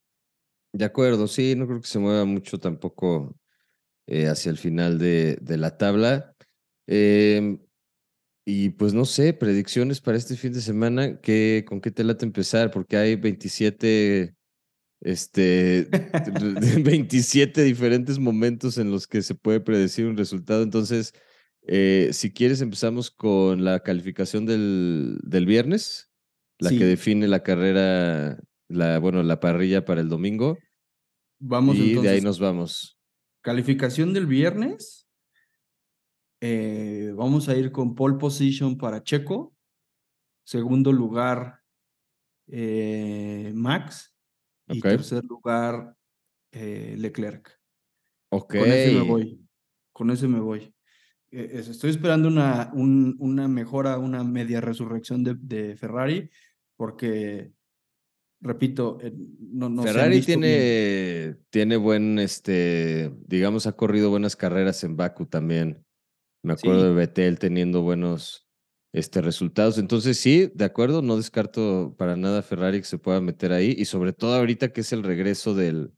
De 0.74 0.84
acuerdo, 0.84 1.28
sí, 1.28 1.54
no 1.56 1.66
creo 1.68 1.80
que 1.80 1.86
se 1.86 2.00
mueva 2.00 2.24
mucho 2.24 2.58
tampoco 2.58 3.38
eh, 4.06 4.26
hacia 4.28 4.50
el 4.50 4.58
final 4.58 4.98
de, 4.98 5.38
de 5.42 5.58
la 5.58 5.76
tabla. 5.78 6.34
Em, 6.86 7.60
Y 8.46 8.70
pues 8.70 8.94
no 8.94 9.04
sé, 9.06 9.34
predicciones 9.34 10.00
para 10.02 10.18
este 10.18 10.36
fin 10.36 10.52
de 10.52 10.60
semana, 10.62 11.20
¿qué, 11.20 11.64
¿con 11.68 11.80
qué 11.80 11.90
te 11.92 12.04
late 12.04 12.26
empezar? 12.26 12.70
Porque 12.72 12.96
hay 12.98 13.16
27, 13.16 14.34
este, 15.02 15.88
27 16.84 17.62
diferentes 17.64 18.18
momentos 18.18 18.78
en 18.78 18.90
los 18.90 19.06
que 19.08 19.22
se 19.22 19.34
puede 19.36 19.60
predecir 19.60 20.06
un 20.06 20.16
resultado. 20.18 20.62
Entonces, 20.64 21.12
eh, 21.68 22.10
si 22.12 22.32
quieres, 22.32 22.60
empezamos 22.62 23.10
con 23.10 23.64
la 23.64 23.80
calificación 23.82 24.46
del, 24.46 25.18
del 25.24 25.46
viernes, 25.46 26.10
la 26.58 26.74
que 26.74 26.84
define 26.86 27.28
la 27.28 27.42
carrera, 27.42 28.38
la, 28.68 28.98
bueno, 28.98 29.22
la 29.22 29.40
parrilla 29.40 29.84
para 29.84 30.00
el 30.00 30.08
domingo. 30.08 30.58
vamos 31.38 31.76
y 31.76 31.80
de 31.80 31.84
ahí 31.84 31.96
entonces. 31.96 32.24
nos 32.24 32.40
vamos. 32.40 32.98
Calificación 33.42 34.12
del 34.12 34.26
viernes. 34.26 35.02
eh, 36.40 37.12
vamos 37.16 37.48
a 37.48 37.56
ir 37.56 37.72
con 37.72 37.94
pole 37.94 38.16
position 38.18 38.76
para 38.76 39.02
Checo. 39.02 39.54
Segundo 40.44 40.92
lugar, 40.92 41.60
eh, 42.48 43.50
Max. 43.54 44.14
Y 44.68 44.80
tercer 44.80 45.24
lugar, 45.24 45.94
eh, 46.52 46.96
Leclerc. 46.98 47.50
Ok. 48.30 48.56
Con 48.58 48.66
ese 48.72 48.92
me 48.92 49.00
voy. 49.02 49.46
Con 49.92 50.10
ese 50.10 50.28
me 50.28 50.40
voy. 50.40 50.74
Es- 51.30 51.68
estoy 51.68 51.90
esperando 51.90 52.28
una, 52.28 52.70
un- 52.74 53.16
una 53.18 53.48
mejora, 53.48 53.98
una 53.98 54.22
media 54.24 54.60
resurrección 54.60 55.22
de, 55.24 55.34
de 55.38 55.76
Ferrari, 55.76 56.30
porque, 56.76 57.52
repito, 58.44 58.98
eh, 59.02 59.12
no, 59.40 59.68
no 59.68 59.82
se 59.82 59.88
Ferrari 59.88 60.20
bien. 60.20 60.24
tiene, 60.24 61.36
tiene 61.50 61.76
buen, 61.76 62.18
este, 62.18 63.12
digamos, 63.26 63.66
ha 63.66 63.72
corrido 63.72 64.10
buenas 64.10 64.36
carreras 64.36 64.84
en 64.84 64.96
Baku 64.96 65.26
también. 65.26 65.84
Me 66.44 66.52
acuerdo 66.52 66.82
Sí. 66.82 66.86
de 66.88 66.94
Vettel 66.94 67.38
teniendo 67.38 67.82
buenos 67.82 68.46
este, 68.92 69.22
resultados. 69.22 69.78
Entonces, 69.78 70.18
sí, 70.18 70.52
de 70.54 70.64
acuerdo, 70.66 71.02
no 71.02 71.16
descarto 71.16 71.94
para 71.98 72.16
nada 72.16 72.42
Ferrari 72.42 72.78
que 72.78 72.84
se 72.84 72.98
pueda 72.98 73.20
meter 73.20 73.52
ahí. 73.52 73.74
Y 73.76 73.86
sobre 73.86 74.12
todo 74.12 74.34
ahorita 74.34 74.72
que 74.72 74.82
es 74.82 74.92
el 74.92 75.02
regreso 75.02 75.54
del, 75.54 75.92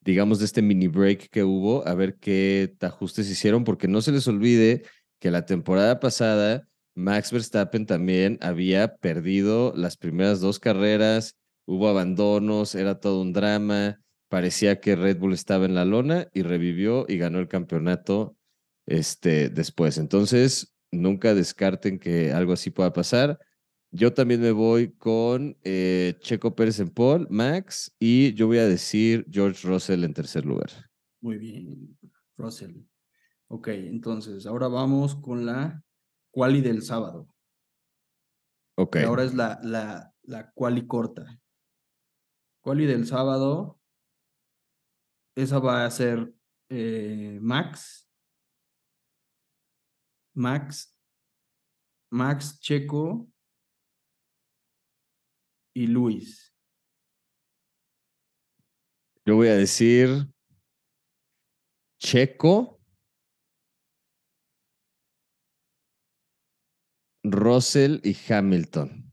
digamos, 0.00 0.38
de 0.38 0.46
este 0.46 0.62
mini 0.62 0.88
break 0.88 1.28
que 1.30 1.44
hubo, 1.44 1.86
a 1.86 1.94
ver 1.94 2.16
qué 2.18 2.74
ajustes 2.80 3.30
hicieron, 3.30 3.62
porque 3.62 3.86
no 3.86 4.00
se 4.00 4.10
les 4.10 4.26
olvide 4.26 4.84
que 5.20 5.30
la 5.30 5.44
temporada 5.46 6.00
pasada 6.00 6.66
Max 6.96 7.30
Verstappen 7.30 7.86
también 7.86 8.38
había 8.40 8.96
perdido 8.96 9.72
las 9.76 9.96
primeras 9.96 10.40
dos 10.40 10.58
carreras, 10.58 11.36
hubo 11.66 11.88
abandonos, 11.88 12.74
era 12.74 13.00
todo 13.00 13.22
un 13.22 13.32
drama, 13.32 14.00
parecía 14.28 14.80
que 14.80 14.96
Red 14.96 15.18
Bull 15.18 15.32
estaba 15.32 15.64
en 15.64 15.74
la 15.74 15.84
lona 15.84 16.28
y 16.32 16.42
revivió 16.42 17.06
y 17.08 17.18
ganó 17.18 17.38
el 17.38 17.48
campeonato 17.48 18.36
este, 18.86 19.48
después. 19.48 19.98
Entonces, 19.98 20.74
nunca 20.90 21.34
descarten 21.34 21.98
que 21.98 22.32
algo 22.32 22.52
así 22.52 22.70
pueda 22.70 22.92
pasar. 22.92 23.38
Yo 23.90 24.12
también 24.12 24.40
me 24.40 24.50
voy 24.50 24.92
con 24.92 25.56
eh, 25.62 26.16
Checo 26.18 26.56
Pérez 26.56 26.80
en 26.80 26.90
Paul, 26.90 27.28
Max, 27.30 27.94
y 28.00 28.34
yo 28.34 28.48
voy 28.48 28.58
a 28.58 28.66
decir 28.66 29.24
George 29.30 29.68
Russell 29.68 30.02
en 30.02 30.14
tercer 30.14 30.44
lugar. 30.44 30.70
Muy 31.20 31.38
bien, 31.38 31.96
Russell. 32.36 32.74
Ok, 33.46 33.68
entonces, 33.68 34.46
ahora 34.46 34.66
vamos 34.66 35.14
con 35.14 35.46
la 35.46 35.80
quali 36.32 36.60
del 36.60 36.82
sábado. 36.82 37.28
Ok. 38.76 38.96
Ahora 39.06 39.22
es 39.22 39.34
la, 39.34 39.60
la, 39.62 40.12
la 40.24 40.50
quali 40.52 40.88
corta. 40.88 41.38
Quali 42.64 42.86
del 42.86 43.06
sábado, 43.06 43.78
esa 45.36 45.58
va 45.58 45.84
a 45.84 45.90
ser 45.90 46.34
eh, 46.70 47.38
Max, 47.42 48.10
Max, 50.34 50.98
Max 52.10 52.58
Checo 52.60 53.30
y 55.74 55.88
Luis. 55.88 56.56
Yo 59.26 59.36
voy 59.36 59.48
a 59.48 59.56
decir 59.56 60.08
Checo, 61.98 62.80
Russell 67.24 68.00
y 68.02 68.16
Hamilton. 68.32 69.03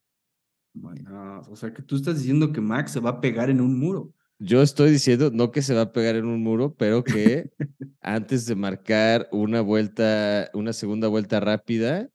Bueno, 0.74 1.42
o 1.50 1.56
sea 1.56 1.74
que 1.74 1.82
tú 1.82 1.96
estás 1.96 2.20
diciendo 2.20 2.52
que 2.52 2.62
Max 2.62 2.92
se 2.92 3.00
va 3.00 3.12
a 3.12 3.22
pegar 3.22 3.50
en 3.50 3.62
un 3.62 3.78
muro. 3.78 4.14
Yo 4.40 4.62
estoy 4.62 4.92
diciendo, 4.92 5.30
no 5.32 5.52
que 5.52 5.62
se 5.62 5.74
va 5.74 5.82
a 5.82 5.92
pegar 5.92 6.16
en 6.16 6.26
un 6.26 6.42
muro, 6.42 6.74
pero 6.76 7.04
que 7.04 7.52
antes 8.02 8.46
de 8.46 8.56
marcar 8.56 9.28
una 9.32 9.62
vuelta, 9.62 10.50
una 10.54 10.74
segunda 10.74 11.08
vuelta 11.08 11.40
rápida, 11.40 12.10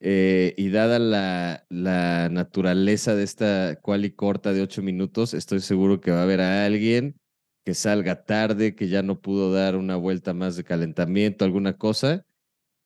eh, 0.00 0.54
y 0.56 0.70
dada 0.70 0.98
la, 0.98 1.64
la 1.70 2.28
naturaleza 2.28 3.14
de 3.14 3.22
esta 3.22 3.78
quali 3.80 4.10
corta 4.10 4.52
de 4.52 4.62
ocho 4.62 4.82
minutos, 4.82 5.32
estoy 5.32 5.60
seguro 5.60 6.00
que 6.00 6.10
va 6.10 6.20
a 6.20 6.22
haber 6.24 6.40
a 6.40 6.66
alguien 6.66 7.16
que 7.64 7.74
salga 7.74 8.24
tarde, 8.24 8.74
que 8.74 8.88
ya 8.88 9.02
no 9.02 9.20
pudo 9.20 9.52
dar 9.52 9.76
una 9.76 9.96
vuelta 9.96 10.34
más 10.34 10.56
de 10.56 10.64
calentamiento, 10.64 11.44
alguna 11.44 11.78
cosa. 11.78 12.26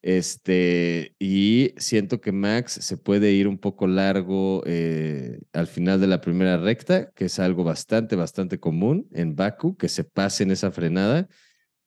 Este, 0.08 1.14
y 1.18 1.74
siento 1.76 2.22
que 2.22 2.32
Max 2.32 2.78
se 2.80 2.96
puede 2.96 3.32
ir 3.32 3.46
un 3.46 3.58
poco 3.58 3.86
largo 3.86 4.62
eh, 4.64 5.38
al 5.52 5.66
final 5.66 6.00
de 6.00 6.06
la 6.06 6.22
primera 6.22 6.56
recta, 6.56 7.10
que 7.10 7.26
es 7.26 7.38
algo 7.38 7.62
bastante, 7.62 8.16
bastante 8.16 8.58
común 8.58 9.06
en 9.12 9.36
Baku, 9.36 9.76
que 9.76 9.90
se 9.90 10.04
pase 10.04 10.44
en 10.44 10.50
esa 10.50 10.70
frenada. 10.70 11.28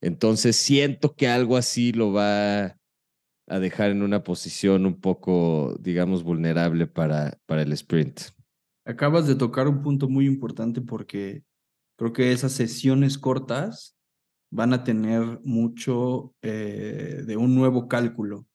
Entonces 0.01 0.55
siento 0.55 1.15
que 1.15 1.29
algo 1.29 1.57
así 1.57 1.93
lo 1.93 2.13
va 2.13 2.77
a 3.47 3.59
dejar 3.59 3.89
en 3.89 4.03
una 4.03 4.21
posición 4.21 4.85
un 4.85 5.01
poco, 5.01 5.75
digamos, 5.79 6.21
vulnerable 6.21 6.85
para, 6.85 7.39
para 7.47 7.63
el 7.63 7.73
sprint. 7.73 8.21
Acabas 8.85 9.25
de 9.25 9.33
tocar 9.33 9.67
un 9.67 9.81
punto 9.81 10.07
muy 10.07 10.27
importante 10.27 10.79
porque 10.79 11.43
creo 11.97 12.13
que 12.13 12.31
esas 12.31 12.51
sesiones 12.51 13.17
cortas 13.17 13.97
van 14.51 14.73
a 14.73 14.83
tener 14.83 15.39
mucho 15.43 16.35
eh, 16.41 17.23
de 17.25 17.37
un 17.37 17.55
nuevo 17.55 17.87
cálculo, 17.87 18.47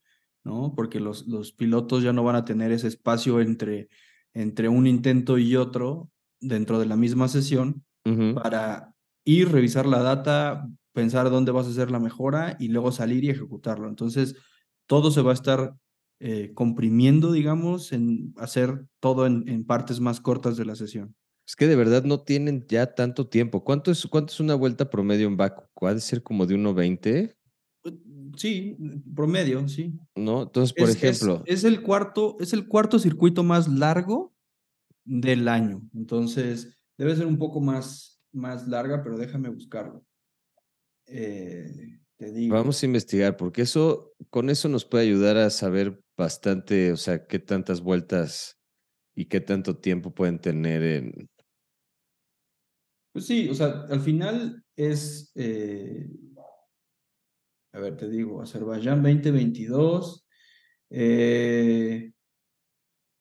¿no? 0.44 0.74
Porque 0.76 1.00
los, 1.00 1.26
los 1.26 1.52
pilotos 1.52 2.02
ya 2.02 2.12
no 2.12 2.22
van 2.22 2.36
a 2.36 2.44
tener 2.44 2.70
ese 2.70 2.88
espacio 2.88 3.40
entre, 3.40 3.88
entre 4.34 4.68
un 4.68 4.86
intento 4.86 5.38
y 5.38 5.56
otro 5.56 6.10
dentro 6.38 6.78
de 6.78 6.86
la 6.86 6.96
misma 6.96 7.28
sesión 7.28 7.82
para 8.34 8.94
ir, 9.24 9.50
revisar 9.50 9.84
la 9.84 10.00
data, 10.00 10.68
pensar 10.92 11.28
dónde 11.28 11.50
vas 11.50 11.66
a 11.66 11.70
hacer 11.70 11.90
la 11.90 11.98
mejora 11.98 12.56
y 12.60 12.68
luego 12.68 12.92
salir 12.92 13.24
y 13.24 13.30
ejecutarlo. 13.30 13.88
Entonces, 13.88 14.36
todo 14.86 15.10
se 15.10 15.22
va 15.22 15.32
a 15.32 15.34
estar 15.34 15.74
eh, 16.20 16.52
comprimiendo, 16.54 17.32
digamos, 17.32 17.92
en 17.92 18.32
hacer 18.36 18.86
todo 19.00 19.26
en, 19.26 19.48
en 19.48 19.64
partes 19.64 19.98
más 19.98 20.20
cortas 20.20 20.56
de 20.56 20.66
la 20.66 20.76
sesión. 20.76 21.16
Es 21.46 21.54
que 21.54 21.66
de 21.68 21.76
verdad 21.76 22.02
no 22.04 22.20
tienen 22.22 22.66
ya 22.68 22.94
tanto 22.94 23.28
tiempo. 23.28 23.62
¿Cuánto 23.62 23.90
es, 23.90 24.06
cuánto 24.06 24.32
es 24.32 24.40
una 24.40 24.54
vuelta 24.54 24.90
promedio 24.90 25.28
en 25.28 25.36
Baku? 25.36 25.86
¿Ha 25.86 25.94
de 25.94 26.00
ser 26.00 26.22
como 26.22 26.44
de 26.46 26.56
1.20? 26.56 27.36
Sí, 28.36 28.76
promedio, 29.14 29.68
sí. 29.68 29.94
¿No? 30.16 30.42
Entonces, 30.42 30.74
por 30.74 30.88
Es, 30.88 30.96
es- 30.96 31.02
ejemplo, 31.22 31.42
es 31.46 31.64
el 31.64 31.82
cuarto, 31.82 32.36
es 32.40 32.52
el 32.52 32.66
cuarto 32.66 32.98
circuito 32.98 33.44
más 33.44 33.68
largo 33.68 34.34
del 35.04 35.46
año. 35.48 35.82
Entonces, 35.94 36.76
debe 36.98 37.14
ser 37.14 37.26
un 37.26 37.38
poco 37.38 37.60
más, 37.60 38.20
más 38.32 38.66
larga, 38.66 39.02
pero 39.04 39.16
déjame 39.16 39.48
buscarlo. 39.48 40.04
Eh, 41.06 42.00
te 42.16 42.32
digo. 42.32 42.56
vamos 42.56 42.82
a 42.82 42.86
investigar, 42.86 43.36
porque 43.36 43.62
eso, 43.62 44.14
con 44.30 44.50
eso 44.50 44.68
nos 44.68 44.84
puede 44.84 45.04
ayudar 45.04 45.36
a 45.36 45.50
saber 45.50 46.00
bastante, 46.16 46.90
o 46.92 46.96
sea, 46.96 47.26
qué 47.26 47.38
tantas 47.38 47.80
vueltas 47.80 48.58
y 49.14 49.26
qué 49.26 49.40
tanto 49.40 49.76
tiempo 49.78 50.14
pueden 50.14 50.40
tener 50.40 50.82
en... 50.82 51.28
Pues 53.16 53.28
sí, 53.28 53.48
o 53.48 53.54
sea, 53.54 53.86
al 53.88 54.02
final 54.02 54.62
es, 54.76 55.32
eh, 55.36 56.06
a 57.72 57.80
ver, 57.80 57.96
te 57.96 58.10
digo, 58.10 58.42
Azerbaiyán 58.42 59.02
2022, 59.02 60.26
eh, 60.90 62.12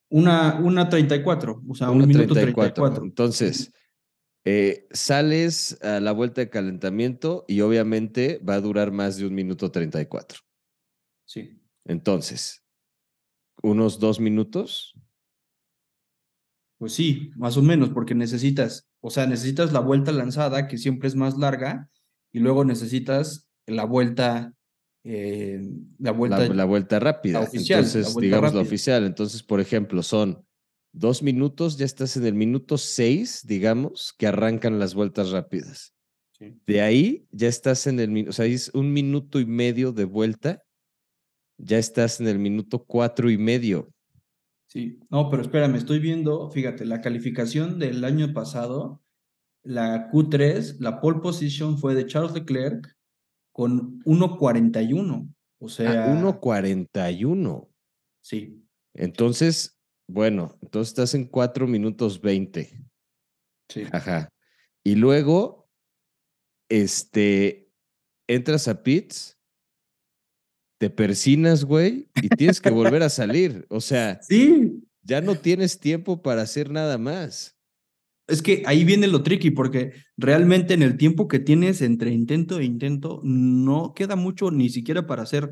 una, 0.10 0.56
una 0.56 0.90
34, 0.90 1.62
o 1.66 1.76
sea, 1.76 1.92
un 1.92 2.00
Una 2.00 2.08
minuto 2.08 2.34
34. 2.34 2.74
34. 2.74 3.04
Entonces, 3.06 3.72
eh, 4.44 4.86
sales 4.92 5.82
a 5.82 6.02
la 6.02 6.12
vuelta 6.12 6.42
de 6.42 6.50
calentamiento 6.50 7.46
y 7.48 7.62
obviamente 7.62 8.40
va 8.40 8.56
a 8.56 8.62
durar 8.62 8.92
más 8.92 9.16
de 9.16 9.28
un 9.28 9.34
minuto 9.34 9.72
34. 9.72 10.40
Sí, 11.24 11.58
Entonces, 11.86 12.66
unos 13.64 13.98
dos 14.02 14.20
minutos. 14.20 14.95
Pues 16.86 16.94
sí, 16.94 17.32
más 17.36 17.58
o 17.58 17.64
menos, 17.64 17.90
porque 17.90 18.14
necesitas, 18.14 18.88
o 19.02 19.10
sea, 19.10 19.26
necesitas 19.26 19.74
la 19.74 19.80
vuelta 19.80 20.12
lanzada, 20.12 20.68
que 20.68 20.78
siempre 20.78 21.08
es 21.08 21.16
más 21.16 21.36
larga, 21.36 21.90
y 22.32 22.38
luego 22.38 22.64
necesitas 22.64 23.50
la 23.66 23.86
vuelta, 23.86 24.54
eh, 25.04 25.68
la 25.98 26.12
vuelta, 26.12 26.48
la, 26.48 26.54
la 26.54 26.66
vuelta 26.66 27.00
rápida. 27.00 27.42
oficial, 27.42 27.82
la 27.82 27.88
Entonces, 27.88 28.14
vuelta 28.14 28.22
digamos 28.22 28.44
la 28.44 28.60
rápida. 28.60 28.62
oficial. 28.62 29.04
Entonces, 29.04 29.42
por 29.42 29.60
ejemplo, 29.60 30.04
son 30.04 30.46
dos 30.94 31.24
minutos, 31.24 31.76
ya 31.76 31.86
estás 31.86 32.18
en 32.18 32.26
el 32.28 32.36
minuto 32.36 32.78
seis, 32.78 33.42
digamos, 33.48 34.14
que 34.16 34.28
arrancan 34.28 34.78
las 34.78 34.94
vueltas 34.94 35.32
rápidas. 35.32 35.92
sí. 36.38 36.56
De 36.68 36.82
ahí 36.82 37.26
ya 37.32 37.48
estás 37.48 37.88
en 37.88 38.00
el, 38.00 38.12
min- 38.12 38.30
o 38.30 38.32
sea, 38.32 38.46
es 38.46 38.70
un 38.76 38.94
minuto 38.94 39.40
y 39.40 39.48
medio 39.48 39.92
de 39.92 40.06
vuelta 40.06 40.62
ya 41.58 41.80
estás 41.80 42.20
en 42.22 42.28
el 42.28 42.38
minuto 42.38 42.84
cuatro 42.86 43.32
y 43.32 43.40
medio. 43.40 43.92
Sí, 44.76 45.00
no, 45.10 45.30
pero 45.30 45.42
espérame, 45.42 45.76
estoy 45.76 46.00
viendo, 46.00 46.52
fíjate, 46.52 46.84
la 46.84 47.00
calificación 47.00 47.80
del 47.80 48.04
año 48.04 48.34
pasado, 48.34 49.02
la 49.64 50.12
Q3, 50.12 50.80
la 50.82 51.00
pole 51.00 51.22
position 51.22 51.78
fue 51.78 51.96
de 51.96 52.06
Charles 52.06 52.34
Leclerc 52.34 52.94
con 53.54 54.02
1.41. 54.04 55.34
O 55.60 55.70
sea, 55.70 56.14
1.41. 56.14 57.70
sí, 58.22 58.68
Entonces, 58.94 59.80
bueno, 60.10 60.58
entonces 60.62 60.90
estás 60.90 61.14
en 61.14 61.30
cuatro 61.30 61.68
minutos 61.68 62.20
20. 62.20 62.78
sí. 63.70 63.84
Ajá. 63.94 64.28
Y 64.84 64.96
luego, 64.96 65.70
este, 66.70 67.72
entras 68.28 68.68
a 68.68 68.84
pits, 68.84 69.35
te 70.78 70.90
persinas, 70.90 71.64
güey, 71.64 72.10
y 72.22 72.30
tienes 72.30 72.60
que 72.62 72.70
volver 72.70 73.04
a 73.04 73.10
salir. 73.10 73.66
O 73.70 73.82
sea, 73.82 74.20
Sí, 74.22 74.84
ya 75.04 75.22
no 75.22 75.36
tienes 75.36 75.80
tiempo 75.80 76.22
para 76.22 76.42
hacer 76.42 76.72
nada 76.72 76.98
más. 76.98 77.56
es 78.28 78.42
que 78.42 78.64
ahí 78.66 78.84
viene 78.84 79.08
lo 79.08 79.22
tricky, 79.24 79.52
porque 79.52 79.94
realmente 80.18 80.74
en 80.74 80.82
el 80.82 80.98
tiempo 80.98 81.28
que 81.28 81.40
tienes 81.40 81.82
entre 81.82 82.12
intento 82.12 82.60
e 82.60 82.66
intento, 82.66 83.22
no 83.24 83.94
queda 83.96 84.16
mucho 84.16 84.50
ni 84.52 84.70
siquiera 84.70 85.06
para 85.06 85.24
hacer 85.24 85.52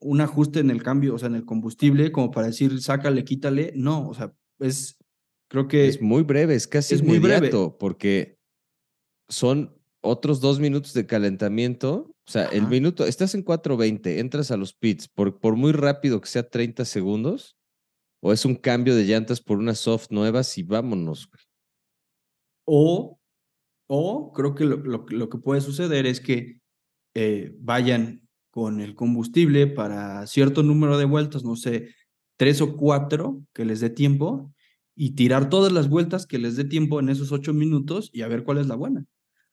un 0.00 0.20
ajuste 0.20 0.60
en 0.60 0.70
el 0.70 0.82
cambio, 0.82 1.14
o 1.14 1.18
sea, 1.18 1.28
en 1.28 1.36
el 1.36 1.44
combustible, 1.44 2.12
como 2.12 2.30
para 2.30 2.48
decir, 2.48 2.80
sácale, 2.82 3.24
quítale. 3.24 3.72
No, 3.76 4.08
o 4.08 4.14
sea, 4.14 4.32
es, 4.58 4.96
creo 5.48 5.68
que 5.68 5.86
Es 5.88 6.00
muy 6.02 6.22
breve, 6.22 6.54
es 6.54 6.66
casi 6.66 6.94
es 6.94 7.02
muy 7.02 7.18
breve. 7.20 7.50
porque 7.78 8.38
son 9.28 9.76
otros 10.00 10.40
dos 10.40 10.60
minutos 10.60 10.92
de 10.94 11.06
calentamiento. 11.06 12.14
O 12.28 12.30
sea, 12.30 12.44
el 12.46 12.66
minuto, 12.68 13.06
estás 13.06 13.34
en 13.34 13.42
4.20, 13.42 14.18
entras 14.20 14.50
a 14.50 14.58
los 14.58 14.74
pits, 14.74 15.08
por, 15.08 15.40
por 15.40 15.56
muy 15.56 15.72
rápido 15.72 16.20
que 16.20 16.28
sea 16.28 16.48
30 16.48 16.84
segundos, 16.84 17.56
o 18.22 18.32
es 18.32 18.44
un 18.44 18.56
cambio 18.56 18.96
de 18.96 19.04
llantas 19.04 19.40
por 19.40 19.58
unas 19.58 19.78
soft 19.78 20.08
nuevas 20.10 20.58
y 20.58 20.62
vámonos. 20.64 21.28
güey. 21.30 21.42
O, 22.66 23.18
o 23.88 24.32
creo 24.32 24.54
que 24.54 24.64
lo, 24.64 24.78
lo- 24.78 25.06
lo 25.08 25.28
que 25.28 25.38
puede 25.38 25.60
suceder 25.60 26.06
es 26.06 26.20
que 26.20 26.60
eh, 27.14 27.54
vayan 27.60 28.28
con 28.50 28.80
el 28.80 28.94
combustible 28.94 29.66
para 29.68 30.26
cierto 30.26 30.62
número 30.62 30.98
de 30.98 31.06
vueltas, 31.06 31.44
no 31.44 31.56
sé, 31.56 31.94
tres 32.38 32.60
o 32.62 32.76
cuatro 32.76 33.44
que 33.54 33.64
les 33.64 33.80
dé 33.80 33.90
tiempo 33.90 34.54
y 34.96 35.12
tirar 35.16 35.50
todas 35.50 35.72
las 35.72 35.88
vueltas 35.88 36.26
que 36.26 36.38
les 36.38 36.56
dé 36.56 36.64
tiempo 36.64 37.00
en 37.00 37.08
esos 37.10 37.32
ocho 37.32 37.54
minutos 37.54 38.10
y 38.12 38.22
a 38.22 38.28
ver 38.28 38.44
cuál 38.44 38.58
es 38.58 38.66
la 38.68 38.76
buena. 38.76 39.04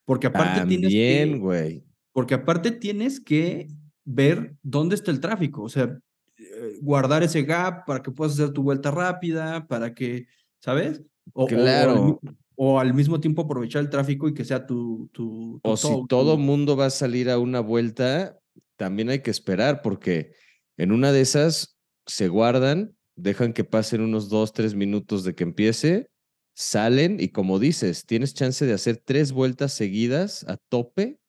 Porque 0.05 0.27
aparte 0.27 0.61
tienes 0.61 0.97
que, 1.05 1.25
güey. 1.39 1.85
Porque 2.15 2.33
aparte 2.33 2.71
tienes 2.71 3.19
que 3.19 3.67
ver 4.05 4.55
dónde 4.63 4.95
está 4.95 5.11
el 5.11 5.19
tráfico, 5.19 5.63
o 5.63 5.69
sea, 5.69 5.99
eh, 6.37 6.77
guardar 6.81 7.23
ese 7.23 7.43
gap 7.43 7.85
para 7.85 8.01
que 8.01 8.09
puedas 8.11 8.35
hacer 8.35 8.51
tu 8.53 8.63
vuelta 8.63 8.89
rápida, 8.89 9.67
para 9.67 9.93
que, 9.93 10.25
¿sabes? 10.61 11.01
O, 11.33 11.45
Claro. 11.45 12.21
o 12.55 12.79
al 12.79 12.93
mismo 12.93 13.19
tiempo 13.19 13.41
aprovechar 13.41 13.81
el 13.81 13.89
tráfico 13.89 14.29
y 14.29 14.33
que 14.33 14.45
sea 14.45 14.65
tu... 14.65 15.09
tu, 15.11 15.59
tu 15.61 15.69
O 15.69 15.75
si 15.75 15.89
todo 16.07 16.35
tu- 16.35 16.39
mundo 16.39 16.77
va 16.77 16.85
a 16.85 16.89
salir 16.89 17.29
a 17.29 17.37
una 17.37 17.59
vuelta, 17.59 18.39
también 18.77 19.09
hay 19.09 19.19
que 19.19 19.31
esperar, 19.31 19.81
porque 19.81 20.31
en 20.77 20.93
una 20.93 21.11
de 21.11 21.19
esas 21.19 21.77
se 22.05 22.29
guardan, 22.29 22.95
dejan 23.17 23.51
que 23.51 23.65
pasen 23.65 23.99
unos 23.99 24.29
dos, 24.29 24.53
tres 24.53 24.73
minutos 24.73 25.25
de 25.25 25.35
que 25.35 25.43
empiece, 25.43 26.07
salen 26.53 27.17
y 27.19 27.27
como 27.27 27.59
dices, 27.59 28.05
tienes 28.05 28.33
chance 28.33 28.65
de 28.65 28.71
hacer 28.71 29.01
tres 29.03 29.33
vueltas 29.33 29.73
seguidas 29.73 30.45
a 30.47 30.55
tope 30.69 31.19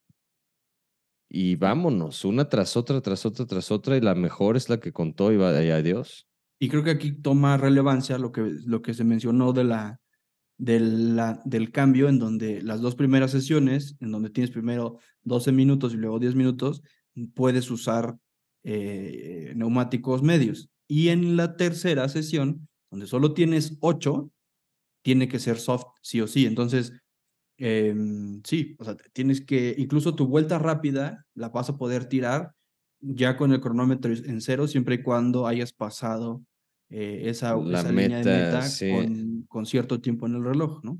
y 1.29 1.55
vámonos, 1.55 2.23
una 2.25 2.47
tras 2.47 2.77
otra, 2.77 3.01
tras 3.01 3.25
otra, 3.25 3.45
tras 3.45 3.71
otra, 3.71 3.97
y 3.97 4.01
la 4.01 4.15
mejor 4.15 4.55
es 4.55 4.69
la 4.69 4.79
que 4.79 4.93
contó 4.93 5.31
y 5.31 5.37
vaya 5.37 5.75
adiós. 5.75 6.27
Y 6.59 6.69
creo 6.69 6.83
que 6.83 6.91
aquí 6.91 7.11
toma 7.11 7.57
relevancia 7.57 8.17
lo 8.17 8.31
que, 8.31 8.41
lo 8.65 8.81
que 8.81 8.93
se 8.93 9.03
mencionó 9.03 9.53
de 9.53 9.63
la, 9.63 9.99
de 10.57 11.37
del 11.45 11.71
cambio, 11.71 12.09
en 12.09 12.17
donde 12.17 12.61
las 12.61 12.81
dos 12.81 12.95
primeras 12.95 13.31
sesiones, 13.31 13.95
en 13.99 14.11
donde 14.11 14.29
tienes 14.29 14.51
primero 14.51 14.99
12 15.23 15.51
minutos 15.51 15.93
y 15.93 15.97
luego 15.97 16.19
10 16.19 16.35
minutos, 16.35 16.81
puedes 17.35 17.69
usar 17.69 18.17
eh, 18.63 19.53
neumáticos 19.55 20.23
medios. 20.23 20.69
Y 20.87 21.09
en 21.09 21.35
la 21.35 21.57
tercera 21.57 22.07
sesión, 22.09 22.67
donde 22.89 23.07
solo 23.07 23.33
tienes 23.33 23.77
8, 23.81 24.31
tiene 25.03 25.27
que 25.27 25.39
ser 25.39 25.57
soft 25.57 25.85
sí 26.01 26.21
o 26.21 26.27
sí. 26.27 26.45
Entonces, 26.45 26.93
em, 27.57 28.41
sí, 28.43 28.75
o 28.79 28.83
sea, 28.83 28.95
tienes 29.13 29.41
que, 29.41 29.75
incluso 29.77 30.15
tu 30.15 30.27
vuelta 30.27 30.59
rápida 30.59 31.25
la 31.33 31.49
vas 31.49 31.69
a 31.69 31.77
poder 31.77 32.05
tirar 32.05 32.53
ya 32.99 33.37
con 33.37 33.51
el 33.53 33.61
cronómetro 33.61 34.13
en 34.13 34.41
cero, 34.41 34.67
siempre 34.67 34.95
y 34.95 35.03
cuando 35.03 35.47
hayas 35.47 35.71
pasado 35.73 36.41
eh, 36.89 37.23
esa, 37.25 37.55
La 37.55 37.79
esa 37.79 37.91
línea 37.91 38.19
de 38.19 38.23
meta, 38.23 38.45
meta 38.45 38.61
sí. 38.63 38.89
con, 38.89 39.41
con 39.47 39.65
cierto 39.65 39.99
tiempo 39.99 40.25
en 40.25 40.35
el 40.35 40.43
reloj, 40.43 40.83
¿no? 40.83 40.99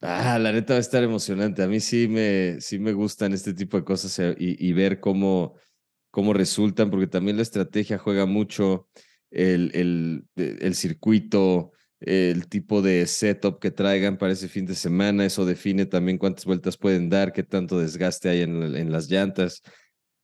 Ah, 0.00 0.38
la 0.38 0.50
neta 0.50 0.74
va 0.74 0.78
a 0.78 0.80
estar 0.80 1.02
emocionante. 1.04 1.62
A 1.62 1.68
mí 1.68 1.78
sí 1.78 2.08
me, 2.08 2.60
sí 2.60 2.78
me 2.78 2.92
gustan 2.92 3.32
este 3.32 3.54
tipo 3.54 3.76
de 3.76 3.84
cosas 3.84 4.18
eh, 4.18 4.34
y, 4.38 4.68
y 4.68 4.72
ver 4.72 4.98
cómo, 4.98 5.54
cómo 6.10 6.32
resultan, 6.32 6.90
porque 6.90 7.06
también 7.06 7.36
la 7.36 7.42
estrategia 7.42 7.98
juega 7.98 8.26
mucho, 8.26 8.88
el, 9.30 9.70
el, 9.74 10.24
el 10.36 10.74
circuito, 10.74 11.72
el 12.06 12.48
tipo 12.48 12.82
de 12.82 13.06
setup 13.06 13.58
que 13.60 13.70
traigan 13.70 14.18
para 14.18 14.32
ese 14.32 14.48
fin 14.48 14.66
de 14.66 14.74
semana, 14.74 15.24
eso 15.24 15.44
define 15.46 15.86
también 15.86 16.18
cuántas 16.18 16.44
vueltas 16.44 16.76
pueden 16.76 17.08
dar, 17.08 17.32
qué 17.32 17.42
tanto 17.42 17.78
desgaste 17.78 18.28
hay 18.28 18.42
en, 18.42 18.76
en 18.76 18.92
las 18.92 19.08
llantas. 19.10 19.62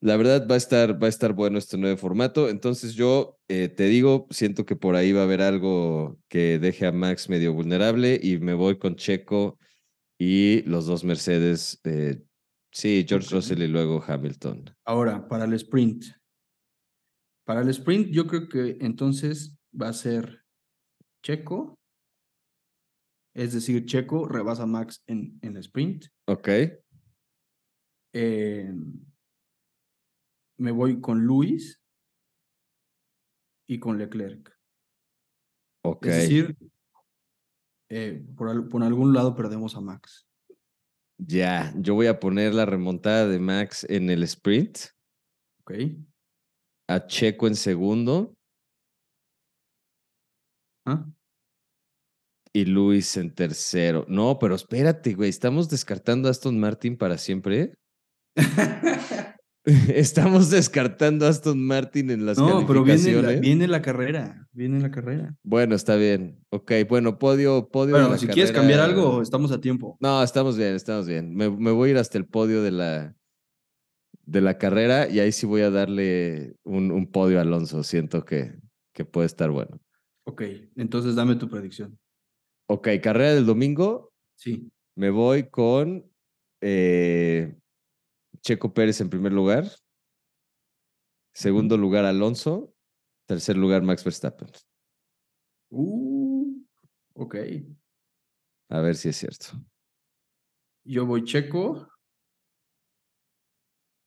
La 0.01 0.17
verdad 0.17 0.47
va 0.49 0.55
a 0.55 0.59
estar, 0.59 1.03
va 1.03 1.07
a 1.07 1.11
estar 1.11 1.33
bueno 1.33 1.59
este 1.59 1.77
nuevo 1.77 1.97
formato. 1.97 2.49
Entonces 2.49 2.95
yo 2.95 3.39
eh, 3.49 3.69
te 3.69 3.85
digo, 3.85 4.27
siento 4.31 4.65
que 4.65 4.77
por 4.77 4.95
ahí 4.95 5.11
va 5.13 5.23
a 5.23 5.25
haber 5.25 5.43
algo 5.43 6.19
que 6.29 6.59
deje 6.61 6.87
a 6.87 6.93
Max 6.93 7.29
medio 7.29 7.53
vulnerable 7.53 8.19
y 8.23 8.39
me 8.39 8.55
voy 8.55 8.79
con 8.79 8.95
Checo 8.95 9.59
y 10.17 10.63
los 10.63 10.87
dos 10.87 11.03
Mercedes. 11.03 11.81
eh, 11.85 12.23
sí, 12.71 13.05
George 13.09 13.27
Ok. 13.27 13.33
Russell 13.33 13.63
y 13.63 13.69
luego 13.69 14.03
Hamilton. 14.07 14.73
Ahora, 14.85 15.27
para 15.27 15.45
el 15.47 15.55
sprint. 15.55 16.05
Para 17.45 17.63
el 17.63 17.69
sprint, 17.71 18.11
yo 18.11 18.27
creo 18.27 18.49
que 18.49 18.77
entonces 18.81 19.57
va 19.73 19.89
a 19.89 19.93
ser 19.95 20.45
Checo. 21.33 21.75
Es 23.37 23.53
decir, 23.53 23.85
Checo 23.85 24.27
rebasa 24.27 24.63
a 24.63 24.67
Max 24.67 25.03
en, 25.07 25.39
en 25.43 25.59
sprint. 25.59 26.07
Ok, 26.27 26.49
Eh, 28.15 28.73
me 30.59 30.71
voy 30.73 30.99
con 31.03 31.21
Luis 31.27 31.79
y 33.69 33.79
con 33.79 33.99
Leclerc. 33.99 34.51
ok. 35.85 36.07
Es 36.07 36.17
decir, 36.17 36.57
eh, 37.91 38.25
por, 38.35 38.67
por 38.71 38.83
algún 38.83 39.13
lado 39.13 39.37
perdemos 39.37 39.77
a 39.77 39.83
Max. 39.83 40.27
Ya, 41.19 41.75
yo 41.77 41.95
voy 41.95 42.07
a 42.07 42.19
poner 42.19 42.55
la 42.55 42.65
remontada 42.65 43.29
de 43.29 43.39
Max 43.39 43.85
en 43.91 44.09
el 44.09 44.23
sprint, 44.23 44.79
¿Ok? 45.61 45.73
a 46.89 47.07
Checo 47.07 47.47
en 47.47 47.57
segundo 47.57 48.35
¿Ah? 50.87 51.07
Y 52.61 52.65
Luis 52.65 53.17
en 53.17 53.35
tercero. 53.35 54.05
No, 54.09 54.39
pero 54.39 54.55
espérate, 54.55 55.15
güey, 55.15 55.31
¿estamos 55.31 55.69
descartando 55.69 56.29
a 56.29 56.31
Aston 56.31 56.59
Martin 56.59 56.97
para 56.97 57.19
siempre? 57.19 57.73
Estamos 59.95 60.51
descartando 60.51 61.27
a 61.27 61.29
Aston 61.29 61.63
Martin 61.63 62.11
en 62.11 62.25
las 62.25 62.39
no, 62.39 62.67
pero 62.67 62.83
viene 62.85 63.23
la, 63.23 63.33
viene 63.33 63.69
la 63.69 63.83
carrera. 63.83 64.47
Viene 64.53 64.81
la 64.81 64.91
carrera. 64.91 65.37
Bueno, 65.43 65.75
está 65.75 65.97
bien. 65.97 66.43
Ok, 66.51 66.73
bueno, 66.89 67.19
podio, 67.19 67.69
podio 67.69 67.87
de 67.89 67.93
Bueno, 67.93 68.09
la 68.11 68.19
si 68.19 68.27
quieres 68.29 68.53
cambiar 68.53 68.81
algo, 68.81 69.21
estamos 69.21 69.53
a 69.53 69.61
tiempo. 69.61 69.97
No, 70.01 70.23
estamos 70.23 70.57
bien, 70.57 70.75
estamos 70.75 71.07
bien. 71.07 71.35
Me, 71.35 71.51
me 71.51 71.71
voy 71.71 71.91
a 71.91 71.93
ir 71.93 71.99
hasta 71.99 72.17
el 72.17 72.27
podio 72.27 72.63
de 72.63 72.71
la, 72.71 73.15
de 74.25 74.41
la 74.41 74.57
carrera 74.57 75.09
y 75.09 75.21
ahí 75.21 75.33
sí 75.33 75.47
voy 75.47 75.61
a 75.61 75.71
darle 75.71 76.57
un, 76.65 76.91
un 76.91 77.11
podio 77.11 77.39
a 77.39 77.43
Alonso. 77.43 77.83
Siento 77.83 78.25
que, 78.25 78.55
que 78.95 79.05
puede 79.05 79.27
estar 79.27 79.51
bueno. 79.51 79.79
Ok, 80.25 80.43
entonces 80.77 81.15
dame 81.15 81.37
tu 81.37 81.49
predicción. 81.49 81.99
Ok, 82.71 82.89
carrera 83.03 83.35
del 83.35 83.47
domingo. 83.47 84.13
Sí. 84.35 84.71
Me 84.95 85.09
voy 85.09 85.49
con 85.49 86.13
eh, 86.61 87.57
Checo 88.43 88.75
Pérez 88.75 89.01
en 89.01 89.09
primer 89.09 89.33
lugar. 89.33 89.65
Segundo 91.33 91.77
lugar, 91.79 92.05
Alonso. 92.05 92.75
Tercer 93.27 93.57
lugar, 93.57 93.83
Max 93.83 94.05
Verstappen. 94.05 94.51
Uh, 95.71 96.63
ok. 97.15 97.37
A 98.71 98.81
ver 98.81 98.97
si 98.97 99.09
es 99.09 99.17
cierto. 99.17 99.47
Yo 100.85 101.07
voy 101.07 101.25
Checo. 101.25 101.89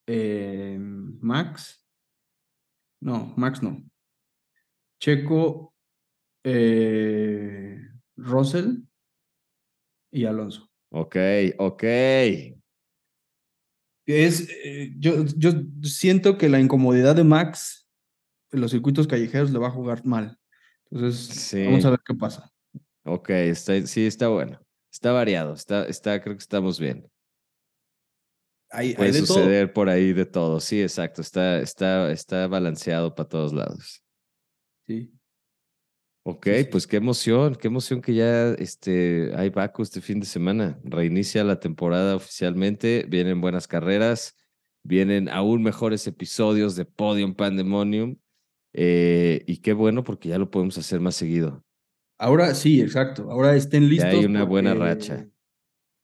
eh, 0.07 0.78
Max. 0.80 1.88
No, 2.99 3.34
Max 3.38 3.64
no. 3.64 3.82
Checo, 4.99 5.74
eh, 6.43 7.71
Russell 8.22 8.84
y 10.12 10.26
Alonso. 10.26 10.70
Ok, 10.92 11.16
ok. 11.58 11.84
Es, 14.06 14.50
eh, 14.64 14.94
yo, 14.98 15.26
yo 15.38 15.52
siento 15.84 16.38
que 16.38 16.50
la 16.50 16.60
incomodidad 16.60 17.16
de 17.16 17.24
Max 17.24 17.88
en 18.52 18.62
los 18.62 18.72
circuitos 18.72 19.08
callejeros 19.08 19.52
le 19.52 19.60
va 19.60 19.68
a 19.68 19.72
jugar 19.72 20.06
mal. 20.06 20.38
Entonces, 20.90 21.66
vamos 21.66 21.86
a 21.86 21.92
ver 21.92 22.00
qué 22.06 22.14
pasa. 22.14 22.52
Ok, 23.04 23.30
está, 23.30 23.82
sí, 23.88 24.06
está 24.06 24.28
bueno. 24.28 24.60
Está 24.92 25.14
variado, 25.14 25.54
está, 25.54 25.86
está, 25.86 26.22
creo 26.22 26.36
que 26.36 26.42
estamos 26.42 26.80
bien. 26.80 27.10
Hay, 28.70 28.94
Puede 28.96 29.10
hay 29.10 29.26
suceder 29.26 29.74
por 29.74 29.90
ahí 29.90 30.14
de 30.14 30.26
todo. 30.26 30.60
Sí, 30.60 30.82
exacto. 30.82 31.22
Está, 31.22 31.60
está, 31.60 32.12
está 32.12 32.48
balanceado 32.48 33.14
para 33.14 33.28
todos 33.28 33.54
lados. 33.54 34.04
Sí. 34.88 35.12
Ok, 36.24 36.48
pues 36.72 36.86
qué 36.86 36.98
emoción, 36.98 37.56
qué 37.56 37.68
emoción 37.68 38.00
que 38.00 38.14
ya 38.14 38.50
este, 38.54 39.32
hay 39.36 39.50
Baku 39.50 39.82
este 39.82 40.02
fin 40.02 40.20
de 40.20 40.28
semana. 40.28 40.80
Reinicia 40.84 41.44
la 41.44 41.60
temporada 41.60 42.16
oficialmente, 42.16 43.06
vienen 43.10 43.42
buenas 43.42 43.68
carreras, 43.68 44.36
vienen 44.84 45.30
aún 45.30 45.64
mejores 45.64 46.06
episodios 46.06 46.76
de 46.76 46.86
Podium 46.86 47.34
Pandemonium. 47.34 48.18
Eh, 48.74 49.44
y 49.48 49.58
qué 49.58 49.74
bueno 49.74 50.04
porque 50.04 50.30
ya 50.30 50.38
lo 50.38 50.52
podemos 50.52 50.78
hacer 50.78 51.00
más 51.00 51.16
seguido. 51.16 51.66
Ahora 52.20 52.54
sí, 52.54 52.82
exacto. 52.82 53.32
Ahora 53.32 53.56
estén 53.56 53.90
listos. 53.90 54.12
Ya 54.12 54.20
hay 54.20 54.26
una 54.26 54.44
buena 54.44 54.76
racha. 54.76 55.28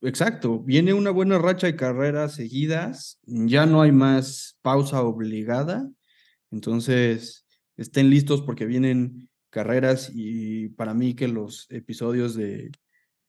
Exacto, 0.02 0.60
viene 0.60 0.94
una 0.94 1.10
buena 1.10 1.40
racha 1.40 1.66
de 1.66 1.76
carreras 1.76 2.36
seguidas, 2.36 3.20
ya 3.24 3.66
no 3.66 3.82
hay 3.82 3.92
más 3.92 4.60
pausa 4.62 5.02
obligada, 5.02 5.90
entonces 6.52 7.48
estén 7.78 8.12
listos 8.12 8.44
porque 8.44 8.68
vienen 8.68 9.27
carreras 9.50 10.12
y 10.14 10.70
para 10.70 10.94
mí 10.94 11.14
que 11.16 11.28
los 11.28 11.68
episodios 11.70 12.36
de 12.36 12.72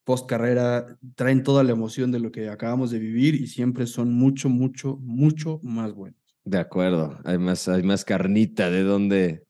post 0.05 0.29
carrera 0.29 0.99
traen 1.17 1.43
toda 1.43 1.63
la 1.63 1.73
emoción 1.73 2.11
de 2.11 2.19
lo 2.19 2.33
que 2.33 2.49
acabamos 2.49 2.91
de 2.91 2.99
vivir 2.99 3.35
y 3.35 3.47
siempre 3.47 3.87
son 3.87 4.13
mucho, 4.13 4.49
mucho, 4.49 4.97
mucho 5.03 5.61
más 5.63 5.93
buenos. 5.93 6.19
De 6.45 6.59
acuerdo, 6.59 7.19
hay 7.25 7.37
más, 7.37 7.69
hay 7.69 7.83
más 7.83 8.05
carnita 8.07 8.71
de 8.71 8.83
donde 8.83 9.45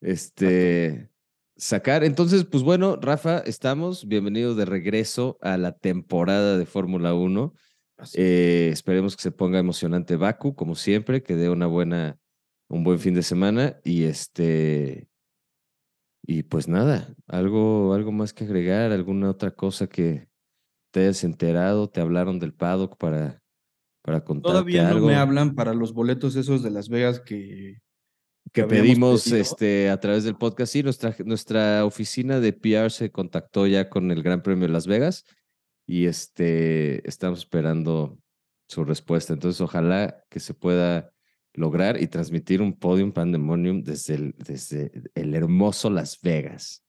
este, 0.00 1.10
sacar. 1.56 2.04
Entonces, 2.04 2.44
pues 2.44 2.62
bueno, 2.62 2.96
Rafa, 2.96 3.38
estamos. 3.38 4.06
Bienvenido 4.06 4.54
de 4.54 4.64
regreso 4.64 5.38
a 5.42 5.56
la 5.56 5.72
temporada 5.72 6.56
de 6.56 6.66
Fórmula 6.66 7.14
1. 7.14 7.54
Eh, 8.14 8.70
esperemos 8.72 9.16
que 9.16 9.22
se 9.22 9.32
ponga 9.32 9.58
emocionante 9.58 10.14
Baku, 10.14 10.54
como 10.54 10.76
siempre, 10.76 11.22
que 11.22 11.34
dé 11.34 11.50
una 11.50 11.66
buena, 11.66 12.18
un 12.68 12.84
buen 12.84 13.00
fin 13.00 13.14
de 13.14 13.24
semana. 13.24 13.80
Y 13.84 14.04
este, 14.04 15.08
y 16.30 16.42
pues 16.42 16.68
nada, 16.68 17.14
algo, 17.26 17.94
algo 17.94 18.12
más 18.12 18.34
que 18.34 18.44
agregar, 18.44 18.92
alguna 18.92 19.30
otra 19.30 19.50
cosa 19.50 19.86
que 19.86 20.28
te 20.92 21.00
hayas 21.00 21.24
enterado, 21.24 21.88
te 21.88 22.02
hablaron 22.02 22.38
del 22.38 22.52
paddock 22.52 22.98
para, 22.98 23.42
para 24.02 24.22
contar. 24.22 24.52
Todavía 24.52 24.92
no 24.92 25.06
me 25.06 25.14
hablan 25.14 25.54
para 25.54 25.72
los 25.72 25.94
boletos 25.94 26.36
esos 26.36 26.62
de 26.62 26.70
Las 26.70 26.90
Vegas 26.90 27.20
que, 27.20 27.80
que, 28.52 28.64
pedimos 28.64 29.26
este, 29.28 29.88
a 29.88 29.98
través 30.00 30.24
del 30.24 30.36
podcast. 30.36 30.70
Sí, 30.70 30.82
nuestra, 30.82 31.16
nuestra 31.24 31.86
oficina 31.86 32.40
de 32.40 32.52
PR 32.52 32.90
se 32.90 33.10
contactó 33.10 33.66
ya 33.66 33.88
con 33.88 34.10
el 34.10 34.22
Gran 34.22 34.42
Premio 34.42 34.66
de 34.66 34.74
Las 34.74 34.86
Vegas 34.86 35.24
y 35.86 36.04
este, 36.04 37.08
estamos 37.08 37.38
esperando 37.38 38.18
su 38.68 38.84
respuesta. 38.84 39.32
Entonces, 39.32 39.62
ojalá 39.62 40.22
que 40.28 40.40
se 40.40 40.52
pueda 40.52 41.10
lograr 41.58 42.00
y 42.00 42.06
transmitir 42.06 42.62
un 42.62 42.72
podium 42.72 43.12
pandemonium 43.12 43.82
desde 43.82 44.14
el, 44.14 44.34
desde 44.38 44.90
el 45.14 45.34
hermoso 45.34 45.90
Las 45.90 46.20
Vegas. 46.20 46.84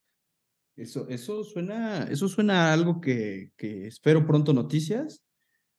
Eso, 0.75 1.07
eso 1.09 1.43
suena, 1.43 2.03
eso 2.03 2.29
suena 2.29 2.69
a 2.69 2.73
algo 2.73 3.01
que, 3.01 3.51
que 3.57 3.87
espero 3.87 4.25
pronto 4.25 4.53
noticias. 4.53 5.21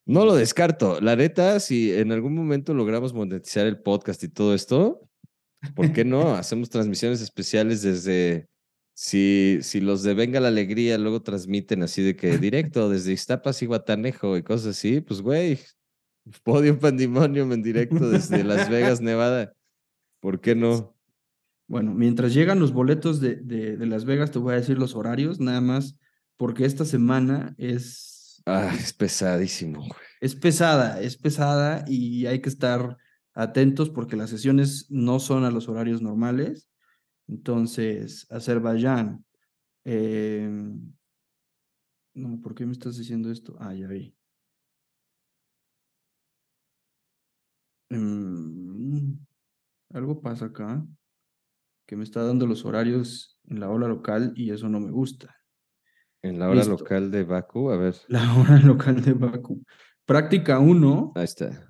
No 0.05 0.24
lo 0.24 0.34
descarto. 0.34 1.01
La 1.01 1.16
neta, 1.16 1.61
si 1.61 1.93
en 1.93 2.12
algún 2.12 2.34
momento 2.34 2.74
logramos 2.74 3.14
monetizar 3.14 3.66
el 3.66 3.80
podcast 3.80 4.22
y 4.24 4.28
todo 4.28 4.55
esto, 4.55 5.09
¿por 5.74 5.93
qué 5.93 6.05
no? 6.05 6.34
Hacemos 6.34 6.68
transmisiones 6.68 7.22
especiales 7.22 7.82
desde, 7.82 8.51
si, 9.03 9.61
si 9.62 9.80
los 9.80 10.03
de 10.03 10.12
Venga 10.12 10.41
la 10.41 10.49
Alegría 10.49 10.99
luego 10.99 11.22
transmiten 11.22 11.82
así 11.82 12.03
de 12.03 12.16
que 12.16 12.36
directo 12.38 12.91
desde 12.91 13.12
Iztapas 13.12 13.62
y 13.62 13.66
Guatanejo 13.66 14.36
y 14.36 14.43
cosas 14.43 14.76
así, 14.76 15.01
pues 15.01 15.22
güey, 15.22 15.59
Podium 16.45 16.78
Pandemonium 16.78 17.53
en 17.53 17.62
directo 17.62 18.09
desde 18.11 18.45
Las 18.45 18.68
Vegas, 18.68 19.01
Nevada. 19.01 19.55
¿Por 20.20 20.41
qué 20.41 20.55
no? 20.55 20.97
Bueno, 21.66 21.95
mientras 21.95 22.35
llegan 22.35 22.59
los 22.59 22.72
boletos 22.72 23.20
de, 23.20 23.37
de, 23.37 23.87
Las 23.87 24.05
Vegas, 24.05 24.33
te 24.33 24.39
voy 24.39 24.55
a 24.55 24.57
decir 24.57 24.78
los 24.78 24.97
horarios, 24.97 25.39
nada 25.39 25.61
más, 25.61 25.97
porque 26.37 26.64
esta 26.64 26.85
semana 26.85 27.55
es... 27.59 28.43
Ah, 28.45 28.74
es 28.76 28.93
pesadísimo. 28.93 29.87
Es 30.20 30.35
pesada, 30.35 31.01
es 31.01 31.16
pesada 31.16 31.85
y 31.87 32.26
hay 32.26 32.41
que 32.41 32.49
estar 32.49 32.97
atentos 33.35 33.89
porque 33.89 34.16
las 34.16 34.31
sesiones 34.31 34.87
no 34.91 35.20
son 35.20 35.45
a 35.45 35.51
los 35.51 35.68
horarios 35.68 36.03
normales. 36.03 36.68
Entonces, 37.28 38.26
Azerbaiyán. 38.31 39.24
Eh... 39.85 40.51
No, 42.12 42.41
¿por 42.41 42.55
qué 42.55 42.66
me 42.66 42.72
estás 42.72 42.99
diciendo 42.99 43.31
esto? 43.31 43.57
Ah, 43.61 43.72
ya 43.72 43.87
vi. 43.87 44.14
Mm, 47.91 49.14
algo 49.93 50.20
pasa 50.20 50.47
acá 50.47 50.86
que 51.86 51.97
me 51.97 52.05
está 52.05 52.22
dando 52.22 52.47
los 52.47 52.64
horarios 52.64 53.41
en 53.49 53.59
la 53.59 53.68
hora 53.68 53.88
local 53.88 54.32
y 54.36 54.53
eso 54.53 54.68
no 54.68 54.78
me 54.78 54.93
gusta. 54.93 55.36
En 56.22 56.38
la 56.38 56.49
hora 56.49 56.64
local 56.64 57.11
de 57.11 57.24
Baku, 57.24 57.70
a 57.70 57.76
ver. 57.76 57.97
La 58.09 58.34
hora 58.34 58.59
local 58.61 59.03
de 59.03 59.14
Baku. 59.14 59.64
Práctica 60.05 60.59
1. 60.59 61.12
Ahí 61.16 61.24
está. 61.24 61.68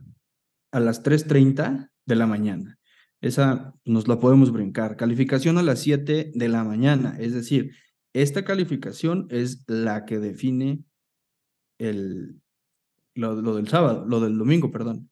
A 0.73 0.81
las 0.81 1.03
3.30 1.03 1.91
de 2.05 2.17
la 2.17 2.27
mañana. 2.27 2.79
Esa 3.21 3.75
nos 3.85 4.09
la 4.09 4.19
podemos 4.19 4.53
brincar. 4.53 4.97
Calificación 4.97 5.57
a 5.59 5.63
las 5.63 5.81
7 5.81 6.33
de 6.35 6.49
la 6.49 6.65
mañana. 6.65 7.17
Es 7.19 7.33
decir, 7.33 7.73
esta 8.13 8.45
calificación 8.45 9.27
es 9.31 9.65
la 9.69 10.05
que 10.05 10.19
define 10.19 10.85
el, 11.79 12.41
lo 13.15 13.55
del 13.55 13.69
sábado, 13.69 14.05
lo 14.07 14.21
del 14.21 14.37
domingo, 14.37 14.71
perdón. 14.71 15.10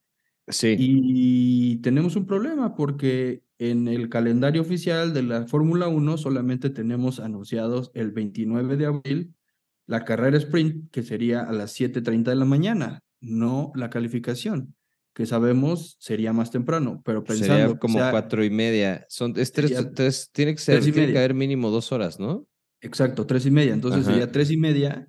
Sí. 0.48 0.76
Y 0.78 1.76
tenemos 1.78 2.16
un 2.16 2.26
problema 2.26 2.74
porque 2.74 3.42
en 3.58 3.88
el 3.88 4.08
calendario 4.08 4.62
oficial 4.62 5.12
de 5.12 5.22
la 5.22 5.46
Fórmula 5.46 5.88
1 5.88 6.16
solamente 6.16 6.70
tenemos 6.70 7.20
anunciados 7.20 7.90
el 7.94 8.12
29 8.12 8.76
de 8.76 8.86
abril 8.86 9.34
la 9.88 10.04
carrera 10.04 10.36
sprint, 10.36 10.90
que 10.92 11.02
sería 11.02 11.40
a 11.40 11.52
las 11.52 11.74
7.30 11.80 12.24
de 12.24 12.36
la 12.36 12.44
mañana, 12.44 13.02
no 13.20 13.72
la 13.74 13.88
calificación, 13.88 14.76
que 15.14 15.24
sabemos 15.24 15.96
sería 15.98 16.34
más 16.34 16.50
temprano, 16.50 17.00
pero 17.04 17.24
pensando... 17.24 17.54
Sería 17.54 17.78
como 17.78 17.98
cuatro 17.98 18.44
y 18.44 18.50
media. 18.50 19.06
Son, 19.08 19.32
es 19.36 19.50
tres, 19.50 20.30
tiene 20.30 20.54
que 20.54 20.60
ser, 20.60 20.82
tiene 20.82 21.10
que 21.10 21.18
haber 21.18 21.32
mínimo 21.32 21.70
dos 21.70 21.90
horas, 21.90 22.20
¿no? 22.20 22.46
Exacto, 22.82 23.26
tres 23.26 23.46
y 23.46 23.50
media. 23.50 23.72
Entonces 23.72 24.04
sería 24.04 24.30
tres 24.30 24.50
y 24.50 24.58
media 24.58 25.08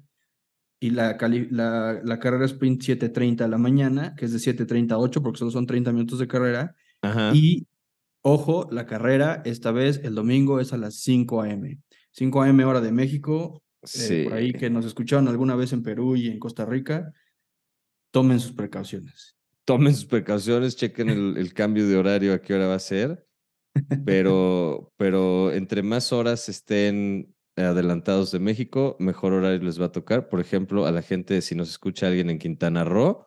y 0.80 0.92
la, 0.92 1.18
la, 1.52 2.02
la, 2.04 2.20
carrera 2.20 2.46
sprint 2.46 2.82
7.30 2.82 3.42
a 3.42 3.48
la 3.48 3.58
mañana, 3.58 4.16
que 4.16 4.26
es 4.26 4.32
de 4.32 4.40
7.30 4.40 4.94
a 4.94 4.98
8, 4.98 5.22
porque 5.22 5.40
solo 5.40 5.52
son 5.52 5.66
30 5.66 5.92
minutos 5.92 6.20
de 6.20 6.28
carrera. 6.28 6.76
Y, 7.34 7.68
ojo, 8.22 8.70
la 8.72 8.86
carrera 8.86 9.42
esta 9.46 9.72
vez, 9.72 10.00
el 10.04 10.16
domingo, 10.16 10.60
es 10.60 10.72
a 10.72 10.78
las 10.78 10.96
5 10.96 11.42
a.m. 11.42 11.80
5 12.12 12.42
a.m. 12.42 12.64
hora 12.66 12.82
de 12.82 12.92
México. 12.92 13.62
Eh, 13.98 14.26
por 14.26 14.34
ahí 14.34 14.54
que 14.54 14.70
nos 14.70 14.86
escucharon 14.86 15.28
alguna 15.28 15.56
vez 15.56 15.74
en 15.74 15.84
Perú 15.84 16.16
y 16.16 16.28
en 16.28 16.40
Costa 16.40 16.66
Rica, 16.66 17.14
tomen 18.12 18.40
sus 18.40 18.54
precauciones. 18.54 19.36
Tomen 19.66 19.94
sus 19.94 20.06
precauciones, 20.06 20.76
chequen 20.78 21.10
el, 21.10 21.38
el 21.38 21.54
cambio 21.54 21.88
de 21.88 21.98
horario, 21.98 22.34
a 22.34 22.42
qué 22.42 22.54
hora 22.54 22.68
va 22.68 22.76
a 22.76 22.80
ser. 22.80 23.26
Pero, 24.06 24.92
pero 24.98 25.52
entre 25.52 25.84
más 25.84 26.12
horas 26.12 26.50
estén 26.50 27.34
adelantados 27.66 28.32
de 28.32 28.40
México, 28.40 28.96
mejor 29.00 29.34
horario 29.34 29.60
les 29.60 29.80
va 29.80 29.86
a 29.86 29.92
tocar. 29.92 30.30
Por 30.30 30.40
ejemplo, 30.40 30.86
a 30.86 30.92
la 30.92 31.02
gente, 31.02 31.42
si 31.42 31.56
nos 31.56 31.70
escucha 31.70 32.08
alguien 32.08 32.30
en 32.30 32.40
Quintana 32.40 32.84
Roo, 32.84 33.26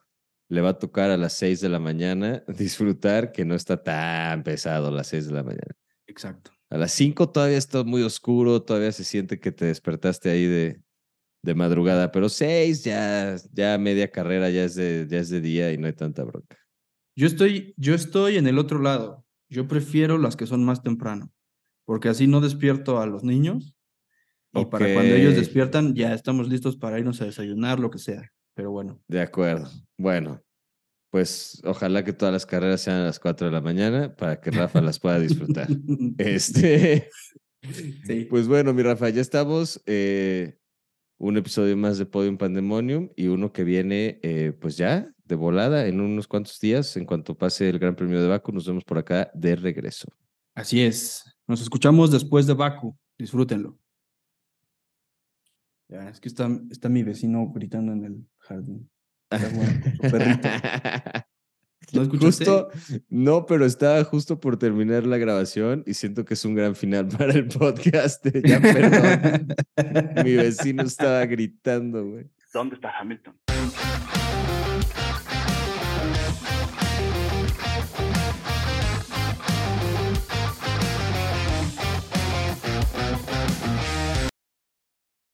le 0.48 0.60
va 0.60 0.70
a 0.70 0.78
tocar 0.78 1.10
a 1.10 1.16
las 1.16 1.32
6 1.34 1.60
de 1.60 1.68
la 1.68 1.78
mañana 1.78 2.44
disfrutar 2.48 3.32
que 3.32 3.44
no 3.44 3.54
está 3.54 3.82
tan 3.82 4.42
pesado 4.42 4.88
a 4.88 4.90
las 4.90 5.06
6 5.08 5.26
de 5.26 5.32
la 5.32 5.42
mañana. 5.42 5.74
Exacto. 6.06 6.50
A 6.68 6.76
las 6.76 6.92
5 6.92 7.30
todavía 7.30 7.58
está 7.58 7.84
muy 7.84 8.02
oscuro, 8.02 8.62
todavía 8.62 8.92
se 8.92 9.04
siente 9.04 9.40
que 9.40 9.52
te 9.52 9.66
despertaste 9.66 10.30
ahí 10.30 10.46
de, 10.46 10.82
de 11.42 11.54
madrugada, 11.54 12.12
pero 12.12 12.28
6 12.28 12.84
ya, 12.84 13.36
ya 13.52 13.76
media 13.78 14.10
carrera 14.10 14.50
ya 14.50 14.64
es, 14.64 14.74
de, 14.74 15.06
ya 15.08 15.18
es 15.18 15.30
de 15.30 15.40
día 15.40 15.72
y 15.72 15.78
no 15.78 15.86
hay 15.86 15.92
tanta 15.92 16.24
bronca. 16.24 16.58
Yo 17.14 17.26
estoy, 17.26 17.74
yo 17.76 17.94
estoy 17.94 18.36
en 18.36 18.46
el 18.46 18.58
otro 18.58 18.78
lado. 18.78 19.26
Yo 19.50 19.68
prefiero 19.68 20.16
las 20.16 20.36
que 20.36 20.46
son 20.46 20.64
más 20.64 20.82
temprano, 20.82 21.30
porque 21.84 22.08
así 22.08 22.26
no 22.26 22.40
despierto 22.40 23.00
a 23.00 23.06
los 23.06 23.22
niños 23.22 23.74
y 24.55 24.64
para 24.66 24.92
cuando 24.92 25.14
ellos 25.14 25.34
despiertan, 25.34 25.94
ya 25.94 26.12
estamos 26.14 26.48
listos 26.48 26.76
para 26.76 26.98
irnos 26.98 27.20
a 27.22 27.26
desayunar, 27.26 27.78
lo 27.80 27.90
que 27.90 27.98
sea. 27.98 28.30
Pero 28.55 28.70
bueno. 28.70 29.00
De 29.09 29.20
acuerdo. 29.20 29.70
Bueno, 29.96 30.42
pues 31.11 31.61
ojalá 31.64 32.05
que 32.05 32.12
todas 32.12 32.32
las 32.32 32.46
carreras 32.46 32.82
sean 32.82 32.98
a 32.98 33.05
las 33.05 33.18
4 33.18 33.46
de 33.46 33.53
la 33.53 33.61
mañana 33.61 34.14
para 34.14 34.40
que 34.40 34.50
Rafa 34.50 34.80
las 34.80 34.98
pueda 34.98 35.18
disfrutar. 35.18 35.68
este. 36.18 37.11
Sí. 38.05 38.26
Pues 38.28 38.48
bueno, 38.48 38.74
mi 38.74 38.82
Rafa, 38.82 39.09
ya 39.09 39.20
estamos. 39.20 39.82
Eh, 39.86 40.59
un 41.18 41.36
episodio 41.36 41.76
más 41.76 41.98
de 41.98 42.07
Podium 42.07 42.36
Pandemonium 42.36 43.11
y 43.14 43.28
uno 43.28 43.53
que 43.53 43.62
viene, 43.62 44.18
eh, 44.22 44.53
pues 44.61 44.76
ya, 44.76 45.09
de 45.24 45.36
volada, 45.36 45.86
en 45.86 46.00
unos 46.00 46.26
cuantos 46.26 46.59
días, 46.59 46.96
en 46.96 47.07
cuanto 47.07 47.36
pase 47.36 47.68
el 47.68 47.78
Gran 47.78 47.94
Premio 47.94 48.20
de 48.20 48.26
Baku, 48.26 48.50
nos 48.50 48.66
vemos 48.66 48.82
por 48.82 48.98
acá 48.98 49.30
de 49.32 49.55
regreso. 49.55 50.09
Así 50.55 50.82
es. 50.82 51.24
Nos 51.46 51.62
escuchamos 51.62 52.11
después 52.11 52.46
de 52.46 52.55
Baku. 52.55 52.96
Disfrútenlo. 53.16 53.78
Ya, 55.93 56.09
es 56.09 56.20
que 56.20 56.28
está, 56.28 56.49
está 56.70 56.88
mi 56.88 57.03
vecino 57.03 57.53
gritando 57.55 57.93
en 57.93 58.05
el 58.05 58.26
jardín. 58.38 58.90
Está 59.30 59.49
bueno, 59.51 59.72
con 59.82 59.93
su 59.93 60.01
perrito. 60.16 60.49
¿No 61.93 62.03
escuchaste? 62.03 62.45
Justo, 62.47 62.68
no, 63.11 63.45
pero 63.45 63.66
estaba 63.66 64.03
justo 64.05 64.40
por 64.40 64.57
terminar 64.57 65.05
la 65.05 65.18
grabación 65.18 65.84
y 65.86 65.93
siento 65.93 66.24
que 66.24 66.32
es 66.32 66.45
un 66.47 66.55
gran 66.55 66.74
final 66.74 67.09
para 67.18 67.34
el 67.34 67.47
podcast. 67.49 68.24
Ya, 68.43 68.59
perdón. 68.59 69.49
Mi 70.24 70.32
vecino 70.32 70.82
estaba 70.84 71.26
gritando, 71.26 72.07
güey. 72.07 72.30
¿Dónde 72.55 72.76
está 72.76 72.99
Hamilton? 72.99 73.36